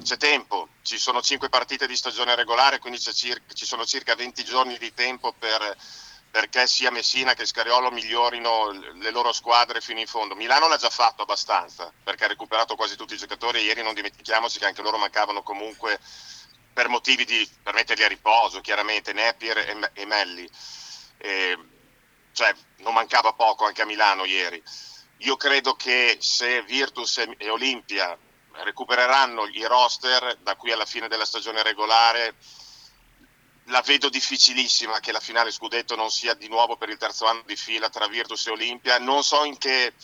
c'è 0.00 0.16
tempo, 0.16 0.68
ci 0.82 0.98
sono 0.98 1.20
cinque 1.20 1.48
partite 1.48 1.86
di 1.86 1.96
stagione 1.96 2.34
regolare, 2.34 2.78
quindi 2.78 2.98
circa, 2.98 3.52
ci 3.52 3.66
sono 3.66 3.84
circa 3.84 4.14
20 4.14 4.44
giorni 4.44 4.78
di 4.78 4.92
tempo 4.94 5.32
per 5.38 5.76
perché 6.32 6.66
sia 6.66 6.90
Messina 6.90 7.34
che 7.34 7.44
Scariolo 7.44 7.90
migliorino 7.90 8.70
le 8.94 9.10
loro 9.10 9.34
squadre 9.34 9.82
fino 9.82 10.00
in 10.00 10.06
fondo. 10.06 10.34
Milano 10.34 10.66
l'ha 10.66 10.78
già 10.78 10.88
fatto 10.88 11.22
abbastanza 11.22 11.92
perché 12.02 12.24
ha 12.24 12.28
recuperato 12.28 12.74
quasi 12.74 12.96
tutti 12.96 13.12
i 13.12 13.18
giocatori 13.18 13.60
ieri 13.60 13.82
non 13.82 13.92
dimentichiamoci 13.92 14.58
che 14.58 14.64
anche 14.64 14.80
loro 14.80 14.96
mancavano 14.96 15.42
comunque 15.42 16.00
per 16.72 16.88
motivi 16.88 17.26
di 17.26 17.46
per 17.62 17.74
metterli 17.74 18.04
a 18.04 18.08
riposo, 18.08 18.62
chiaramente 18.62 19.12
Napier 19.12 19.58
e, 19.58 19.90
e 19.92 20.06
Melli. 20.06 20.48
E, 21.18 21.58
cioè 22.32 22.54
non 22.78 22.94
mancava 22.94 23.34
poco 23.34 23.66
anche 23.66 23.82
a 23.82 23.86
Milano 23.86 24.24
ieri. 24.24 24.62
Io 25.18 25.36
credo 25.36 25.74
che 25.74 26.16
se 26.18 26.62
Virtus 26.62 27.18
e 27.36 27.50
Olimpia 27.50 28.16
recupereranno 28.52 29.46
i 29.46 29.64
roster 29.64 30.36
da 30.42 30.56
qui 30.56 30.72
alla 30.72 30.86
fine 30.86 31.08
della 31.08 31.24
stagione 31.24 31.62
regolare 31.62 32.34
la 33.66 33.80
vedo 33.82 34.08
difficilissima 34.08 34.98
che 35.00 35.12
la 35.12 35.20
finale 35.20 35.50
scudetto 35.52 35.94
non 35.94 36.10
sia 36.10 36.34
di 36.34 36.48
nuovo 36.48 36.76
per 36.76 36.88
il 36.88 36.96
terzo 36.96 37.26
anno 37.26 37.42
di 37.46 37.56
fila 37.56 37.88
tra 37.88 38.08
Virtus 38.08 38.46
e 38.46 38.50
Olimpia. 38.50 38.98
Non 38.98 39.22
so 39.22 39.44
in 39.44 39.56
che, 39.58 39.94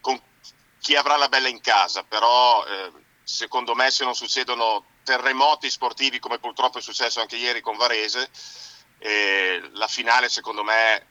con 0.00 0.20
chi 0.80 0.94
avrà 0.94 1.16
la 1.16 1.28
bella 1.28 1.48
in 1.48 1.60
casa, 1.60 2.04
però 2.04 2.64
eh, 2.64 2.92
secondo 3.24 3.74
me 3.74 3.90
se 3.90 4.04
non 4.04 4.14
succedono 4.14 4.84
terremoti 5.02 5.68
sportivi 5.70 6.18
come 6.18 6.38
purtroppo 6.38 6.78
è 6.78 6.82
successo 6.82 7.20
anche 7.20 7.36
ieri 7.36 7.60
con 7.60 7.76
Varese, 7.76 8.30
eh, 8.98 9.68
la 9.72 9.88
finale 9.88 10.28
secondo 10.28 10.62
me 10.62 11.06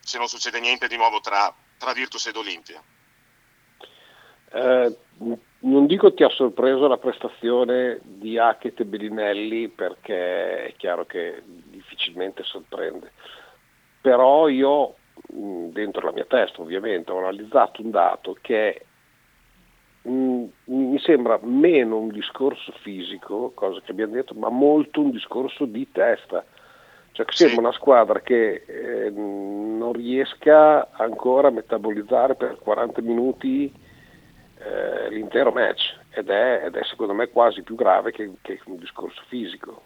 se 0.00 0.18
non 0.18 0.28
succede 0.28 0.60
niente 0.60 0.88
di 0.88 0.96
nuovo 0.96 1.20
tra, 1.20 1.54
tra 1.78 1.92
Virtus 1.92 2.26
ed 2.26 2.36
Olimpia. 2.36 2.82
Eh, 4.52 4.96
non 5.64 5.86
dico 5.86 6.12
ti 6.12 6.22
ha 6.22 6.28
sorpreso 6.28 6.86
la 6.88 6.98
prestazione 6.98 8.00
di 8.02 8.38
Hackett 8.38 8.80
e 8.80 8.84
Bellinelli 8.84 9.68
perché 9.68 10.66
è 10.66 10.74
chiaro 10.76 11.06
che 11.06 11.42
difficilmente 11.44 12.42
sorprende, 12.42 13.12
però 14.00 14.48
io 14.48 14.94
dentro 15.26 16.06
la 16.06 16.12
mia 16.12 16.26
testa 16.26 16.60
ovviamente 16.60 17.12
ho 17.12 17.18
analizzato 17.18 17.82
un 17.82 17.90
dato 17.90 18.36
che 18.40 18.84
mh, 20.02 20.44
mi 20.64 20.98
sembra 20.98 21.38
meno 21.42 21.98
un 21.98 22.08
discorso 22.08 22.72
fisico, 22.82 23.52
cosa 23.54 23.80
che 23.80 23.90
abbiamo 23.92 24.14
detto, 24.14 24.34
ma 24.34 24.50
molto 24.50 25.00
un 25.00 25.10
discorso 25.10 25.64
di 25.64 25.90
testa. 25.90 26.44
Cioè 27.12 27.26
che 27.26 27.32
sembra 27.32 27.60
una 27.60 27.72
squadra 27.72 28.20
che 28.20 28.64
eh, 28.66 29.10
non 29.10 29.92
riesca 29.92 30.90
ancora 30.90 31.46
a 31.46 31.52
metabolizzare 31.52 32.34
per 32.34 32.58
40 32.58 33.00
minuti 33.02 33.72
eh, 34.58 35.08
l'intero 35.10 35.50
match 35.50 35.98
ed 36.10 36.30
è, 36.30 36.64
ed 36.64 36.76
è, 36.76 36.84
secondo 36.84 37.12
me 37.12 37.28
quasi 37.28 37.62
più 37.62 37.74
grave 37.74 38.12
che, 38.12 38.30
che 38.40 38.60
un 38.66 38.78
discorso 38.78 39.22
fisico. 39.28 39.82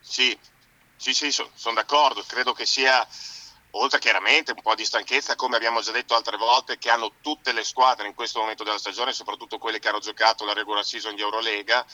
Sì, 0.00 0.36
sì, 0.96 1.14
sì, 1.14 1.30
sono 1.32 1.50
son 1.54 1.74
d'accordo, 1.74 2.22
credo 2.26 2.52
che 2.52 2.66
sia, 2.66 3.06
oltre 3.72 3.98
chiaramente 3.98 4.52
un 4.52 4.60
po' 4.60 4.74
di 4.74 4.84
stanchezza, 4.84 5.36
come 5.36 5.56
abbiamo 5.56 5.80
già 5.80 5.92
detto 5.92 6.14
altre 6.14 6.36
volte, 6.36 6.78
che 6.78 6.90
hanno 6.90 7.12
tutte 7.20 7.52
le 7.52 7.64
squadre 7.64 8.08
in 8.08 8.14
questo 8.14 8.40
momento 8.40 8.64
della 8.64 8.78
stagione, 8.78 9.12
soprattutto 9.12 9.58
quelle 9.58 9.78
che 9.78 9.88
hanno 9.88 10.00
giocato 10.00 10.44
la 10.44 10.52
regular 10.52 10.84
season 10.84 11.14
di 11.14 11.22
Eurolega, 11.22 11.86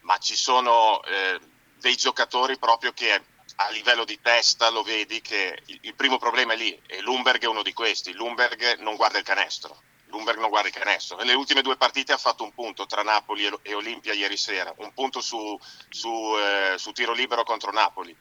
ma 0.00 0.16
ci 0.18 0.34
sono 0.34 1.02
eh, 1.04 1.38
dei 1.78 1.96
giocatori 1.96 2.58
proprio 2.58 2.92
che 2.92 3.22
a 3.56 3.70
livello 3.70 4.04
di 4.04 4.18
testa 4.20 4.70
lo 4.70 4.82
vedi 4.82 5.20
che 5.20 5.62
il, 5.66 5.78
il 5.82 5.94
primo 5.94 6.16
problema 6.16 6.54
è 6.54 6.56
lì 6.56 6.80
e 6.86 7.00
Lumberg 7.02 7.42
è 7.42 7.46
uno 7.46 7.62
di 7.62 7.72
questi, 7.72 8.12
Lumberg 8.12 8.78
non 8.78 8.96
guarda 8.96 9.18
il 9.18 9.24
canestro 9.24 9.82
Lumberg 10.12 10.38
non 10.38 10.50
guarda 10.50 10.68
il 10.68 10.74
canestro. 10.74 11.16
Nelle 11.16 11.32
ultime 11.32 11.62
due 11.62 11.76
partite 11.76 12.12
ha 12.12 12.18
fatto 12.18 12.44
un 12.44 12.52
punto 12.52 12.84
tra 12.86 13.02
Napoli 13.02 13.50
e 13.62 13.74
Olimpia 13.74 14.12
ieri 14.12 14.36
sera, 14.36 14.72
un 14.76 14.92
punto 14.92 15.22
su, 15.22 15.58
su, 15.88 16.34
eh, 16.38 16.76
su 16.76 16.92
tiro 16.92 17.12
libero 17.12 17.42
contro 17.42 17.72
Napoli. 17.72 18.14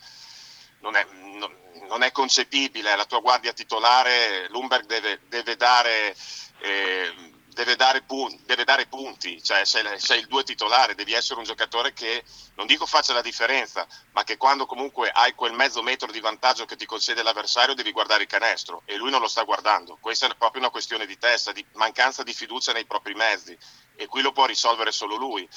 Non 0.79 0.95
è, 0.95 1.05
non, 1.11 1.53
non 1.87 2.01
è, 2.01 2.11
concepibile, 2.11 2.95
la 2.95 3.05
tua 3.05 3.19
guardia 3.19 3.53
titolare, 3.53 4.47
Lumberg 4.49 4.85
deve, 4.85 5.19
deve 5.27 5.55
dare... 5.55 6.15
Eh, 6.59 7.39
deve 7.53 7.75
dare, 7.75 8.01
punti, 8.01 8.41
deve 8.45 8.63
dare 8.63 8.87
punti, 8.87 9.41
cioè 9.43 9.65
sei, 9.65 9.83
sei, 9.99 10.19
il 10.19 10.27
due 10.27 10.43
titolare, 10.43 10.95
devi 10.95 11.13
essere 11.13 11.39
un 11.39 11.45
giocatore 11.45 11.93
che 11.93 12.23
non 12.55 12.65
dico 12.65 12.85
faccia 12.85 13.13
la 13.13 13.21
differenza, 13.21 13.85
ma 14.11 14.23
che 14.23 14.37
quando 14.37 14.65
comunque 14.65 15.09
hai 15.09 15.33
quel 15.35 15.53
mezzo 15.53 15.81
metro 15.81 16.11
di 16.11 16.19
vantaggio 16.19 16.65
che 16.65 16.75
ti 16.75 16.85
concede 16.85 17.23
l'avversario 17.23 17.73
devi 17.73 17.91
guardare 17.91 18.23
il 18.23 18.29
canestro 18.29 18.83
e 18.85 18.95
lui 18.95 19.09
non 19.09 19.21
lo 19.21 19.27
sta 19.27 19.43
guardando. 19.43 19.97
Questa 19.99 20.27
è 20.27 20.35
proprio 20.35 20.61
una 20.61 20.71
questione 20.71 21.05
di 21.05 21.17
testa, 21.17 21.51
di 21.51 21.65
mancanza 21.73 22.23
di 22.23 22.33
fiducia 22.33 22.71
nei 22.71 22.85
propri 22.85 23.13
mezzi 23.15 23.57
e 23.95 24.07
qui 24.07 24.21
lo 24.21 24.31
può 24.31 24.45
risolvere 24.45 24.91
solo 24.91 25.15
lui. 25.15 25.47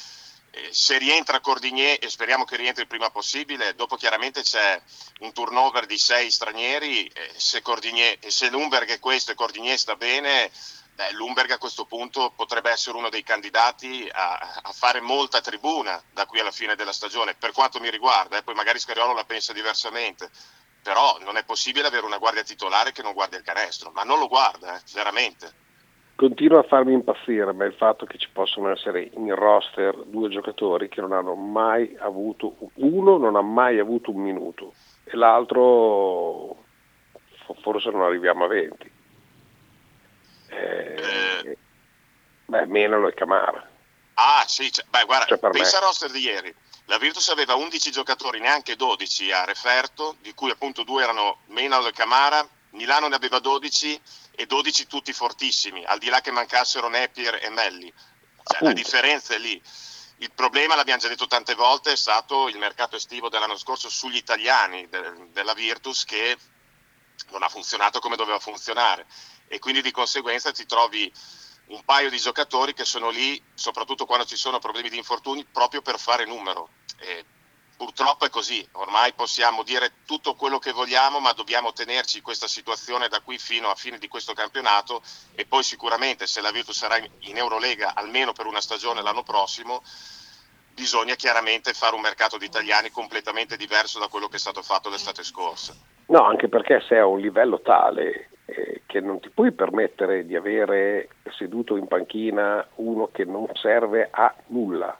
se 0.70 0.98
rientra 0.98 1.40
Cordigné 1.40 1.98
e 1.98 2.08
speriamo 2.08 2.44
che 2.44 2.56
rientri 2.56 2.82
il 2.82 2.88
prima 2.88 3.10
possibile, 3.10 3.74
dopo 3.74 3.96
chiaramente 3.96 4.42
c'è 4.42 4.80
un 5.20 5.32
turnover 5.32 5.84
di 5.86 5.98
sei 5.98 6.30
stranieri, 6.30 7.10
se, 7.36 7.60
Cordigné, 7.60 8.18
se 8.28 8.50
Lumberg 8.50 8.88
è 8.88 9.00
questo 9.00 9.32
e 9.32 9.34
Cordigné 9.34 9.76
sta 9.76 9.96
bene, 9.96 10.52
Beh, 10.94 11.12
Lumberg 11.14 11.50
a 11.50 11.58
questo 11.58 11.86
punto 11.86 12.32
potrebbe 12.36 12.70
essere 12.70 12.96
uno 12.96 13.08
dei 13.08 13.24
candidati 13.24 14.08
a, 14.12 14.38
a, 14.62 14.70
fare 14.70 15.00
molta 15.00 15.40
tribuna 15.40 16.00
da 16.12 16.24
qui 16.24 16.38
alla 16.38 16.52
fine 16.52 16.76
della 16.76 16.92
stagione, 16.92 17.34
per 17.34 17.50
quanto 17.50 17.80
mi 17.80 17.90
riguarda, 17.90 18.38
eh, 18.38 18.44
poi 18.44 18.54
magari 18.54 18.78
Scariolo 18.78 19.12
la 19.12 19.24
pensa 19.24 19.52
diversamente, 19.52 20.30
però 20.80 21.18
non 21.24 21.36
è 21.36 21.44
possibile 21.44 21.88
avere 21.88 22.06
una 22.06 22.18
guardia 22.18 22.44
titolare 22.44 22.92
che 22.92 23.02
non 23.02 23.12
guarda 23.12 23.36
il 23.36 23.42
canestro, 23.42 23.90
ma 23.92 24.04
non 24.04 24.20
lo 24.20 24.28
guarda, 24.28 24.76
eh, 24.76 24.80
veramente. 24.94 25.62
Continua 26.14 26.60
a 26.60 26.68
farmi 26.68 26.92
impazzire 26.92 27.52
ma 27.52 27.64
il 27.64 27.74
fatto 27.74 28.06
che 28.06 28.18
ci 28.18 28.28
possono 28.32 28.70
essere 28.70 29.10
in 29.14 29.34
roster 29.34 29.96
due 30.04 30.28
giocatori 30.28 30.88
che 30.88 31.00
non 31.00 31.12
hanno 31.12 31.34
mai 31.34 31.96
avuto, 31.98 32.54
uno 32.74 33.16
non 33.16 33.34
ha 33.34 33.42
mai 33.42 33.80
avuto 33.80 34.12
un 34.12 34.22
minuto 34.22 34.74
e 35.02 35.16
l'altro 35.16 36.62
forse 37.62 37.90
non 37.90 38.02
arriviamo 38.02 38.44
a 38.44 38.48
20 38.48 38.93
eh, 40.56 41.56
beh, 42.44 42.66
Menalo 42.66 43.08
e 43.08 43.14
Camara. 43.14 43.68
Ah 44.14 44.44
sì, 44.46 44.70
cioè, 44.70 44.84
beh 44.88 45.04
guarda, 45.04 45.26
cioè 45.26 45.50
pensa 45.50 45.78
al 45.78 45.84
roster 45.84 46.10
di 46.10 46.20
ieri. 46.20 46.54
La 46.86 46.98
Virtus 46.98 47.28
aveva 47.28 47.54
11 47.54 47.90
giocatori, 47.90 48.40
neanche 48.40 48.76
12 48.76 49.32
a 49.32 49.44
referto, 49.44 50.16
di 50.20 50.34
cui 50.34 50.50
appunto 50.50 50.84
due 50.84 51.02
erano 51.02 51.38
Menalo 51.46 51.88
e 51.88 51.92
Camara, 51.92 52.46
Milano 52.70 53.08
ne 53.08 53.14
aveva 53.14 53.38
12 53.38 54.00
e 54.32 54.46
12 54.46 54.86
tutti 54.86 55.12
fortissimi, 55.12 55.84
al 55.84 55.98
di 55.98 56.08
là 56.08 56.20
che 56.20 56.30
mancassero 56.30 56.88
Napier 56.88 57.38
e 57.42 57.48
Melli. 57.48 57.92
Cioè, 58.44 58.62
la 58.62 58.72
differenza 58.72 59.34
è 59.34 59.38
lì. 59.38 59.60
Il 60.18 60.30
problema, 60.32 60.74
l'abbiamo 60.74 61.00
già 61.00 61.08
detto 61.08 61.26
tante 61.26 61.54
volte, 61.54 61.92
è 61.92 61.96
stato 61.96 62.48
il 62.48 62.58
mercato 62.58 62.96
estivo 62.96 63.28
dell'anno 63.28 63.56
scorso 63.56 63.88
sugli 63.88 64.16
italiani 64.16 64.86
de- 64.88 65.28
della 65.32 65.54
Virtus 65.54 66.04
che 66.04 66.36
non 67.30 67.42
ha 67.42 67.48
funzionato 67.48 68.00
come 68.00 68.16
doveva 68.16 68.38
funzionare 68.38 69.06
e 69.48 69.58
quindi 69.58 69.82
di 69.82 69.90
conseguenza 69.90 70.52
ti 70.52 70.66
trovi 70.66 71.12
un 71.66 71.82
paio 71.84 72.10
di 72.10 72.18
giocatori 72.18 72.74
che 72.74 72.84
sono 72.84 73.10
lì, 73.10 73.42
soprattutto 73.54 74.04
quando 74.04 74.26
ci 74.26 74.36
sono 74.36 74.58
problemi 74.58 74.90
di 74.90 74.98
infortuni, 74.98 75.44
proprio 75.44 75.82
per 75.82 75.98
fare 75.98 76.26
numero. 76.26 76.68
E 76.98 77.24
purtroppo 77.76 78.24
è 78.24 78.30
così, 78.30 78.66
ormai 78.72 79.14
possiamo 79.14 79.62
dire 79.62 80.02
tutto 80.04 80.34
quello 80.34 80.58
che 80.58 80.72
vogliamo, 80.72 81.20
ma 81.20 81.32
dobbiamo 81.32 81.72
tenerci 81.72 82.20
questa 82.20 82.48
situazione 82.48 83.08
da 83.08 83.20
qui 83.20 83.38
fino 83.38 83.70
a 83.70 83.74
fine 83.74 83.98
di 83.98 84.08
questo 84.08 84.32
campionato 84.32 85.02
e 85.34 85.46
poi 85.46 85.62
sicuramente 85.62 86.26
se 86.26 86.40
la 86.40 86.50
Virtus 86.50 86.76
sarà 86.76 86.98
in 86.98 87.36
Eurolega 87.36 87.94
almeno 87.94 88.32
per 88.32 88.46
una 88.46 88.60
stagione 88.60 89.02
l'anno 89.02 89.22
prossimo, 89.22 89.82
bisogna 90.74 91.14
chiaramente 91.14 91.72
fare 91.72 91.94
un 91.94 92.02
mercato 92.02 92.36
di 92.36 92.44
italiani 92.44 92.90
completamente 92.90 93.56
diverso 93.56 93.98
da 93.98 94.08
quello 94.08 94.28
che 94.28 94.36
è 94.36 94.40
stato 94.40 94.62
fatto 94.62 94.90
l'estate 94.90 95.22
scorsa. 95.22 95.74
No, 96.06 96.24
anche 96.24 96.48
perché 96.48 96.82
se 96.86 96.98
a 96.98 97.06
un 97.06 97.20
livello 97.20 97.60
tale 97.60 98.28
eh, 98.44 98.82
che 98.84 99.00
non 99.00 99.20
ti 99.20 99.30
puoi 99.30 99.52
permettere 99.52 100.26
di 100.26 100.36
avere 100.36 101.08
seduto 101.36 101.76
in 101.76 101.86
panchina 101.86 102.66
uno 102.76 103.08
che 103.10 103.24
non 103.24 103.46
serve 103.54 104.08
a 104.10 104.34
nulla. 104.48 104.98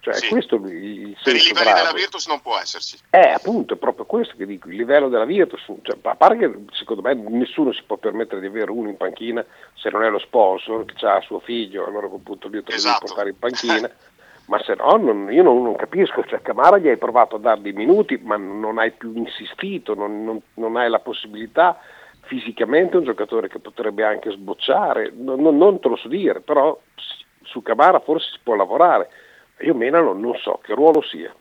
Cioè, 0.00 0.14
sì. 0.14 0.28
questo 0.28 0.56
il, 0.56 0.66
il 0.66 1.16
per 1.22 1.34
i 1.34 1.38
livelli 1.38 1.64
grave. 1.64 1.78
della 1.78 1.92
Virtus 1.92 2.26
non 2.26 2.42
può 2.42 2.58
esserci. 2.58 2.98
Eh, 3.08 3.30
appunto, 3.30 3.72
è 3.72 3.76
proprio 3.78 4.04
questo 4.04 4.34
che 4.36 4.44
dico, 4.44 4.68
il 4.68 4.76
livello 4.76 5.08
della 5.08 5.24
Virtus, 5.24 5.64
cioè, 5.80 5.96
a 6.02 6.14
parte 6.14 6.36
che 6.36 6.64
secondo 6.72 7.00
me 7.00 7.14
nessuno 7.14 7.72
si 7.72 7.82
può 7.86 7.96
permettere 7.96 8.42
di 8.42 8.46
avere 8.46 8.70
uno 8.70 8.90
in 8.90 8.98
panchina 8.98 9.42
se 9.72 9.88
non 9.88 10.04
è 10.04 10.10
lo 10.10 10.18
sponsor 10.18 10.84
che 10.84 11.06
ha 11.06 11.22
suo 11.22 11.40
figlio, 11.40 11.86
allora 11.86 12.06
a 12.06 12.10
quel 12.10 12.20
punto 12.20 12.48
lì 12.48 12.56
lo 12.56 12.62
devi 12.62 12.76
esatto. 12.76 13.06
portare 13.06 13.30
in 13.30 13.38
panchina. 13.38 13.90
ma 14.46 14.62
se 14.62 14.74
no 14.74 14.96
non, 14.96 15.32
io 15.32 15.42
non, 15.42 15.62
non, 15.62 15.74
capisco, 15.76 16.24
cioè 16.24 16.42
Camara 16.42 16.78
gli 16.78 16.88
hai 16.88 16.98
provato 16.98 17.36
a 17.36 17.38
dargli 17.38 17.72
minuti 17.72 18.18
ma 18.22 18.36
non 18.36 18.78
hai 18.78 18.92
più 18.92 19.12
insistito, 19.14 19.94
non, 19.94 20.24
non, 20.24 20.40
non 20.54 20.76
hai 20.76 20.90
la 20.90 20.98
possibilità 20.98 21.78
fisicamente 22.22 22.96
un 22.96 23.04
giocatore 23.04 23.48
che 23.48 23.58
potrebbe 23.58 24.04
anche 24.04 24.30
sbocciare, 24.30 25.12
non, 25.14 25.40
non 25.40 25.80
te 25.80 25.88
lo 25.88 25.96
so 25.96 26.08
dire, 26.08 26.40
però 26.40 26.78
su 27.42 27.62
Camara 27.62 28.00
forse 28.00 28.30
si 28.32 28.38
può 28.42 28.54
lavorare, 28.54 29.08
io 29.60 29.74
Menalo 29.74 30.12
non 30.12 30.36
so 30.36 30.60
che 30.62 30.74
ruolo 30.74 31.02
sia, 31.02 31.34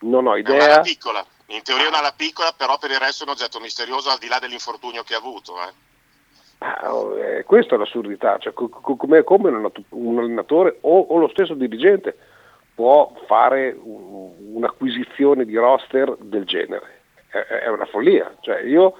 non 0.00 0.26
ho 0.26 0.36
idea. 0.36 0.58
È 0.58 0.72
una 0.72 0.80
piccola, 0.80 1.26
in 1.46 1.62
teoria 1.62 1.86
è 1.86 1.98
una 1.98 2.12
piccola, 2.12 2.52
però 2.56 2.78
per 2.78 2.90
il 2.90 2.98
resto 2.98 3.24
è 3.24 3.26
un 3.26 3.32
oggetto 3.32 3.60
misterioso 3.60 4.10
al 4.10 4.18
di 4.18 4.28
là 4.28 4.38
dell'infortunio 4.38 5.02
che 5.02 5.14
ha 5.14 5.18
avuto. 5.18 5.56
Eh. 5.62 5.91
Ah, 6.64 6.94
oh, 6.94 7.18
eh, 7.18 7.42
questa 7.42 7.74
è 7.74 7.78
l'assurdità, 7.78 8.38
cioè, 8.38 8.52
come, 8.52 9.24
come 9.24 9.50
un 9.88 10.18
allenatore 10.18 10.78
o, 10.82 11.00
o, 11.00 11.18
lo 11.18 11.26
stesso 11.26 11.54
dirigente 11.54 12.16
può 12.72 13.12
fare 13.26 13.76
un'acquisizione 13.82 15.44
di 15.44 15.56
roster 15.56 16.14
del 16.20 16.44
genere. 16.44 17.00
È, 17.28 17.36
è 17.64 17.68
una 17.68 17.86
follia. 17.86 18.32
Cioè, 18.40 18.60
io, 18.60 18.94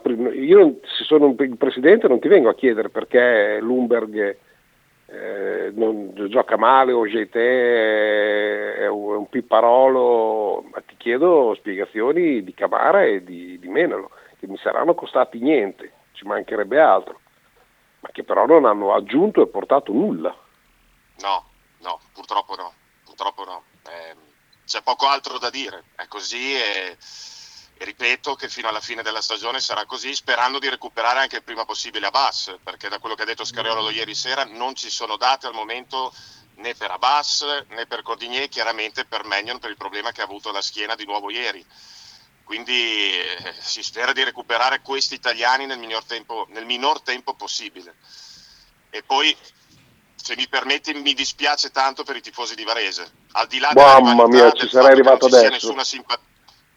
prima, 0.00 0.30
io, 0.30 0.78
se 0.82 1.02
sono 1.02 1.34
il 1.36 1.56
presidente 1.56 2.06
non 2.06 2.20
ti 2.20 2.28
vengo 2.28 2.48
a 2.50 2.54
chiedere 2.54 2.88
perché 2.88 3.58
Lumberg 3.60 4.36
eh, 5.06 5.72
non 5.74 6.12
gioca 6.28 6.56
male 6.56 6.92
o 6.92 7.02
GT 7.02 7.34
è 7.34 8.86
un, 8.86 9.12
è 9.12 9.16
un 9.16 9.28
pipparolo, 9.28 10.66
ma 10.70 10.80
ti 10.86 10.94
chiedo 10.96 11.52
spiegazioni 11.56 12.44
di 12.44 12.54
Camara 12.54 13.02
e 13.02 13.24
di, 13.24 13.58
di 13.58 13.68
Menalo, 13.68 14.10
che 14.38 14.46
mi 14.46 14.56
saranno 14.56 14.94
costati 14.94 15.40
niente 15.40 15.90
ci 16.22 16.28
mancherebbe 16.28 16.80
altro, 16.80 17.20
ma 18.00 18.10
che 18.10 18.22
però 18.22 18.46
non 18.46 18.64
hanno 18.64 18.94
aggiunto 18.94 19.42
e 19.42 19.48
portato 19.48 19.92
nulla. 19.92 20.34
No, 21.18 21.50
no, 21.78 22.00
purtroppo 22.12 22.54
no, 22.54 22.72
purtroppo 23.04 23.44
no. 23.44 23.64
Eh, 23.88 24.16
c'è 24.64 24.82
poco 24.82 25.08
altro 25.08 25.38
da 25.38 25.50
dire, 25.50 25.84
è 25.96 26.06
così 26.06 26.54
e, 26.54 26.96
e, 27.76 27.84
ripeto 27.84 28.36
che 28.36 28.48
fino 28.48 28.68
alla 28.68 28.80
fine 28.80 29.02
della 29.02 29.20
stagione 29.20 29.58
sarà 29.58 29.84
così, 29.84 30.14
sperando 30.14 30.60
di 30.60 30.68
recuperare 30.68 31.18
anche 31.18 31.36
il 31.36 31.42
prima 31.42 31.64
possibile 31.64 32.06
Abbas, 32.06 32.56
perché 32.62 32.88
da 32.88 33.00
quello 33.00 33.16
che 33.16 33.22
ha 33.22 33.26
detto 33.26 33.44
Scariolo 33.44 33.90
ieri 33.90 34.14
sera 34.14 34.44
non 34.44 34.76
ci 34.76 34.88
sono 34.90 35.16
date 35.16 35.48
al 35.48 35.54
momento 35.54 36.14
né 36.56 36.74
per 36.74 36.92
Abbas 36.92 37.64
né 37.70 37.86
per 37.86 38.02
Cordigné, 38.02 38.48
chiaramente 38.48 39.04
per 39.04 39.24
Magnon 39.24 39.58
per 39.58 39.70
il 39.70 39.76
problema 39.76 40.12
che 40.12 40.20
ha 40.20 40.24
avuto 40.24 40.52
la 40.52 40.62
schiena 40.62 40.94
di 40.94 41.04
nuovo 41.04 41.30
ieri. 41.30 41.66
Quindi 42.44 43.18
eh, 43.18 43.54
si 43.58 43.82
spera 43.82 44.12
di 44.12 44.22
recuperare 44.24 44.80
questi 44.80 45.14
italiani 45.14 45.66
nel 45.66 45.78
minor 45.78 46.04
tempo, 46.04 46.46
nel 46.50 46.66
minor 46.66 47.02
tempo 47.02 47.34
possibile. 47.34 47.96
E 48.90 49.02
poi 49.02 49.36
se 50.14 50.36
mi 50.36 50.46
permetti, 50.48 50.94
mi 50.94 51.14
dispiace 51.14 51.70
tanto 51.70 52.04
per 52.04 52.16
i 52.16 52.20
tifosi 52.20 52.54
di 52.54 52.64
Varese. 52.64 53.10
Al 53.32 53.46
di 53.46 53.58
là 53.58 53.72
Mamma 53.74 54.26
mia, 54.26 54.52
ci 54.52 54.68
sarei 54.68 54.92
arrivato 54.92 55.26
adesso. 55.26 55.48
Nessuna, 55.48 55.84
simpa- 55.84 56.20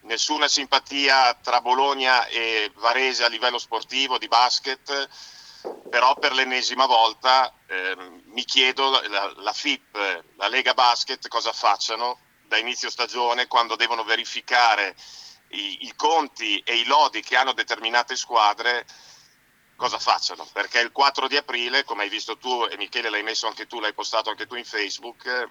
nessuna, 0.02 0.48
simpatia 0.48 1.38
tra 1.44 1.62
Bologna 1.62 2.26
e 2.26 2.72
Varese 2.76 3.24
a 3.24 3.28
livello 3.28 3.60
sportivo, 3.60 4.18
di 4.18 4.28
basket, 4.28 5.10
però 5.90 6.18
per 6.18 6.34
l'ennesima 6.34 6.86
volta 6.86 7.54
eh, 7.68 7.96
mi 8.26 8.44
chiedo 8.46 8.90
la, 8.90 9.32
la 9.38 9.54
FIP, 9.54 10.24
la 10.38 10.48
Lega 10.48 10.74
Basket, 10.74 11.28
cosa 11.28 11.52
facciano 11.52 12.20
da 12.48 12.58
inizio 12.58 12.90
stagione 12.90 13.48
quando 13.48 13.76
devono 13.76 14.04
verificare 14.04 14.96
i, 15.50 15.86
i 15.86 15.94
conti 15.96 16.60
e 16.60 16.76
i 16.76 16.86
lodi 16.86 17.22
che 17.22 17.36
hanno 17.36 17.54
determinate 17.54 18.16
squadre 18.16 18.86
cosa 19.76 20.00
facciano, 20.00 20.48
perché 20.54 20.80
il 20.80 20.92
4 20.92 21.28
di 21.28 21.38
aprile, 21.38 21.84
come 21.84 22.04
hai 22.04 22.10
visto 22.10 22.38
tu 22.38 22.66
e 22.70 22.78
Michele 22.78 23.10
l'hai 23.10 23.24
messo 23.24 23.48
anche 23.48 23.68
tu, 23.68 23.80
l'hai 23.80 23.94
postato 23.94 24.30
anche 24.30 24.48
tu 24.48 24.56
in 24.56 24.66
Facebook, 24.66 25.48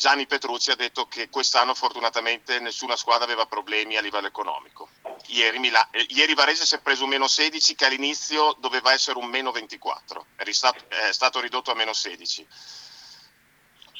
Gianni 0.00 0.26
Petrucci 0.26 0.70
ha 0.70 0.76
detto 0.76 1.06
che 1.08 1.28
quest'anno 1.28 1.74
fortunatamente 1.74 2.58
nessuna 2.58 2.96
squadra 2.96 3.24
aveva 3.24 3.44
problemi 3.44 3.96
a 3.96 4.00
livello 4.00 4.28
economico. 4.28 4.88
Ieri, 5.26 5.58
Mila- 5.58 5.90
eh, 5.90 6.06
ieri 6.08 6.32
Varese 6.32 6.64
si 6.64 6.74
è 6.74 6.80
preso 6.80 7.04
un 7.04 7.10
meno 7.10 7.28
16 7.28 7.74
che 7.74 7.84
all'inizio 7.84 8.56
doveva 8.58 8.94
essere 8.94 9.18
un 9.18 9.26
meno 9.26 9.52
24, 9.52 10.24
è 10.36 10.50
stato, 10.52 10.84
è 10.88 11.12
stato 11.12 11.38
ridotto 11.40 11.70
a 11.70 11.74
meno 11.74 11.92
16. 11.92 12.46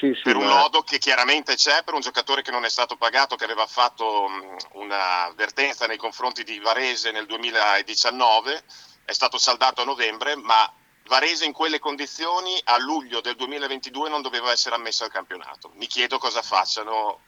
Sì, 0.01 0.15
sì, 0.15 0.23
per 0.23 0.37
un 0.37 0.47
lodo 0.47 0.81
che 0.81 0.97
chiaramente 0.97 1.57
c'è, 1.57 1.85
per 1.85 1.93
un 1.93 2.01
giocatore 2.01 2.41
che 2.41 2.51
non 2.51 2.65
è 2.65 2.71
stato 2.71 2.97
pagato, 2.97 3.37
che 3.37 3.45
aveva 3.45 3.67
fatto 3.67 4.29
un'avvertenza 4.73 5.87
nei 5.87 5.99
confronti 5.99 6.43
di 6.43 6.59
Varese 6.59 7.11
nel 7.11 7.27
2019 7.27 8.63
è 9.05 9.13
stato 9.13 9.37
saldato 9.37 9.83
a 9.83 9.85
novembre, 9.85 10.37
ma 10.37 10.73
Varese 11.07 11.45
in 11.45 11.53
quelle 11.53 11.79
condizioni 11.79 12.59
a 12.65 12.79
luglio 12.79 13.21
del 13.21 13.35
2022 13.35 14.09
non 14.09 14.23
doveva 14.23 14.51
essere 14.53 14.77
ammesso 14.77 15.05
al 15.05 15.11
campionato. 15.11 15.71
Mi 15.75 15.87
chiedo 15.87 16.17
cosa 16.17 16.41
facciano 16.41 17.21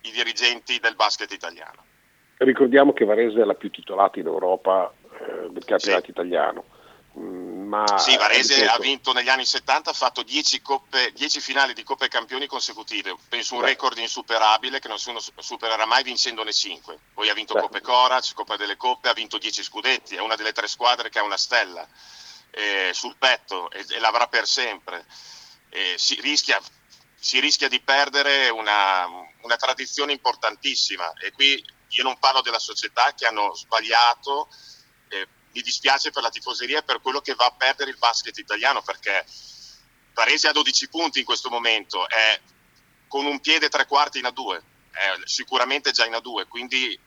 i 0.00 0.10
dirigenti 0.10 0.80
del 0.80 0.96
basket 0.96 1.30
italiano. 1.30 1.84
Ricordiamo 2.38 2.92
che 2.92 3.04
Varese 3.04 3.40
è 3.40 3.44
la 3.44 3.54
più 3.54 3.70
titolata 3.70 4.18
in 4.18 4.26
Europa 4.26 4.92
eh, 5.12 5.48
del 5.50 5.64
campionato 5.64 6.06
sì. 6.06 6.10
italiano. 6.10 6.64
Mm, 7.18 7.55
ma, 7.66 7.98
sì, 7.98 8.16
Varese 8.16 8.66
ha 8.66 8.78
vinto 8.78 9.12
negli 9.12 9.28
anni 9.28 9.44
70, 9.44 9.90
ha 9.90 9.92
fatto 9.92 10.22
10, 10.22 10.60
finali 11.40 11.74
di 11.74 11.82
Coppe 11.82 12.08
Campioni 12.08 12.46
consecutive, 12.46 13.16
penso 13.28 13.54
un 13.54 13.60
Beh. 13.60 13.66
record 13.66 13.98
insuperabile 13.98 14.78
che 14.78 14.88
nessuno 14.88 15.20
supererà 15.38 15.84
mai 15.84 16.02
vincendone 16.02 16.52
5. 16.52 16.98
Poi 17.12 17.28
ha 17.28 17.34
vinto 17.34 17.54
Beh. 17.54 17.60
Coppe 17.60 17.80
Corac, 17.80 18.32
Coppa 18.34 18.56
delle 18.56 18.76
Coppe, 18.76 19.08
ha 19.08 19.12
vinto 19.12 19.38
10 19.38 19.62
scudetti, 19.62 20.14
è 20.14 20.20
una 20.20 20.36
delle 20.36 20.52
tre 20.52 20.68
squadre 20.68 21.10
che 21.10 21.18
ha 21.18 21.24
una 21.24 21.36
stella 21.36 21.86
eh, 22.50 22.90
sul 22.94 23.16
petto 23.18 23.70
e, 23.70 23.84
e, 23.88 23.98
l'avrà 23.98 24.28
per 24.28 24.46
sempre. 24.46 25.04
Eh, 25.68 25.94
si, 25.98 26.20
rischia, 26.20 26.60
si, 27.18 27.40
rischia, 27.40 27.68
di 27.68 27.80
perdere 27.80 28.48
una, 28.48 29.06
una 29.42 29.56
tradizione 29.56 30.12
importantissima 30.12 31.12
e 31.14 31.32
qui 31.32 31.62
io 31.88 32.02
non 32.02 32.18
parlo 32.18 32.40
della 32.40 32.58
società 32.58 33.12
che 33.14 33.26
hanno 33.26 33.54
sbagliato. 33.54 34.48
Eh, 35.08 35.26
mi 35.56 35.62
dispiace 35.62 36.10
per 36.10 36.22
la 36.22 36.28
tifoseria 36.28 36.80
e 36.80 36.82
per 36.82 37.00
quello 37.00 37.22
che 37.22 37.34
va 37.34 37.46
a 37.46 37.54
perdere 37.56 37.90
il 37.90 37.96
basket 37.96 38.36
italiano 38.36 38.82
perché 38.82 39.24
Varese 40.12 40.48
ha 40.48 40.52
12 40.52 40.88
punti 40.88 41.20
in 41.20 41.24
questo 41.24 41.48
momento, 41.48 42.06
è 42.06 42.38
con 43.08 43.24
un 43.24 43.40
piede 43.40 43.70
tre 43.70 43.86
quarti 43.86 44.18
in 44.18 44.24
A2, 44.24 44.60
è 44.90 45.14
sicuramente 45.24 45.92
già 45.92 46.04
in 46.04 46.12
A2, 46.12 46.46
quindi 46.46 46.98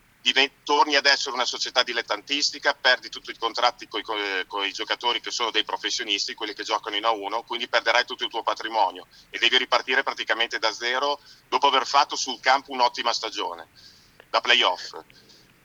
torni 0.64 0.96
ad 0.96 1.06
essere 1.06 1.34
una 1.34 1.46
società 1.46 1.84
dilettantistica, 1.84 2.74
perdi 2.74 3.10
tutti 3.10 3.32
i 3.32 3.38
contratti 3.38 3.88
con 3.88 4.64
i 4.64 4.72
giocatori 4.72 5.22
che 5.22 5.32
sono 5.32 5.52
dei 5.52 5.64
professionisti, 5.64 6.34
quelli 6.34 6.54
che 6.54 6.64
giocano 6.64 6.96
in 6.96 7.04
A1, 7.04 7.46
quindi 7.46 7.68
perderai 7.68 8.06
tutto 8.06 8.24
il 8.24 8.30
tuo 8.30 8.44
patrimonio 8.44 9.08
e 9.30 9.38
devi 9.38 9.58
ripartire 9.58 10.04
praticamente 10.04 10.60
da 10.60 10.72
zero 10.72 11.20
dopo 11.48 11.68
aver 11.68 11.86
fatto 11.86 12.16
sul 12.16 12.40
campo 12.40 12.72
un'ottima 12.72 13.14
stagione 13.14 13.68
da 14.30 14.42
playoff. 14.42 14.96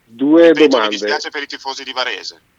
Due 0.06 0.48
Ripeto, 0.48 0.68
domande. 0.68 0.94
Mi 0.94 1.00
dispiace 1.00 1.30
per 1.30 1.42
i 1.42 1.46
tifosi 1.46 1.82
di 1.82 1.92
Varese. 1.92 2.52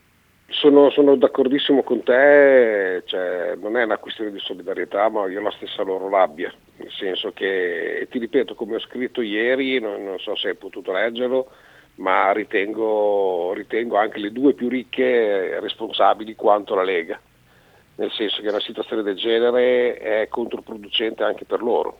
Sono, 0.48 0.90
sono, 0.92 1.16
d'accordissimo 1.16 1.82
con 1.84 2.04
te, 2.04 3.02
cioè, 3.06 3.56
non 3.60 3.78
è 3.78 3.84
una 3.84 3.98
questione 3.98 4.32
di 4.32 4.40
solidarietà, 4.40 5.10
ma 5.10 5.28
io 5.28 5.40
ho 5.40 5.44
la 5.44 5.52
stessa 5.52 5.82
loro 5.82 6.08
rabbia, 6.08 6.54
nel 6.78 6.92
senso 6.92 7.32
che, 7.34 8.08
ti 8.10 8.20
ripeto, 8.20 8.54
come 8.54 8.76
ho 8.76 8.80
scritto 8.80 9.22
ieri, 9.22 9.80
non, 9.80 10.04
non 10.04 10.20
so 10.20 10.36
se 10.36 10.50
hai 10.50 10.56
potuto 10.56 10.92
leggerlo, 10.92 11.50
ma 11.96 12.32
ritengo, 12.32 13.54
ritengo, 13.54 13.98
anche 13.98 14.20
le 14.20 14.32
due 14.32 14.54
più 14.54 14.70
ricche 14.70 15.60
responsabili 15.60 16.36
quanto 16.36 16.76
la 16.76 16.84
Lega, 16.84 17.20
nel 17.96 18.12
senso 18.12 18.42
che 18.42 18.50
una 18.50 18.60
situazione 18.60 19.02
del 19.02 19.16
genere 19.16 19.98
è 19.98 20.28
controproducente 20.28 21.24
anche 21.24 21.46
per 21.46 21.62
loro, 21.62 22.00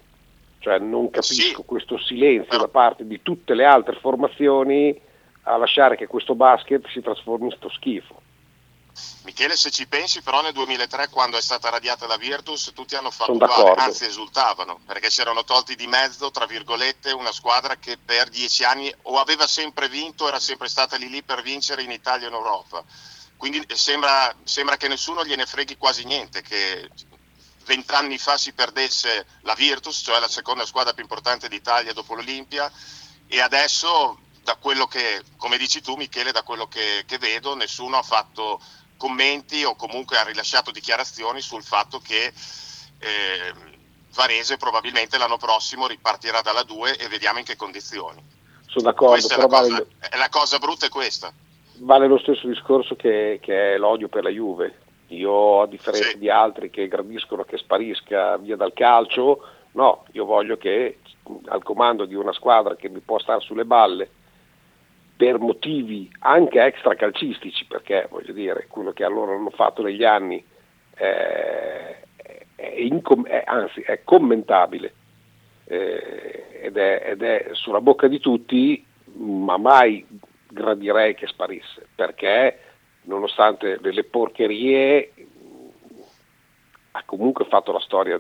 cioè 0.60 0.80
non 0.80 1.10
capisco 1.10 1.64
questo 1.64 1.98
silenzio 1.98 2.58
da 2.58 2.68
parte 2.68 3.08
di 3.08 3.22
tutte 3.22 3.54
le 3.54 3.64
altre 3.64 3.96
formazioni 3.96 5.00
a 5.44 5.58
lasciare 5.58 5.96
che 5.96 6.08
questo 6.08 6.36
basket 6.36 6.88
si 6.88 7.02
trasformi 7.02 7.46
in 7.46 7.52
sto 7.52 7.70
schifo. 7.70 8.22
Michele, 9.24 9.56
se 9.56 9.72
ci 9.72 9.88
pensi, 9.88 10.22
però 10.22 10.42
nel 10.42 10.54
2003, 10.54 11.10
quando 11.10 11.38
è 11.38 11.42
stata 11.42 11.70
radiata 11.70 12.08
la 12.08 12.18
Virtus, 12.18 12.72
tutti 12.74 12.96
hanno 12.96 13.12
fatto 13.12 13.34
uguale, 13.34 13.74
anzi 13.82 14.06
esultavano, 14.06 14.80
perché 14.86 15.10
si 15.10 15.22
erano 15.22 15.44
tolti 15.44 15.76
di 15.76 15.88
mezzo, 15.88 16.32
tra 16.32 16.46
virgolette, 16.46 17.12
una 17.12 17.32
squadra 17.32 17.76
che 17.78 17.98
per 17.98 18.30
dieci 18.30 18.64
anni 18.64 18.94
o 19.04 19.20
aveva 19.20 19.48
sempre 19.48 19.90
vinto, 19.90 20.28
era 20.28 20.40
sempre 20.40 20.70
stata 20.70 20.96
lì 20.96 21.10
lì 21.10 21.24
per 21.24 21.42
vincere 21.42 21.84
in 21.84 21.92
Italia 21.92 22.28
e 22.28 22.30
in 22.30 22.36
Europa. 22.36 22.84
Quindi 23.38 23.66
sembra, 23.74 24.34
sembra 24.44 24.78
che 24.78 24.88
nessuno 24.88 25.26
gliene 25.26 25.46
freghi 25.46 25.76
quasi 25.76 26.06
niente, 26.06 26.42
che 26.42 26.90
vent'anni 27.66 28.18
fa 28.18 28.38
si 28.38 28.54
perdesse 28.54 29.26
la 29.42 29.56
Virtus, 29.56 30.02
cioè 30.04 30.20
la 30.20 30.30
seconda 30.30 30.66
squadra 30.66 30.94
più 30.94 31.04
importante 31.04 31.50
d'Italia 31.50 31.94
dopo 31.94 32.14
l'Olimpia, 32.14 32.72
e 33.28 33.42
adesso 33.42 34.20
da 34.44 34.56
quello 34.56 34.88
che, 34.88 35.24
come 35.38 35.58
dici 35.58 35.82
tu 35.82 35.96
Michele, 35.96 36.32
da 36.32 36.44
quello 36.44 36.68
che, 36.68 37.04
che 37.08 37.18
vedo, 37.18 37.56
nessuno 37.56 37.98
ha 37.98 38.04
fatto 38.04 38.62
commenti 38.98 39.64
o 39.64 39.76
comunque 39.76 40.18
ha 40.18 40.24
rilasciato 40.24 40.72
dichiarazioni 40.72 41.42
sul 41.42 41.64
fatto 41.64 42.00
che 42.00 42.32
eh, 43.00 43.54
Varese 44.14 44.58
probabilmente 44.58 45.18
l'anno 45.18 45.38
prossimo 45.38 45.88
ripartirà 45.88 46.42
dalla 46.42 46.64
2 46.64 46.98
e 46.98 47.08
vediamo 47.08 47.40
in 47.40 47.46
che 47.46 47.56
condizioni. 47.56 48.24
Sono 48.66 48.86
d'accordo. 48.86 49.28
È 49.28 49.38
la, 49.38 49.48
cosa, 49.48 49.48
vale, 49.48 49.88
la, 50.18 50.30
cosa, 50.30 50.58
brutta 50.58 50.86
è 50.86 50.90
questa. 50.90 51.32
Vale 51.78 52.08
lo 52.08 52.18
stesso 52.18 52.48
discorso 52.48 52.96
che, 52.96 53.40
che 53.42 53.74
è 53.74 53.78
l'odio 53.78 54.08
per 54.08 54.24
la 54.24 54.30
Juve. 54.30 54.80
Io, 55.08 55.62
a 55.62 55.68
differenza 55.68 56.10
sì. 56.10 56.18
di 56.18 56.30
altri 56.30 56.70
che 56.70 56.88
gradiscono 56.88 57.44
che 57.44 57.58
sparisca 57.58 58.38
via 58.38 58.56
dal 58.56 58.74
calcio, 58.74 59.48
no, 59.74 60.06
io 60.14 60.26
voglio 60.26 60.58
che 60.58 61.00
al 61.48 61.64
comando 61.64 62.06
di 62.06 62.16
una 62.16 62.34
squadra 62.34 62.76
che 62.76 62.90
mi 62.90 63.00
può 63.00 63.20
stare 63.20 63.42
sulle 63.42 63.66
balle 63.66 64.10
per 65.16 65.40
motivi 65.40 66.12
anche 66.20 66.62
extra 66.62 66.96
calcistici, 66.96 67.66
perché 67.66 68.08
voglio 68.10 68.34
dire, 68.34 68.68
quello 68.68 68.92
che 68.92 69.08
loro 69.08 69.36
hanno 69.36 69.50
fatto 69.50 69.82
negli 69.82 70.04
anni 70.04 70.44
eh, 70.98 71.96
è, 72.56 72.74
incom- 72.78 73.28
è, 73.28 73.44
anzi 73.46 73.82
è 73.82 74.02
commentabile 74.04 74.94
eh, 75.66 76.60
ed, 76.62 76.78
è, 76.78 77.04
ed, 77.12 77.24
è, 77.24 77.50
sulla 77.54 77.82
bocca 77.82 78.08
di 78.08 78.20
tutti, 78.20 78.86
ma 79.14 79.58
mai 79.58 80.06
gradirei 80.48 81.16
che 81.16 81.28
sparisse, 81.28 81.88
perché 81.96 82.60
nonostante 83.04 83.80
le 83.82 84.04
porcherie 84.04 85.14
ha 86.92 87.04
comunque 87.06 87.46
fatto 87.46 87.72
la 87.72 87.80
storia 87.80 88.20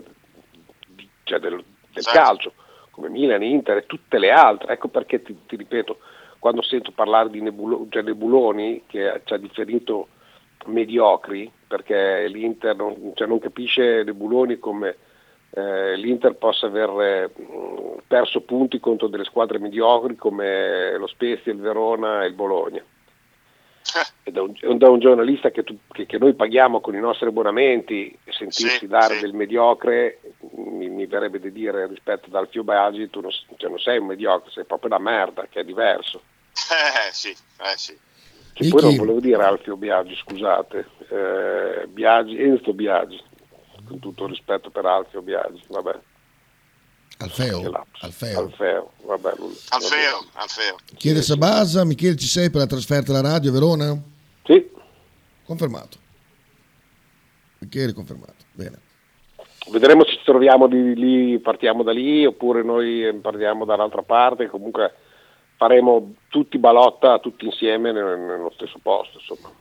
di, 0.87 1.09
cioè 1.23 1.39
del, 1.39 1.63
del 1.91 2.03
certo. 2.03 2.19
calcio, 2.19 2.53
come 2.91 3.09
Milan, 3.09 3.43
Inter 3.43 3.77
e 3.77 3.85
tutte 3.85 4.17
le 4.17 4.31
altre, 4.31 4.73
ecco 4.73 4.87
perché 4.87 5.21
ti, 5.21 5.37
ti 5.45 5.55
ripeto, 5.55 5.97
quando 6.45 6.61
sento 6.61 6.91
parlare 6.91 7.31
di 7.31 7.41
nebulo, 7.41 7.87
cioè 7.89 8.03
nebuloni 8.03 8.83
che 8.85 9.21
ci 9.23 9.33
ha 9.33 9.37
differito 9.37 10.09
mediocri, 10.65 11.51
perché 11.65 12.27
l'Inter 12.27 12.75
non, 12.75 13.13
cioè 13.15 13.27
non 13.27 13.39
capisce 13.39 14.03
nebuloni 14.03 14.59
come 14.59 14.95
eh, 15.49 15.97
l'Inter 15.97 16.35
possa 16.35 16.67
aver 16.67 16.89
eh, 17.01 17.31
perso 18.05 18.41
punti 18.41 18.79
contro 18.79 19.07
delle 19.07 19.23
squadre 19.23 19.57
mediocri 19.57 20.15
come 20.15 20.95
lo 20.99 21.07
Spezia, 21.07 21.51
il 21.51 21.57
Verona 21.57 22.21
e 22.21 22.27
il 22.27 22.33
Bologna. 22.35 22.83
e 24.21 24.31
da, 24.31 24.43
un, 24.43 24.77
da 24.77 24.87
un, 24.91 24.99
giornalista 24.99 25.49
che, 25.49 25.63
tu, 25.63 25.75
che, 25.91 26.05
che, 26.05 26.19
noi 26.19 26.35
paghiamo 26.35 26.79
con 26.79 26.93
i 26.93 26.99
nostri 26.99 27.27
abbonamenti 27.27 28.15
sentirsi 28.29 28.77
sì, 28.77 28.87
dare 28.87 29.15
sì. 29.15 29.21
del 29.21 29.33
mediocre 29.33 30.19
mi, 30.57 30.89
mi, 30.89 31.07
verrebbe 31.07 31.39
di 31.39 31.51
dire 31.51 31.87
rispetto 31.87 32.27
ad 32.27 32.35
Alfio 32.35 32.63
Biagi 32.63 33.09
tu 33.09 33.21
non, 33.21 33.31
cioè 33.57 33.69
non, 33.69 33.79
sei 33.79 33.99
un 33.99 34.07
mediocre 34.07 34.51
sei 34.51 34.65
proprio 34.65 34.89
una 34.89 34.99
merda 34.99 35.47
che 35.49 35.59
è 35.59 35.63
diverso 35.63 36.21
eh 36.55 37.11
sì, 37.11 37.29
eh 37.29 37.77
sì. 37.77 37.97
che 38.53 38.67
poi 38.69 38.81
non 38.81 38.95
volevo 38.95 39.19
dire 39.19 39.43
Alfio 39.43 39.75
Biagi 39.75 40.15
scusate 40.15 40.87
eh, 41.09 41.87
Biagi, 41.87 42.41
Enzo 42.41 42.73
Biagi 42.73 43.21
con 43.85 43.99
tutto 43.99 44.23
il 44.23 44.29
rispetto 44.31 44.69
per 44.69 44.85
Alfio 44.85 45.21
Biagi 45.21 45.63
vabbè 45.67 45.99
Alfeo, 47.17 47.85
Alfeo. 48.01 48.39
Alfeo, 48.39 48.91
vabbè, 49.05 49.33
lui, 49.37 49.55
Alfeo. 49.69 50.25
Alfeo. 50.33 50.75
Chiede 50.97 51.21
Sabasa, 51.21 51.85
Michele 51.85 52.17
ci 52.17 52.27
sei 52.27 52.49
per 52.49 52.61
la 52.61 52.67
trasferta 52.67 53.11
alla 53.11 53.21
radio 53.21 53.53
Verona? 53.53 53.97
Sì. 54.43 54.69
Confermato. 55.45 55.97
Michele 57.59 57.93
confermato, 57.93 58.43
bene. 58.51 58.81
Vedremo 59.71 60.03
se 60.03 60.11
ci 60.11 60.23
troviamo 60.25 60.67
di 60.67 60.93
lì, 60.93 61.39
partiamo 61.39 61.83
da 61.83 61.91
lì 61.91 62.25
oppure 62.25 62.63
noi 62.63 63.17
partiamo 63.21 63.63
dall'altra 63.63 64.03
parte, 64.03 64.47
comunque 64.47 64.93
faremo 65.57 66.15
tutti 66.29 66.57
balotta, 66.57 67.19
tutti 67.19 67.45
insieme 67.45 67.91
nello 67.91 68.51
stesso 68.53 68.79
posto. 68.81 69.19
Insomma. 69.19 69.51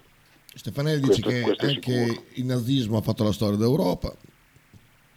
Stefanelli 0.55 1.01
dice 1.01 1.22
che 1.22 1.57
anche 1.59 2.26
il 2.34 2.45
nazismo 2.45 2.99
ha 2.99 3.03
fatto 3.03 3.24
la 3.24 3.32
storia 3.32 3.57
d'Europa. 3.57 4.12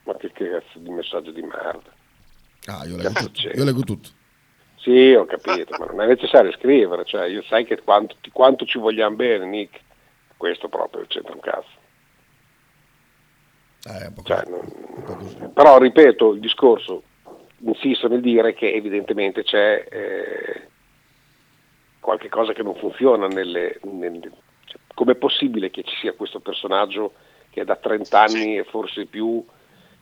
Ma 0.03 0.15
che 0.15 0.31
cazzo 0.31 0.79
di 0.79 0.89
messaggio 0.89 1.31
di 1.31 1.41
merda. 1.41 1.95
Ah, 2.65 2.85
io 2.85 2.97
leggo, 2.97 3.13
tutto. 3.13 3.47
io 3.47 3.63
leggo 3.63 3.81
tutto. 3.81 4.09
Sì, 4.75 5.13
ho 5.13 5.25
capito, 5.25 5.75
ma 5.77 5.85
non 5.85 6.01
è 6.01 6.07
necessario 6.07 6.51
scrivere, 6.53 7.03
cioè 7.05 7.27
io 7.27 7.43
sai 7.43 7.65
che 7.65 7.81
quanto, 7.81 8.15
quanto 8.31 8.65
ci 8.65 8.77
vogliamo 8.77 9.15
bene, 9.15 9.45
Nick, 9.45 9.81
questo 10.37 10.69
proprio 10.69 11.05
c'entra 11.07 11.33
un 11.33 11.39
cazzo. 11.39 11.75
Eh, 13.85 14.07
un 14.07 14.23
cioè, 14.23 14.43
non, 14.47 15.51
però 15.53 15.77
ripeto 15.77 16.33
il 16.33 16.39
discorso, 16.39 17.03
insisto 17.59 18.07
nel 18.07 18.21
dire 18.21 18.53
che 18.53 18.73
evidentemente 18.73 19.43
c'è 19.43 19.85
eh, 19.89 20.67
qualche 21.99 22.29
cosa 22.29 22.53
che 22.53 22.63
non 22.63 22.75
funziona 22.75 23.27
nelle, 23.27 23.79
nelle 23.83 24.31
cioè, 24.65 24.79
com'è 24.93 25.15
possibile 25.15 25.69
che 25.69 25.83
ci 25.83 25.95
sia 25.99 26.13
questo 26.13 26.39
personaggio 26.39 27.13
che 27.49 27.63
da 27.65 27.75
30 27.75 28.21
anni 28.21 28.57
e 28.57 28.63
forse 28.63 29.05
più 29.05 29.43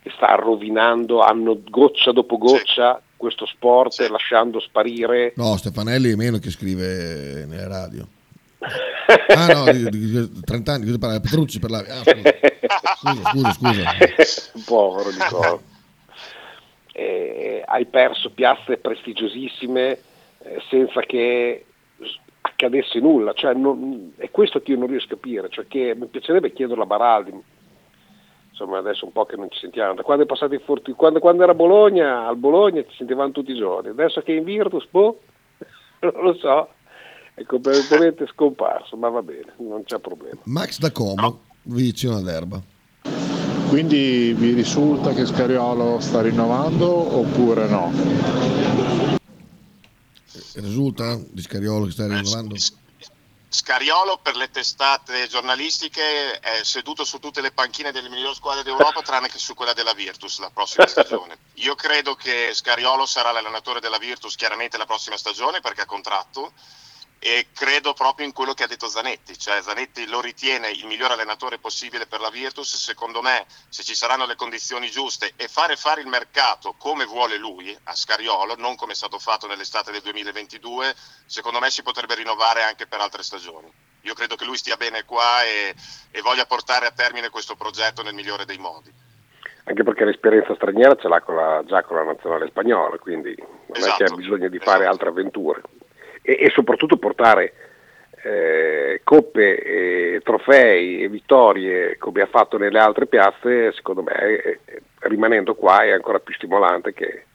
che 0.01 0.11
sta 0.15 0.35
rovinando 0.35 1.21
anno, 1.21 1.59
goccia 1.67 2.11
dopo 2.11 2.37
goccia 2.37 3.01
questo 3.17 3.45
sport 3.45 4.07
lasciando 4.09 4.59
sparire. 4.59 5.33
No, 5.35 5.57
Stefanelli 5.57 6.11
è 6.11 6.15
meno 6.15 6.37
che 6.37 6.51
scrive 6.51 7.45
nelle 7.47 7.67
radio. 7.67 8.07
ah 9.35 9.47
no, 9.47 9.71
di, 9.71 9.89
di, 9.89 10.41
30 10.41 10.71
anni, 10.71 10.85
cosa 10.85 10.97
parla? 10.97 11.19
Petrucci 11.19 11.59
per 11.59 11.69
la... 11.71 11.79
Ah, 11.79 12.03
scusa, 12.97 13.31
scusa, 13.31 13.53
scusa. 13.53 14.61
Povero 14.65 15.09
Nicola. 15.09 15.59
Eh, 16.97 17.61
hai 17.65 17.85
perso 17.87 18.31
piazze 18.31 18.77
prestigiosissime 18.77 19.99
eh, 20.39 20.61
senza 20.69 21.01
che 21.01 21.65
accadesse 22.39 22.99
nulla, 22.99 23.33
cioè, 23.33 23.53
non, 23.53 24.13
è 24.15 24.31
questo 24.31 24.61
che 24.61 24.71
io 24.71 24.77
non 24.77 24.87
riesco 24.87 25.07
a 25.07 25.17
capire, 25.17 25.49
cioè 25.49 25.67
che 25.67 25.93
mi 25.93 26.05
piacerebbe 26.05 26.53
chiederlo 26.53 26.83
a 26.83 26.85
Baraldi, 26.85 27.33
insomma 28.49 28.77
adesso 28.77 29.03
un 29.03 29.11
po' 29.11 29.25
che 29.25 29.35
non 29.35 29.49
ci 29.49 29.59
sentiamo, 29.59 29.95
da 29.95 30.03
quando 30.03 30.23
è 30.23 30.27
passato 30.27 30.53
il 30.53 30.61
Forti, 30.61 30.93
quando, 30.93 31.19
quando 31.19 31.43
era 31.43 31.53
Bologna, 31.53 32.27
al 32.27 32.37
Bologna 32.37 32.81
ci 32.83 32.95
sentivamo 32.95 33.31
tutti 33.31 33.51
i 33.51 33.57
giorni, 33.57 33.89
adesso 33.89 34.21
che 34.21 34.33
è 34.33 34.37
in 34.37 34.45
Virtus, 34.45 34.87
boh, 34.89 35.19
non 35.99 36.23
lo 36.23 36.33
so, 36.35 36.69
è 37.33 37.43
completamente 37.43 38.25
scomparso, 38.27 38.95
ma 38.95 39.09
va 39.09 39.21
bene, 39.21 39.53
non 39.57 39.83
c'è 39.83 39.99
problema. 39.99 40.39
Max 40.45 40.79
da 40.79 40.91
Como, 40.91 41.41
vicino 41.63 42.15
all'erba. 42.15 42.61
Quindi 43.68 44.34
vi 44.34 44.53
risulta 44.53 45.11
che 45.11 45.26
Scariolo 45.26 45.99
sta 45.99 46.22
rinnovando 46.22 47.18
oppure 47.18 47.68
no? 47.68 47.91
Risulta 50.53 51.18
di 51.20 51.41
Scariolo 51.41 51.86
che 51.86 51.91
sta 51.91 52.07
rinnovando? 52.07 52.55
Scariolo 53.47 54.20
per 54.22 54.36
le 54.36 54.49
testate 54.49 55.28
giornalistiche 55.28 56.39
è 56.39 56.63
seduto 56.63 57.03
su 57.03 57.20
tutte 57.20 57.41
le 57.41 57.51
panchine 57.51 57.91
delle 57.91 58.09
migliori 58.09 58.36
squadre 58.36 58.63
d'Europa 58.63 59.01
tranne 59.01 59.30
che 59.30 59.38
su 59.38 59.53
quella 59.53 59.74
della 59.74 59.93
Virtus 59.93 60.39
la 60.39 60.51
prossima 60.53 60.88
stagione. 60.88 61.38
Io 61.55 61.76
credo 61.76 62.16
che 62.16 62.51
Scariolo 62.53 63.05
sarà 63.05 63.32
l'allenatore 63.32 63.80
della 63.80 63.97
Virtus 63.97 64.36
chiaramente 64.36 64.78
la 64.78 64.86
prossima 64.86 65.18
stagione 65.18 65.61
perché 65.61 65.82
ha 65.82 65.86
contratto 65.86 66.51
e 67.28 67.47
credo 67.55 67.93
proprio 67.93 68.28
in 68.28 68.34
quello 68.34 68.53
che 68.53 68.65
ha 68.65 68.67
detto 68.67 68.88
Zanetti, 68.88 69.36
cioè 69.36 69.59
Zanetti 69.59 70.07
lo 70.07 70.21
ritiene 70.21 70.69
il 70.69 70.86
miglior 70.86 71.09
allenatore 71.09 71.57
possibile 71.57 72.05
per 72.05 72.19
la 72.19 72.30
Virtus, 72.30 72.76
secondo 72.76 73.23
me 73.23 73.47
se 73.67 73.82
ci 73.82 73.95
saranno 73.95 74.28
le 74.28 74.36
condizioni 74.36 74.91
giuste 74.91 75.32
e 75.36 75.47
fare 75.47 75.76
fare 75.76 76.01
il 76.01 76.07
mercato 76.07 76.76
come 76.78 77.03
vuole 77.05 77.38
lui 77.38 77.76
a 77.86 77.95
Scariolo, 77.95 78.53
non 78.57 78.76
come 78.76 78.91
è 78.91 78.95
stato 78.95 79.17
fatto 79.17 79.47
nell'estate 79.47 79.91
del 79.91 80.01
2022, 80.01 80.93
secondo 81.26 81.57
me 81.57 81.71
si 81.71 81.82
potrebbe 81.82 82.13
rinnovare 82.13 82.61
anche 82.61 82.86
per 82.86 82.99
altre 82.99 83.23
stagioni. 83.23 83.73
Io 84.01 84.13
credo 84.13 84.36
che 84.36 84.45
lui 84.45 84.57
stia 84.57 84.78
bene 84.78 85.03
qua 85.03 85.43
e, 85.45 85.73
e 86.11 86.21
voglia 86.21 86.45
portare 86.45 86.86
a 86.86 86.91
termine 86.91 87.30
questo 87.30 87.55
progetto 87.55 88.03
nel 88.03 88.13
migliore 88.13 88.45
dei 88.45 88.59
modi. 88.59 88.93
Anche 89.63 89.82
perché 89.82 90.05
l'esperienza 90.05 90.53
straniera 90.53 90.93
ce 90.93 91.07
l'ha 91.07 91.21
con 91.21 91.38
la, 91.38 91.63
già 91.65 91.82
con 91.82 91.95
la 91.95 92.03
nazionale 92.03 92.45
spagnola, 92.49 92.99
quindi 92.99 93.34
non 93.36 93.78
esatto, 93.78 94.03
è 94.03 94.05
che 94.05 94.13
ha 94.13 94.15
bisogno 94.15 94.47
di 94.47 94.59
fare 94.59 94.82
esatto. 94.84 94.91
altre 94.91 95.09
avventure 95.09 95.61
e, 96.26 96.38
e 96.39 96.49
soprattutto 96.49 96.97
portare 96.97 97.53
eh, 98.23 99.01
coppe, 99.03 99.61
e 99.61 100.21
trofei 100.23 101.03
e 101.03 101.09
vittorie 101.09 101.97
come 101.97 102.21
ha 102.21 102.26
fatto 102.26 102.57
nelle 102.57 102.80
altre 102.80 103.05
piazze, 103.05 103.71
secondo 103.73 104.01
me 104.01 104.15
eh, 104.15 104.59
rimanendo 105.01 105.53
qua 105.53 105.84
è 105.84 105.91
ancora 105.91 106.19
più 106.19 106.34
stimolante 106.34 106.91
che 106.93 107.26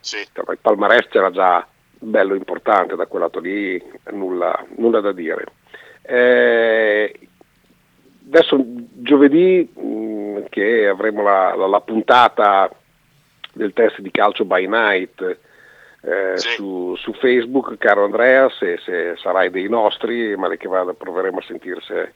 sì. 0.00 0.18
il 0.18 0.58
palmarès 0.60 1.08
c'era 1.08 1.30
già 1.30 1.66
bello 1.98 2.34
importante 2.34 2.96
da 2.96 3.06
quel 3.06 3.22
lato 3.22 3.40
lì, 3.40 3.82
nulla, 4.12 4.64
nulla 4.76 5.00
da 5.00 5.12
dire. 5.12 5.44
Eh, 6.02 7.28
adesso 8.26 8.58
giovedì 8.64 9.68
mh, 9.74 9.82
mm, 9.82 10.38
che 10.48 10.88
avremo 10.88 11.22
la, 11.22 11.54
la, 11.54 11.66
la, 11.66 11.80
puntata 11.80 12.70
del 13.52 13.72
test 13.72 14.00
di 14.00 14.10
calcio 14.10 14.44
by 14.44 14.66
night 14.66 15.38
eh, 16.04 16.36
sì. 16.36 16.50
su, 16.50 16.94
su, 16.96 17.12
Facebook, 17.14 17.76
caro 17.78 18.04
Andrea, 18.04 18.48
se, 18.50 18.78
se, 18.84 19.16
sarai 19.16 19.50
dei 19.50 19.68
nostri, 19.68 20.36
male 20.36 20.56
che 20.56 20.68
vada 20.68 20.92
proveremo 20.92 21.38
a 21.38 21.42
sentire 21.42 21.80
se 21.80 22.12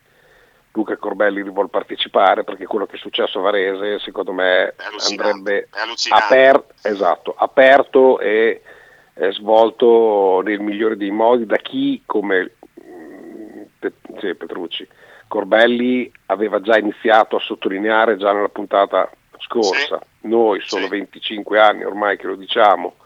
Luca 0.72 0.96
Corbelli 0.96 1.42
vuole 1.42 1.68
partecipare, 1.68 2.44
perché 2.44 2.66
quello 2.66 2.86
che 2.86 2.96
è 2.96 2.98
successo 2.98 3.38
a 3.38 3.42
Varese 3.42 3.98
secondo 3.98 4.32
me 4.32 4.74
andrebbe 5.08 5.68
aper- 6.10 6.74
esatto, 6.82 7.34
aperto 7.36 8.20
e 8.20 8.62
eh, 9.14 9.32
svolto 9.32 10.40
nel 10.44 10.60
migliore 10.60 10.96
dei 10.96 11.10
modi 11.10 11.46
da 11.46 11.56
chi 11.56 12.02
come 12.04 12.52
mm, 12.80 13.62
sì, 14.20 14.34
Petrucci. 14.34 14.86
Corbelli 15.26 16.10
aveva 16.26 16.60
già 16.60 16.78
iniziato 16.78 17.36
a 17.36 17.40
sottolineare 17.40 18.16
già 18.16 18.32
nella 18.32 18.48
puntata 18.48 19.10
scorsa, 19.38 19.98
sì. 19.98 20.28
noi 20.28 20.60
sono 20.62 20.84
sì. 20.84 20.90
25 20.90 21.58
anni 21.58 21.84
ormai 21.84 22.16
che 22.16 22.26
lo 22.26 22.36
diciamo, 22.36 22.96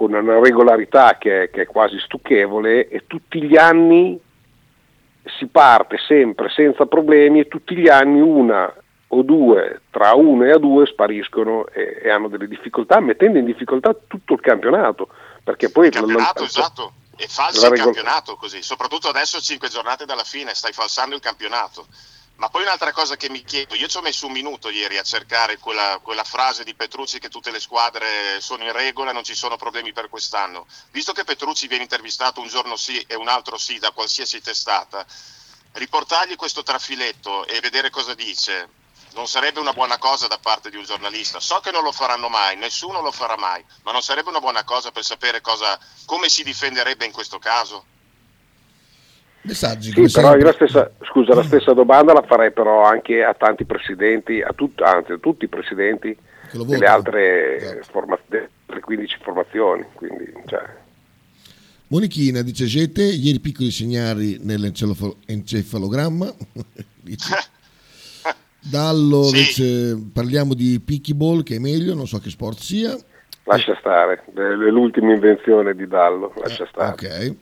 con 0.00 0.14
una 0.14 0.40
regolarità 0.40 1.18
che 1.18 1.42
è, 1.42 1.50
che 1.50 1.62
è 1.62 1.66
quasi 1.66 1.98
stucchevole 1.98 2.88
e 2.88 3.04
tutti 3.06 3.42
gli 3.42 3.58
anni 3.58 4.18
si 5.38 5.44
parte 5.48 5.98
sempre 5.98 6.48
senza 6.48 6.86
problemi 6.86 7.40
e 7.40 7.48
tutti 7.48 7.76
gli 7.76 7.86
anni 7.86 8.18
una 8.18 8.74
o 9.08 9.22
due, 9.22 9.82
tra 9.90 10.14
uno 10.14 10.46
e 10.46 10.52
a 10.52 10.56
due 10.56 10.86
spariscono 10.86 11.66
e, 11.66 12.00
e 12.02 12.08
hanno 12.08 12.28
delle 12.28 12.48
difficoltà, 12.48 12.98
mettendo 13.00 13.36
in 13.36 13.44
difficoltà 13.44 13.94
tutto 14.06 14.32
il 14.32 14.40
campionato. 14.40 15.08
Perché 15.44 15.68
poi 15.70 15.88
il 15.88 15.92
campionato, 15.92 16.44
esatto, 16.44 16.92
e 17.18 17.26
falsi 17.28 17.66
il 17.66 17.72
campionato 17.72 18.36
così, 18.36 18.62
soprattutto 18.62 19.08
adesso 19.08 19.38
cinque 19.38 19.68
giornate 19.68 20.06
dalla 20.06 20.24
fine, 20.24 20.54
stai 20.54 20.72
falsando 20.72 21.14
il 21.14 21.20
campionato. 21.20 21.84
Ma 22.40 22.48
poi 22.48 22.62
un'altra 22.62 22.90
cosa 22.92 23.18
che 23.18 23.28
mi 23.28 23.44
chiedo, 23.44 23.74
io 23.74 23.86
ci 23.86 23.98
ho 23.98 24.00
messo 24.00 24.24
un 24.24 24.32
minuto 24.32 24.70
ieri 24.70 24.96
a 24.96 25.02
cercare 25.02 25.58
quella, 25.58 25.98
quella, 26.02 26.24
frase 26.24 26.64
di 26.64 26.74
Petrucci 26.74 27.18
che 27.18 27.28
tutte 27.28 27.50
le 27.50 27.60
squadre 27.60 28.40
sono 28.40 28.64
in 28.64 28.72
regola, 28.72 29.12
non 29.12 29.24
ci 29.24 29.34
sono 29.34 29.58
problemi 29.58 29.92
per 29.92 30.08
quest'anno. 30.08 30.66
Visto 30.90 31.12
che 31.12 31.24
Petrucci 31.24 31.66
viene 31.66 31.82
intervistato 31.82 32.40
un 32.40 32.48
giorno 32.48 32.76
sì 32.76 32.98
e 33.02 33.14
un 33.14 33.28
altro 33.28 33.58
sì 33.58 33.78
da 33.78 33.90
qualsiasi 33.90 34.40
testata, 34.40 35.04
riportargli 35.72 36.34
questo 36.34 36.62
trafiletto 36.62 37.44
e 37.44 37.60
vedere 37.60 37.90
cosa 37.90 38.14
dice 38.14 38.70
non 39.12 39.28
sarebbe 39.28 39.60
una 39.60 39.74
buona 39.74 39.98
cosa 39.98 40.26
da 40.26 40.38
parte 40.38 40.70
di 40.70 40.76
un 40.78 40.84
giornalista. 40.84 41.40
So 41.40 41.60
che 41.60 41.70
non 41.70 41.82
lo 41.82 41.92
faranno 41.92 42.30
mai, 42.30 42.56
nessuno 42.56 43.02
lo 43.02 43.12
farà 43.12 43.36
mai, 43.36 43.62
ma 43.82 43.92
non 43.92 44.00
sarebbe 44.00 44.30
una 44.30 44.40
buona 44.40 44.64
cosa 44.64 44.90
per 44.90 45.04
sapere 45.04 45.42
cosa, 45.42 45.78
come 46.06 46.30
si 46.30 46.42
difenderebbe 46.42 47.04
in 47.04 47.12
questo 47.12 47.38
caso? 47.38 47.84
Messaggi. 49.42 49.92
Sì, 49.92 50.12
però 50.12 50.36
io 50.36 50.44
la 50.44 50.52
stessa, 50.52 50.90
scusa, 51.02 51.34
la 51.34 51.42
stessa 51.42 51.72
domanda 51.72 52.12
la 52.12 52.22
farei 52.22 52.52
però 52.52 52.84
anche 52.84 53.22
a 53.24 53.34
tanti 53.34 53.64
presidenti, 53.64 54.42
a 54.42 54.52
tut, 54.54 54.80
anzi 54.82 55.12
a 55.12 55.18
tutti 55.18 55.46
i 55.46 55.48
presidenti 55.48 56.14
delle 56.52 56.86
altre, 56.86 57.56
esatto. 57.56 57.86
forma, 57.90 58.18
delle 58.26 58.50
15 58.80 59.18
formazioni. 59.22 59.84
Quindi, 59.94 60.32
cioè. 60.46 60.62
Monichina 61.88 62.42
dice 62.42 62.66
siete 62.66 63.02
ieri 63.02 63.40
piccoli 63.40 63.70
segnali 63.70 64.38
nell'encefalogramma. 64.42 66.32
Dice. 67.02 67.34
Dallo 68.60 69.22
Sì. 69.24 69.38
invece 69.38 70.10
parliamo 70.12 70.52
di 70.52 70.78
pickleball 70.84 71.42
che 71.42 71.56
è 71.56 71.58
meglio, 71.58 71.94
non 71.94 72.06
so 72.06 72.18
che 72.18 72.28
sport 72.28 72.58
sia. 72.58 72.94
Lascia 73.44 73.74
stare, 73.80 74.22
è 74.34 74.40
l'ultima 74.70 75.14
invenzione 75.14 75.74
di 75.74 75.88
Dallo, 75.88 76.32
lascia 76.36 76.66
stare. 76.66 76.92
Ok. 76.92 77.34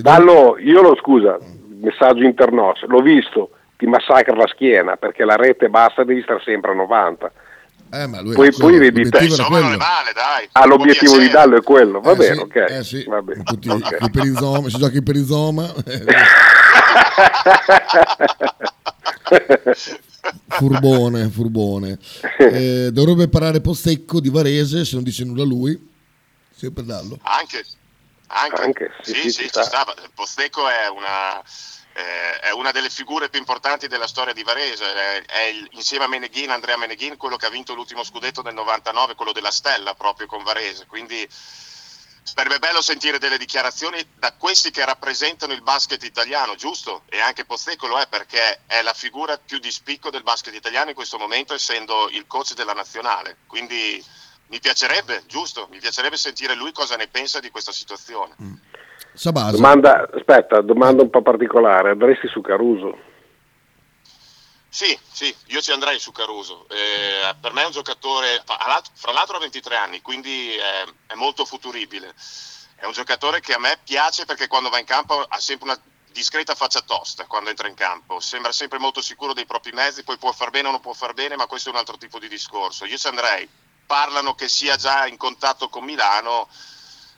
Dallo, 0.00 0.56
io 0.58 0.82
lo 0.82 0.96
scusa, 0.96 1.38
messaggio 1.80 2.22
internos, 2.24 2.82
l'ho 2.86 3.00
visto, 3.00 3.50
ti 3.76 3.86
massacra 3.86 4.34
la 4.36 4.46
schiena 4.48 4.96
perché 4.96 5.24
la 5.24 5.36
rete 5.36 5.68
bassa 5.68 6.04
devi 6.04 6.22
stare 6.22 6.40
sempre 6.44 6.72
a 6.72 6.74
90. 6.74 7.32
Eh, 7.90 8.06
ma 8.06 8.20
lui 8.20 8.34
Poi, 8.34 8.52
poi 8.52 8.76
vedi 8.78 9.08
te. 9.08 9.18
l'obiettivo 9.28 9.34
era 9.34 9.44
quello. 9.46 9.78
Ah, 10.52 10.66
l'obiettivo 10.66 11.16
di 11.18 11.28
Dallo 11.30 11.56
è 11.56 11.62
quello, 11.62 12.00
va 12.00 12.12
Eh, 12.12 12.16
bene, 12.16 12.34
sì, 12.34 12.40
ok. 12.40 12.56
eh, 12.68 12.84
sì. 12.84 13.04
Va 13.04 13.22
bene. 13.22 13.42
Tutti 13.44 13.68
ok. 13.70 13.96
i 14.00 14.10
perizoma, 14.10 14.68
si 14.68 14.76
gioca 14.76 14.96
in 14.98 15.02
perizoma. 15.04 15.72
furbone, 20.48 21.28
furbone. 21.28 21.98
Eh, 22.38 22.90
dovrebbe 22.92 23.28
parare 23.28 23.60
Postecco 23.60 24.20
di 24.20 24.28
Varese, 24.30 24.84
se 24.84 24.94
non 24.94 25.02
dice 25.04 25.24
nulla 25.24 25.44
lui. 25.44 25.88
Sempre 26.54 26.84
Dallo. 26.84 27.18
Anche, 27.22 27.64
anche, 28.28 28.62
Anche, 28.62 28.94
sì, 29.02 29.12
sì, 29.14 29.20
sì, 29.22 29.30
sì, 29.30 29.48
sta. 29.48 29.62
sta. 29.64 29.94
Postecco 30.14 30.68
è 30.68 30.88
una, 30.88 31.42
eh, 31.94 32.40
è 32.40 32.50
una 32.52 32.70
delle 32.72 32.90
figure 32.90 33.28
più 33.28 33.38
importanti 33.38 33.88
della 33.88 34.06
storia 34.06 34.32
di 34.32 34.42
Varese, 34.42 34.84
è, 34.94 35.22
è 35.24 35.42
il- 35.44 35.68
insieme 35.72 36.04
a 36.04 36.08
Meneghin, 36.08 36.50
Andrea 36.50 36.76
Meneghin, 36.76 37.16
quello 37.16 37.36
che 37.36 37.46
ha 37.46 37.50
vinto 37.50 37.74
l'ultimo 37.74 38.04
scudetto 38.04 38.42
nel 38.42 38.54
99, 38.54 39.14
quello 39.14 39.32
della 39.32 39.50
Stella 39.50 39.94
proprio 39.94 40.26
con 40.26 40.42
Varese, 40.42 40.86
quindi 40.86 41.26
sarebbe 42.22 42.58
bello 42.58 42.82
sentire 42.82 43.18
delle 43.18 43.38
dichiarazioni 43.38 44.06
da 44.16 44.34
questi 44.34 44.70
che 44.70 44.84
rappresentano 44.84 45.54
il 45.54 45.62
basket 45.62 46.02
italiano, 46.04 46.54
giusto? 46.56 47.04
E 47.08 47.20
anche 47.20 47.46
Postecco 47.46 47.86
lo 47.86 47.98
è 47.98 48.06
perché 48.06 48.60
è 48.66 48.82
la 48.82 48.92
figura 48.92 49.38
più 49.38 49.58
di 49.58 49.70
spicco 49.70 50.10
del 50.10 50.22
basket 50.22 50.54
italiano 50.54 50.90
in 50.90 50.94
questo 50.94 51.16
momento 51.18 51.54
essendo 51.54 52.08
il 52.10 52.26
coach 52.26 52.52
della 52.52 52.74
nazionale, 52.74 53.38
quindi 53.46 54.04
mi 54.48 54.60
piacerebbe, 54.60 55.24
giusto? 55.26 55.68
Mi 55.70 55.78
piacerebbe 55.78 56.16
sentire 56.16 56.54
lui 56.54 56.72
cosa 56.72 56.96
ne 56.96 57.08
pensa 57.08 57.40
di 57.40 57.50
questa 57.50 57.72
situazione. 57.72 58.34
Sabasa. 59.12 59.50
Domanda, 59.52 60.08
aspetta, 60.12 60.60
domanda 60.60 61.02
un 61.02 61.10
po' 61.10 61.22
particolare, 61.22 61.90
andresti 61.90 62.28
su 62.28 62.40
Caruso? 62.40 63.06
Sì, 64.70 64.96
sì, 65.10 65.34
io 65.46 65.60
ci 65.60 65.72
andrei 65.72 65.98
su 65.98 66.12
Caruso. 66.12 66.66
Eh, 66.68 67.34
per 67.40 67.52
me 67.52 67.62
è 67.62 67.66
un 67.66 67.72
giocatore, 67.72 68.42
fra 68.44 68.58
l'altro- 68.66 68.92
fra 68.94 69.12
l'altro 69.12 69.36
ha 69.36 69.40
23 69.40 69.76
anni, 69.76 70.02
quindi 70.02 70.54
è, 70.54 70.84
è 71.06 71.14
molto 71.14 71.44
futuribile. 71.44 72.14
È 72.76 72.84
un 72.84 72.92
giocatore 72.92 73.40
che 73.40 73.54
a 73.54 73.58
me 73.58 73.78
piace 73.82 74.24
perché 74.24 74.46
quando 74.46 74.68
va 74.68 74.78
in 74.78 74.84
campo 74.84 75.20
ha 75.20 75.40
sempre 75.40 75.70
una 75.70 75.80
discreta 76.12 76.54
faccia 76.54 76.80
tosta 76.80 77.24
quando 77.26 77.50
entra 77.50 77.66
in 77.66 77.74
campo. 77.74 78.20
Sembra 78.20 78.52
sempre 78.52 78.78
molto 78.78 79.00
sicuro 79.00 79.32
dei 79.32 79.46
propri 79.46 79.72
mezzi, 79.72 80.04
poi 80.04 80.16
può 80.16 80.32
far 80.32 80.50
bene 80.50 80.68
o 80.68 80.70
non 80.70 80.80
può 80.80 80.92
far 80.92 81.12
bene, 81.12 81.36
ma 81.36 81.46
questo 81.46 81.70
è 81.70 81.72
un 81.72 81.78
altro 81.78 81.96
tipo 81.96 82.18
di 82.18 82.28
discorso. 82.28 82.84
Io 82.84 82.96
ci 82.96 83.08
andrei. 83.08 83.48
Parlano 83.88 84.34
che 84.34 84.48
sia 84.48 84.76
già 84.76 85.06
in 85.06 85.16
contatto 85.16 85.70
con 85.70 85.82
Milano. 85.82 86.46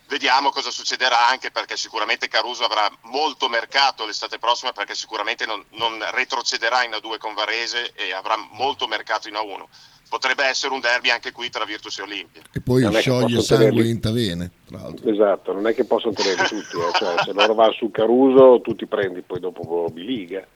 Vediamo 0.07 0.51
cosa 0.51 0.71
succederà 0.71 1.27
anche 1.27 1.51
perché 1.51 1.77
sicuramente 1.77 2.29
Caruso 2.29 2.65
avrà 2.65 2.89
molto 3.03 3.49
mercato 3.49 4.07
l'estate 4.07 4.39
prossima 4.39 4.71
perché 4.71 4.95
sicuramente 4.95 5.47
non, 5.47 5.65
non 5.71 5.99
retrocederà 6.13 6.85
in 6.85 6.93
A2 6.93 7.19
con 7.19 7.35
Varese 7.35 7.93
e 7.95 8.13
avrà 8.13 8.37
molto 8.53 8.87
mercato 8.87 9.27
in 9.27 9.35
A1. 9.35 9.65
Potrebbe 10.09 10.45
essere 10.45 10.73
un 10.73 10.79
derby 10.79 11.11
anche 11.11 11.33
qui 11.33 11.51
tra 11.51 11.65
Virtus 11.65 11.99
e 11.99 12.03
Olimpia. 12.03 12.43
E 12.53 12.61
poi 12.61 12.83
Non 12.83 12.95
scioglie 12.95 13.43
sangue 13.43 13.89
in 13.89 14.01
tavene, 14.01 14.51
tra 14.65 14.79
l'altro. 14.79 15.11
Esatto, 15.11 15.53
non 15.53 15.67
è 15.67 15.75
che 15.75 15.85
possono 15.85 16.13
tenere 16.13 16.45
tutti, 16.45 16.77
eh, 16.77 16.93
cioè, 16.95 17.17
se 17.25 17.33
loro 17.33 17.55
vanno 17.55 17.73
su 17.73 17.91
Caruso 17.91 18.61
tu 18.61 18.77
ti 18.77 18.87
prendi 18.87 19.23
poi 19.23 19.41
dopo 19.41 19.89
Biliga. 19.93 20.47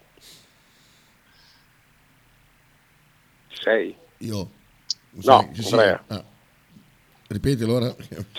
Sei? 3.52 3.96
Io? 4.18 4.62
No, 5.22 5.50
Sì, 5.54 5.62
sì, 5.62 5.74
Andrea. 5.74 6.04
ah. 6.08 6.22
Ripeti 7.28 7.62
allora? 7.62 7.94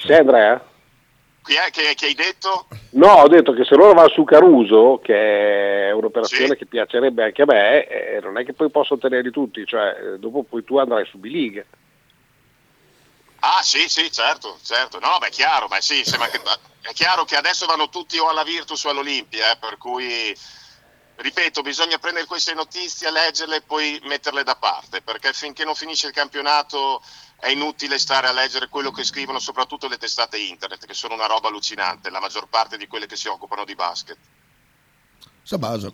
Sei 0.05 0.17
Andrea? 0.17 0.63
Chi 1.43 1.53
è 1.53 1.69
che, 1.71 1.93
che 1.95 2.05
hai 2.07 2.13
detto? 2.15 2.67
No, 2.91 3.07
ho 3.21 3.27
detto 3.27 3.53
che 3.53 3.63
se 3.65 3.75
loro 3.75 3.93
vanno 3.93 4.09
su 4.09 4.23
Caruso, 4.23 4.99
che 5.03 5.89
è 5.89 5.91
un'operazione 5.91 6.55
che 6.55 6.65
piacerebbe 6.65 7.23
anche 7.23 7.41
a 7.43 7.45
me, 7.45 7.85
eh, 7.87 8.19
non 8.21 8.37
è 8.37 8.43
che 8.45 8.53
poi 8.53 8.69
posso 8.71 8.97
tenerli 8.97 9.29
tutti, 9.31 9.63
cioè 9.65 9.95
eh, 10.15 10.19
dopo 10.19 10.43
poi 10.43 10.63
tu 10.63 10.77
andrai 10.77 11.05
su 11.05 11.17
Biliga. 11.19 11.63
Ah 13.39 13.61
sì, 13.61 13.87
sì, 13.87 14.11
certo, 14.11 14.57
certo. 14.63 14.99
No, 14.99 15.17
beh, 15.19 15.27
è 15.27 15.29
chiaro, 15.29 15.67
beh, 15.67 15.81
sì, 15.81 16.03
sembra 16.03 16.29
che- 16.29 16.41
è 16.81 16.93
chiaro 16.93 17.25
che 17.25 17.35
adesso 17.35 17.67
vanno 17.67 17.89
tutti 17.89 18.17
o 18.17 18.27
alla 18.27 18.43
Virtus 18.43 18.83
o 18.85 18.89
all'Olimpia, 18.89 19.51
eh, 19.51 19.57
per 19.57 19.77
cui, 19.77 20.35
ripeto, 21.17 21.61
bisogna 21.61 21.97
prendere 21.97 22.25
queste 22.25 22.53
notizie, 22.53 23.11
leggerle 23.11 23.57
e 23.57 23.61
poi 23.61 23.99
metterle 24.03 24.43
da 24.43 24.55
parte, 24.55 25.01
perché 25.01 25.33
finché 25.33 25.63
non 25.63 25.75
finisce 25.75 26.07
il 26.07 26.13
campionato 26.13 27.01
è 27.39 27.49
inutile 27.49 27.99
stare 27.99 28.27
a 28.27 28.31
leggere 28.31 28.69
quello 28.69 28.91
che 28.91 29.03
scrivono 29.03 29.39
soprattutto 29.39 29.87
le 29.87 29.97
testate 29.97 30.37
internet, 30.37 30.85
che 30.85 30.93
sono 30.93 31.13
una 31.13 31.25
roba 31.27 31.47
allucinante, 31.47 32.09
la 32.09 32.19
maggior 32.19 32.47
parte 32.47 32.77
di 32.77 32.87
quelle 32.87 33.05
che 33.05 33.15
si 33.15 33.27
occupano 33.27 33.65
di 33.65 33.75
basket. 33.75 34.17
Sabasa. 35.43 35.89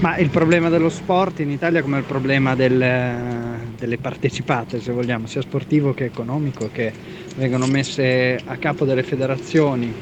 Ma 0.00 0.16
il 0.16 0.30
problema 0.30 0.68
dello 0.68 0.88
sport 0.88 1.40
in 1.40 1.50
Italia 1.50 1.82
come 1.82 1.98
il 1.98 2.04
problema 2.04 2.54
del- 2.54 3.74
delle 3.76 3.98
partecipate, 3.98 4.80
se 4.80 4.92
vogliamo, 4.92 5.26
sia 5.26 5.42
sportivo 5.42 5.92
che 5.92 6.04
economico, 6.04 6.70
che 6.70 6.92
vengono 7.34 7.66
messe 7.66 8.40
a 8.44 8.56
capo 8.56 8.84
delle 8.84 9.02
federazioni 9.02 9.92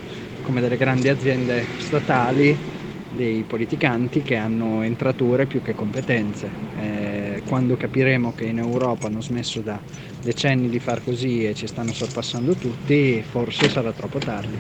come 0.43 0.61
delle 0.61 0.77
grandi 0.77 1.09
aziende 1.09 1.67
statali, 1.79 2.76
dei 3.17 3.43
politicanti 3.43 4.23
che 4.23 4.37
hanno 4.37 4.83
entrature 4.83 5.47
più 5.47 5.63
che 5.63 5.75
competenze. 5.75 6.49
Eh, 6.79 7.43
quando 7.49 7.77
capiremo 7.77 8.35
che 8.35 8.45
in 8.45 8.59
Europa 8.59 9.07
hanno 9.07 9.21
smesso 9.23 9.61
da 9.61 9.81
decenni 10.23 10.69
di 10.69 10.79
far 10.79 11.03
così 11.03 11.47
e 11.47 11.55
ci 11.55 11.67
stanno 11.67 11.93
sorpassando 11.93 12.53
tutti, 12.55 13.23
forse 13.23 13.69
sarà 13.69 13.91
troppo 13.93 14.19
tardi. 14.19 14.57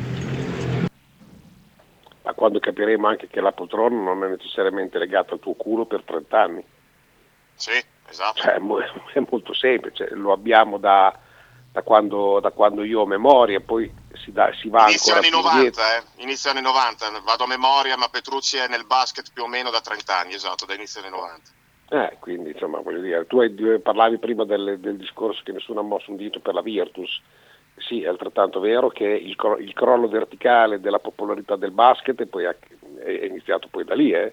Ma 2.22 2.32
quando 2.32 2.58
capiremo 2.58 3.06
anche 3.06 3.28
che 3.28 3.40
la 3.40 3.52
poltrona 3.52 4.02
non 4.02 4.24
è 4.24 4.28
necessariamente 4.28 4.98
legata 4.98 5.34
al 5.34 5.40
tuo 5.40 5.52
culo 5.52 5.84
per 5.84 6.02
30 6.02 6.40
anni. 6.40 6.64
Sì, 7.54 7.80
esatto. 8.08 8.40
Cioè, 8.42 8.54
è 8.54 8.58
mo- 8.58 8.80
è 8.80 9.22
molto 9.30 9.54
semplice, 9.54 10.08
lo 10.14 10.32
abbiamo 10.32 10.78
da, 10.78 11.16
da 11.70 11.82
quando, 11.82 12.40
da 12.40 12.50
quando 12.50 12.82
io 12.82 13.02
ho 13.02 13.06
memoria, 13.06 13.60
poi 13.60 13.92
si, 14.22 14.32
dà- 14.32 14.52
si 14.60 14.68
va 14.68 14.88
Inizio 14.88 15.14
ancora 15.14 15.26
anni 15.26 15.28
più 15.28 15.36
90, 15.38 15.56
indietro. 15.56 15.82
eh? 16.18 16.22
Inizio 16.22 16.50
anni 16.50 16.60
90, 16.62 17.20
vado 17.20 17.44
a 17.44 17.46
memoria, 17.46 17.96
ma 17.96 18.08
Petrucci 18.08 18.56
è 18.56 18.68
nel 18.68 18.86
basket 18.86 19.32
più 19.32 19.42
o 19.44 19.46
meno 19.46 19.70
da 19.70 19.80
30 19.80 20.18
anni, 20.18 20.34
esatto, 20.34 20.64
da 20.64 20.74
inizio 20.74 21.00
anni 21.00 21.10
90. 21.10 21.50
Eh, 21.88 22.16
quindi 22.18 22.50
insomma 22.50 22.80
voglio 22.80 23.00
dire, 23.00 23.26
tu 23.26 23.38
hai- 23.40 23.80
parlavi 23.80 24.18
prima 24.18 24.44
del, 24.44 24.78
del 24.80 24.96
discorso 24.96 25.42
che 25.44 25.52
nessuno 25.52 25.80
ha 25.80 25.84
mosso 25.84 26.10
un 26.10 26.16
dito 26.16 26.40
per 26.40 26.54
la 26.54 26.62
Virtus. 26.62 27.20
Sì, 27.78 28.02
è 28.02 28.08
altrettanto 28.08 28.58
vero 28.58 28.88
che 28.88 29.04
il, 29.04 29.36
cro- 29.36 29.58
il 29.58 29.72
crollo 29.74 30.08
verticale 30.08 30.80
della 30.80 30.98
popolarità 30.98 31.56
del 31.56 31.72
basket 31.72 32.20
è, 32.22 32.26
poi 32.26 32.44
è 32.44 33.24
iniziato 33.26 33.68
poi 33.68 33.84
da 33.84 33.94
lì, 33.94 34.12
eh. 34.12 34.32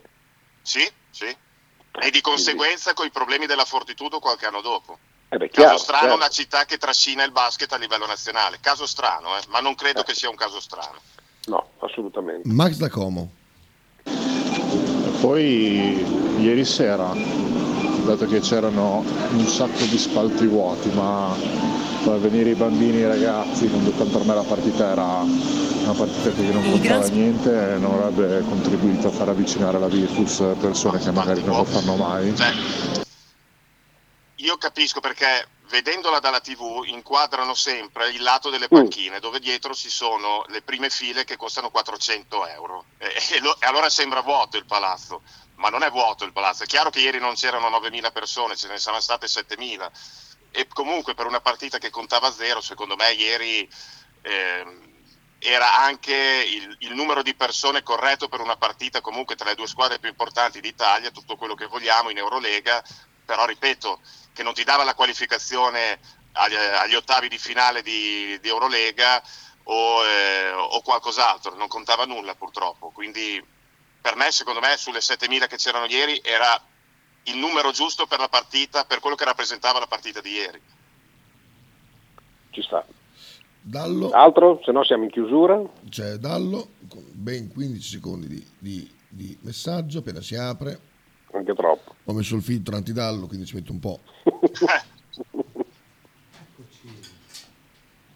Sì, 0.61 0.89
sì. 1.09 1.25
E 1.25 2.09
di 2.09 2.21
conseguenza 2.21 2.93
con 2.93 3.05
i 3.05 3.11
problemi 3.11 3.45
della 3.45 3.65
Fortitudo 3.65 4.19
qualche 4.19 4.45
anno 4.45 4.61
dopo. 4.61 4.97
Eh 5.33 5.37
beh, 5.37 5.47
Caso 5.49 5.61
chiaro, 5.61 5.77
strano, 5.79 5.99
chiaro. 6.01 6.15
una 6.15 6.27
città 6.27 6.65
che 6.65 6.77
trascina 6.77 7.23
il 7.23 7.31
basket 7.31 7.71
a 7.73 7.77
livello 7.77 8.05
nazionale. 8.05 8.59
Caso 8.61 8.85
strano, 8.85 9.35
eh? 9.35 9.41
ma 9.49 9.61
non 9.61 9.73
credo 9.73 10.03
che 10.03 10.13
sia 10.13 10.29
un 10.29 10.35
caso 10.35 10.59
strano. 10.59 10.99
No, 11.45 11.69
assolutamente. 11.79 12.47
Max 12.47 12.75
da 12.77 12.87
Como. 12.89 13.31
Poi 15.21 16.37
ieri 16.39 16.63
sera, 16.63 17.11
dato 18.05 18.27
che 18.27 18.41
c'erano 18.41 19.03
un 19.31 19.47
sacco 19.47 19.83
di 19.85 19.97
spalti 19.97 20.45
vuoti, 20.45 20.89
ma 20.89 21.33
far 22.03 22.19
venire 22.19 22.51
i 22.51 22.55
bambini 22.55 22.97
e 22.97 22.99
i 22.99 23.07
ragazzi, 23.07 23.67
quando 23.69 23.89
per 23.89 24.23
me 24.25 24.35
la 24.35 24.43
partita 24.43 24.91
era 24.91 25.21
una 25.23 25.93
partita 25.93 26.29
che 26.29 26.41
non 26.43 26.61
contava 26.69 27.07
niente, 27.07 27.77
non 27.79 28.03
avrebbe 28.03 28.45
contribuito 28.47 29.07
a 29.07 29.11
far 29.11 29.29
avvicinare 29.29 29.79
la 29.79 29.87
Virtus 29.87 30.43
persone 30.59 30.99
che 30.99 31.09
magari 31.09 31.41
non 31.43 31.57
lo 31.57 31.63
fanno 31.63 31.95
mai. 31.95 33.02
Io 34.43 34.57
capisco 34.57 34.99
perché 34.99 35.47
vedendola 35.69 36.19
dalla 36.19 36.41
TV 36.41 36.83
inquadrano 36.85 37.53
sempre 37.53 38.09
il 38.09 38.21
lato 38.21 38.49
delle 38.49 38.67
panchine 38.67 39.19
dove 39.21 39.39
dietro 39.39 39.73
ci 39.73 39.89
sono 39.89 40.43
le 40.49 40.61
prime 40.61 40.89
file 40.89 41.23
che 41.23 41.37
costano 41.37 41.69
400 41.71 42.45
euro. 42.47 42.85
E, 42.97 43.13
e 43.31 43.39
lo- 43.39 43.55
e 43.57 43.65
allora 43.65 43.89
sembra 43.89 44.19
vuoto 44.19 44.57
il 44.57 44.65
palazzo, 44.65 45.21
ma 45.55 45.69
non 45.69 45.81
è 45.81 45.89
vuoto 45.89 46.25
il 46.25 46.33
palazzo. 46.33 46.63
È 46.63 46.65
chiaro 46.65 46.89
che 46.89 46.99
ieri 46.99 47.19
non 47.19 47.35
c'erano 47.35 47.69
9.000 47.69 48.11
persone, 48.11 48.57
ce 48.57 48.67
ne 48.67 48.77
saranno 48.79 49.01
state 49.01 49.27
7.000 49.27 49.89
e 50.51 50.67
comunque 50.67 51.13
per 51.13 51.25
una 51.25 51.39
partita 51.39 51.77
che 51.77 51.89
contava 51.89 52.29
zero, 52.31 52.59
secondo 52.59 52.97
me 52.97 53.11
ieri 53.13 53.67
ehm, 54.23 54.91
era 55.39 55.73
anche 55.75 56.13
il, 56.13 56.75
il 56.79 56.93
numero 56.93 57.23
di 57.23 57.33
persone 57.33 57.81
corretto 57.81 58.27
per 58.27 58.41
una 58.41 58.57
partita 58.57 58.99
comunque 58.99 59.35
tra 59.35 59.49
le 59.49 59.55
due 59.55 59.67
squadre 59.67 59.99
più 59.99 60.09
importanti 60.09 60.59
d'Italia, 60.59 61.11
tutto 61.11 61.37
quello 61.37 61.55
che 61.55 61.65
vogliamo 61.65 62.09
in 62.09 62.17
Eurolega, 62.17 62.83
però 63.25 63.45
ripeto 63.45 64.01
che 64.33 64.43
non 64.43 64.53
ti 64.53 64.63
dava 64.63 64.83
la 64.83 64.95
qualificazione 64.95 65.99
agli, 66.33 66.55
agli 66.55 66.95
ottavi 66.95 67.29
di 67.29 67.37
finale 67.37 67.81
di, 67.81 68.37
di 68.41 68.49
Eurolega, 68.49 69.21
o, 69.65 70.03
eh, 70.05 70.51
o 70.51 70.81
qualcos'altro, 70.81 71.55
non 71.55 71.67
contava 71.67 72.05
nulla 72.05 72.35
purtroppo. 72.35 72.89
Quindi 72.89 73.41
per 74.01 74.15
me, 74.15 74.31
secondo 74.31 74.59
me, 74.59 74.75
sulle 74.77 74.99
7.000 74.99 75.47
che 75.47 75.55
c'erano 75.55 75.85
ieri 75.85 76.19
era 76.23 76.61
il 77.23 77.37
numero 77.37 77.71
giusto 77.71 78.05
per 78.05 78.19
la 78.19 78.27
partita, 78.27 78.83
per 78.83 78.99
quello 78.99 79.15
che 79.15 79.23
rappresentava 79.23 79.79
la 79.79 79.87
partita 79.87 80.19
di 80.19 80.31
ieri. 80.31 80.61
Ci 82.49 82.61
sta. 82.61 82.85
Dallo. 83.61 84.09
Altro? 84.11 84.59
Se 84.63 84.71
no 84.73 84.83
siamo 84.83 85.05
in 85.05 85.09
chiusura. 85.09 85.61
C'è 85.89 86.15
Dallo 86.15 86.71
con 86.89 87.05
ben 87.13 87.49
15 87.49 87.89
secondi 87.89 88.27
di, 88.27 88.45
di- 88.59 88.95
di 89.07 89.37
messaggio 89.41 89.99
appena 89.99 90.21
si 90.21 90.35
apre. 90.35 90.91
Anche 91.33 91.53
troppo. 91.55 91.95
Ho 92.05 92.13
messo 92.13 92.35
il 92.35 92.43
filtro 92.43 92.75
antidallo, 92.75 93.25
quindi 93.27 93.45
ci 93.45 93.55
metto 93.55 93.71
un 93.71 93.79
po'. 93.79 93.99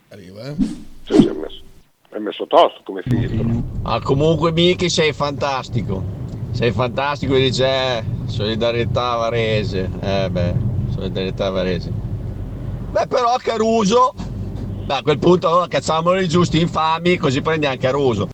Arriva, 0.09 0.47
eh? 0.47 0.55
Sì, 1.03 1.13
sì, 1.13 1.27
è 1.27 1.31
messo, 1.31 1.61
è 2.09 2.17
messo 2.19 2.47
tosto 2.47 2.81
come 2.83 3.01
filtro. 3.01 3.63
Ah, 3.83 3.99
comunque 4.01 4.51
Miki 4.51 4.89
sei 4.89 5.13
fantastico. 5.13 6.03
Sei 6.51 6.71
fantastico 6.71 7.35
e 7.35 7.39
dice 7.41 7.65
eh, 7.65 8.03
solidarietà 8.25 9.15
Varese. 9.15 9.89
Eh 9.99 10.29
beh, 10.29 10.53
solidarietà 10.93 11.49
Varese. 11.49 11.91
Beh 12.91 13.07
però 13.07 13.35
Caruso. 13.37 14.13
Beh, 14.85 14.95
a 14.95 15.01
quel 15.01 15.19
punto 15.19 15.47
allora 15.47 15.67
cacciamolo 15.67 16.19
i 16.19 16.29
giusti 16.29 16.61
infami 16.61 17.17
così 17.17 17.41
prendi 17.41 17.65
anche 17.65 17.79
Caruso. 17.79 18.29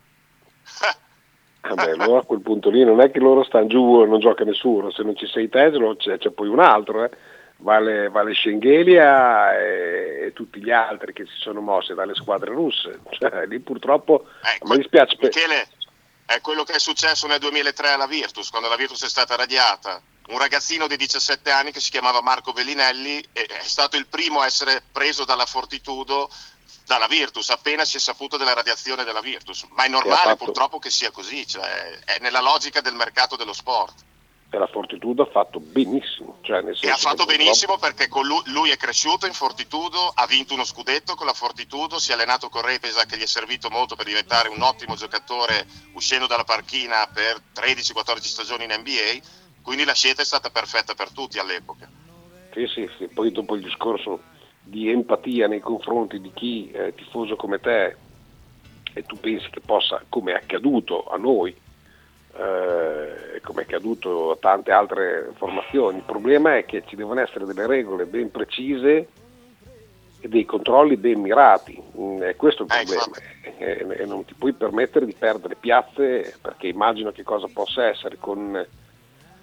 Vabbè, 1.66 1.92
allora 1.92 2.20
a 2.20 2.26
quel 2.26 2.42
punto 2.42 2.70
lì 2.70 2.84
non 2.84 3.00
è 3.00 3.10
che 3.10 3.20
loro 3.20 3.44
stanno 3.44 3.68
giù 3.68 4.02
e 4.02 4.06
non 4.06 4.20
gioca 4.20 4.44
nessuno, 4.44 4.92
se 4.92 5.02
non 5.04 5.16
ci 5.16 5.28
sei 5.28 5.48
te 5.48 5.72
c'è, 5.98 6.18
c'è 6.18 6.30
poi 6.32 6.50
un 6.50 6.60
altro, 6.60 7.06
eh. 7.06 7.10
vale, 7.58 8.10
vale 8.10 8.34
Schengelia 8.34 9.58
e, 9.58 10.26
e 10.26 10.34
tutti 10.34 10.62
gli 10.62 10.72
altri 10.72 11.14
che 11.14 11.26
si 11.26 11.38
sono 11.38 11.62
mossi 11.62 11.94
dalle 11.94 12.16
squadre 12.16 12.52
russe. 12.52 13.00
Cioè, 13.12 13.46
lì 13.48 13.60
purtroppo 13.60 14.26
mi 14.64 14.76
dispiace. 14.76 15.16
Michele, 15.22 15.68
è 16.26 16.42
quello 16.42 16.64
che 16.64 16.74
è 16.74 16.80
successo 16.80 17.28
nel 17.28 17.40
2003 17.40 17.92
alla 17.92 18.08
Virtus, 18.08 18.50
quando 18.50 18.68
la 18.68 18.76
Virtus 18.76 19.06
è 19.06 19.10
stata 19.10 19.36
radiata. 19.38 20.02
Un 20.26 20.40
ragazzino 20.40 20.88
di 20.88 20.96
17 20.98 21.50
anni 21.50 21.72
che 21.72 21.82
si 21.82 21.92
chiamava 21.92 22.22
Marco 22.22 22.54
Bellinelli 22.54 23.24
è 23.34 23.46
stato 23.62 23.98
il 23.98 24.08
primo 24.08 24.40
a 24.40 24.46
essere 24.46 24.82
preso 24.92 25.26
dalla 25.26 25.46
Fortitudo 25.46 26.30
dalla 26.86 27.08
Virtus, 27.08 27.50
appena 27.50 27.86
si 27.86 27.98
è 27.98 28.00
saputo 28.00 28.38
della 28.38 28.54
radiazione 28.54 29.04
della 29.04 29.22
Virtus. 29.22 29.66
Ma 29.72 29.86
è 29.86 29.90
normale 29.90 30.22
fatto- 30.22 30.46
purtroppo 30.46 30.80
che 30.80 30.90
sia 30.90 31.12
così, 31.12 31.48
cioè 31.48 32.00
è 32.06 32.18
nella 32.20 32.42
logica 32.42 32.82
del 32.82 32.94
mercato 32.94 33.36
dello 33.36 33.54
sport. 33.54 34.04
E 34.50 34.58
la 34.60 34.68
Fortitudo 34.68 35.24
ha 35.24 35.32
fatto 35.32 35.60
benissimo. 35.60 36.38
Cioè, 36.42 36.64
E 36.82 36.90
ha 36.90 36.96
fatto 36.96 37.26
benissimo 37.26 37.80
perché 37.80 38.08
con 38.08 38.24
lui, 38.28 38.40
lui 38.46 38.70
è 38.70 38.78
cresciuto 38.78 39.26
in 39.26 39.34
Fortitudo, 39.34 40.12
ha 40.14 40.28
vinto 40.28 40.54
uno 40.54 40.64
scudetto 40.64 41.16
con 41.16 41.26
la 41.26 41.34
Fortitudo, 41.34 41.98
si 41.98 42.12
è 42.12 42.14
allenato 42.14 42.50
con 42.50 42.62
Repesa 42.62 43.06
che 43.06 43.18
gli 43.18 43.24
è 43.24 43.26
servito 43.26 43.72
molto 43.72 43.96
per 43.96 44.06
diventare 44.06 44.50
un 44.50 44.62
ottimo 44.62 44.94
giocatore 44.94 45.66
uscendo 45.94 46.28
dalla 46.28 46.44
parchina 46.44 47.10
per 47.12 47.42
13-14 47.56 48.20
stagioni 48.20 48.66
in 48.66 48.76
NBA, 48.78 49.26
quindi 49.64 49.86
la 49.86 49.94
scelta 49.94 50.22
è 50.22 50.26
stata 50.26 50.52
perfetta 50.52 50.94
per 50.94 51.10
tutti 51.10 51.40
all'epoca. 51.40 51.90
Sì, 52.54 52.68
sì, 52.68 52.88
sì. 53.00 53.08
Poi 53.08 53.32
dopo 53.32 53.56
il 53.56 53.64
discorso 53.64 54.22
di 54.64 54.90
empatia 54.90 55.48
nei 55.48 55.60
confronti 55.60 56.20
di 56.22 56.32
chi 56.34 56.72
è 56.72 56.94
tifoso 56.94 57.36
come 57.36 57.60
te 57.60 57.96
e 58.94 59.04
tu 59.04 59.20
pensi 59.20 59.50
che 59.50 59.60
possa, 59.60 60.02
come 60.08 60.34
è 60.34 60.36
accaduto 60.36 61.06
a 61.06 61.18
noi, 61.18 61.50
eh, 62.36 63.42
come 63.42 63.62
è 63.62 63.64
accaduto 63.64 64.32
a 64.32 64.38
tante 64.38 64.72
altre 64.72 65.32
formazioni, 65.36 65.98
il 65.98 66.04
problema 66.04 66.58
è 66.58 66.66
che 66.66 66.84
ci 66.86 66.96
devono 66.96 67.20
essere 67.20 67.46
delle 67.46 67.68
regole 67.68 68.06
ben 68.06 68.32
precise 68.32 69.08
e 70.20 70.28
dei 70.30 70.46
controlli 70.46 70.96
ben 70.96 71.20
mirati, 71.20 71.82
Mm, 72.00 72.22
è 72.22 72.36
questo 72.36 72.64
il 72.64 72.70
problema. 72.70 73.04
e, 73.60 74.02
e 74.02 74.06
non 74.06 74.26
ti 74.26 74.34
puoi 74.34 74.54
permettere 74.54 75.06
di 75.06 75.14
perdere 75.14 75.56
piazze 75.56 76.36
perché 76.42 76.68
immagino 76.68 77.12
che 77.12 77.22
cosa 77.22 77.48
possa 77.54 77.86
essere 77.86 78.18
con 78.20 78.66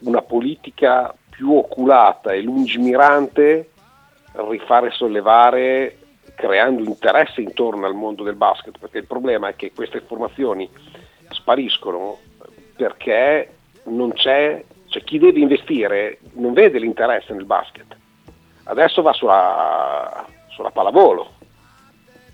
una 0.01 0.23
politica 0.23 1.15
più 1.29 1.55
oculata 1.57 2.33
e 2.33 2.43
lungimirante 2.43 3.71
rifare 4.33 4.91
sollevare 4.91 5.97
creando 6.35 6.83
interesse 6.83 7.41
intorno 7.41 7.87
al 7.87 7.95
mondo 7.95 8.23
del 8.23 8.35
basket, 8.35 8.79
perché 8.79 8.99
il 8.99 9.07
problema 9.07 9.49
è 9.49 9.57
che 9.57 9.73
queste 9.73 9.99
informazioni 9.99 10.69
spariscono 11.31 12.19
perché 12.77 13.57
non 13.85 14.13
c'è, 14.13 14.65
cioè 14.89 15.05
chi 15.05 15.19
deve 15.19 15.41
investire 15.41 16.19
non 16.33 16.53
vede 16.53 16.79
l'interesse 16.79 17.33
nel 17.35 17.45
basket. 17.45 17.97
Adesso 18.65 19.03
va 19.03 19.13
sulla, 19.13 20.27
sulla 20.49 20.71
pallavolo, 20.71 21.35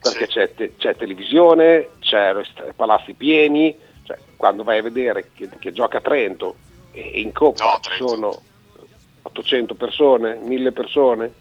perché 0.01 0.27
c'è, 0.27 0.55
te- 0.55 0.75
c'è 0.77 0.95
televisione, 0.95 1.89
c'è 2.01 2.35
palazzi 2.77 3.15
pieni, 3.15 3.77
cioè, 4.05 4.19
quando 4.37 4.63
vai 4.63 4.79
a 4.79 4.83
vedere 4.83 5.31
che, 5.35 5.49
che 5.59 5.73
gioca 5.73 5.99
a 5.99 6.03
Trento 6.03 6.57
e 6.93 7.11
e 7.13 7.21
in 7.21 7.33
Coppa 7.33 7.79
ci 7.81 7.91
sono 7.97 8.41
800 9.23 9.75
persone, 9.75 10.37
1000 10.37 10.73
persone, 10.73 11.33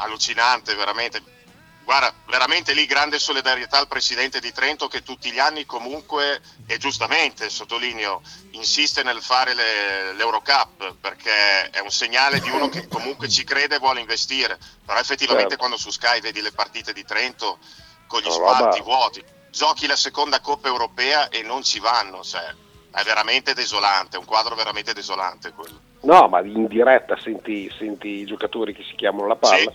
allucinante 0.00 0.74
veramente. 0.74 1.38
Guarda, 1.82 2.14
veramente 2.26 2.72
lì 2.72 2.86
grande 2.86 3.18
solidarietà 3.18 3.78
al 3.78 3.88
presidente 3.88 4.38
di 4.38 4.52
Trento 4.52 4.86
che 4.86 5.02
tutti 5.02 5.32
gli 5.32 5.40
anni 5.40 5.66
comunque, 5.66 6.40
e 6.66 6.78
giustamente 6.78 7.48
sottolineo, 7.50 8.22
insiste 8.52 9.02
nel 9.02 9.20
fare 9.20 9.54
le- 9.54 10.12
l'Eurocup 10.12 10.94
perché 11.00 11.68
è 11.70 11.80
un 11.80 11.90
segnale 11.90 12.38
di 12.40 12.48
uno 12.50 12.68
che 12.68 12.86
comunque 12.86 13.28
ci 13.28 13.42
crede 13.42 13.76
e 13.76 13.78
vuole 13.78 13.98
investire. 14.00 14.56
Però 14.84 15.00
effettivamente 15.00 15.56
Certo. 15.56 15.56
quando 15.58 15.76
su 15.76 15.90
Sky 15.90 16.20
vedi 16.20 16.40
le 16.40 16.52
partite 16.52 16.92
di 16.92 17.04
Trento 17.04 17.58
con 18.06 18.20
gli 18.20 18.26
No, 18.26 18.32
spalti 18.32 18.80
vuoti, 18.82 19.24
giochi 19.50 19.88
la 19.88 19.96
seconda 19.96 20.40
Coppa 20.40 20.68
Europea 20.68 21.28
e 21.28 21.42
non 21.42 21.64
ci 21.64 21.80
vanno, 21.80 22.22
cioè, 22.22 22.54
è 22.92 23.02
veramente 23.02 23.52
desolante, 23.52 24.16
è 24.16 24.18
un 24.20 24.26
quadro 24.26 24.54
veramente 24.54 24.92
desolante 24.92 25.52
quello. 25.52 25.80
No, 26.02 26.28
ma 26.28 26.40
in 26.40 26.66
diretta 26.66 27.16
senti, 27.18 27.70
senti 27.76 28.08
i 28.08 28.24
giocatori 28.24 28.72
che 28.74 28.82
si 28.88 28.94
chiamano 28.94 29.26
la 29.26 29.36
palla. 29.36 29.72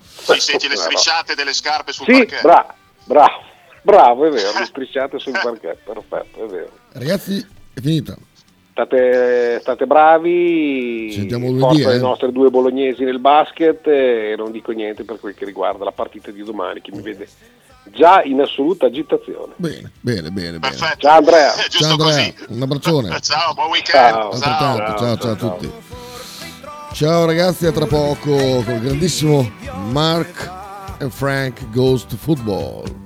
Sì, 0.00 0.40
senti 0.40 0.68
le 0.68 0.76
strisciate 0.76 1.34
delle 1.34 1.52
scarpe 1.52 1.92
sul 1.92 2.06
Sì, 2.06 2.12
parquet. 2.12 2.40
bra- 2.42 2.74
bravo, 3.04 3.42
bravo, 3.82 4.24
è 4.26 4.30
vero, 4.30 4.50
le 4.58 4.64
strisciate 4.64 5.18
sul 5.18 5.32
parquet, 5.32 5.76
perfetto, 5.84 6.44
è 6.44 6.48
vero. 6.48 6.70
Ragazzi, 6.92 7.46
è 7.74 7.80
finita. 7.80 8.16
State, 8.70 9.58
state 9.60 9.86
bravi, 9.86 11.10
Sentiamo 11.10 11.46
lunedì, 11.50 11.80
forza 11.82 11.88
le 11.88 11.96
eh. 11.96 12.00
nostre 12.00 12.32
due 12.32 12.50
bolognesi 12.50 13.04
nel 13.04 13.18
basket 13.20 13.86
e 13.86 14.34
non 14.36 14.52
dico 14.52 14.72
niente 14.72 15.04
per 15.04 15.18
quel 15.18 15.34
che 15.34 15.46
riguarda 15.46 15.84
la 15.84 15.92
partita 15.92 16.30
di 16.30 16.42
domani 16.42 16.82
che 16.82 16.90
mi 16.92 17.00
vede 17.00 17.26
già 17.96 18.22
in 18.22 18.40
assoluta 18.40 18.86
agitazione. 18.86 19.54
Bene, 19.56 19.90
bene, 20.00 20.30
bene. 20.30 20.58
bene. 20.58 20.76
Ciao 20.76 21.16
Andrea. 21.16 21.52
Ciao 21.68 21.90
Andrea, 21.92 22.32
un 22.48 22.62
abbraccione. 22.62 23.18
Ciao, 23.20 23.54
buon 23.54 23.70
weekend. 23.70 24.12
Ciao. 24.12 24.30
Altrettanto, 24.30 24.98
ciao, 24.98 25.16
ciao, 25.16 25.32
a 25.32 25.36
tutti. 25.36 25.72
Ciao 26.92 27.24
ragazzi, 27.26 27.66
a 27.66 27.72
tra 27.72 27.86
poco 27.86 28.62
con 28.62 28.74
il 28.74 28.80
grandissimo 28.80 29.50
Mark 29.90 30.50
and 31.00 31.10
Frank 31.10 31.70
Goes 31.70 32.06
to 32.06 32.16
Football. 32.16 33.05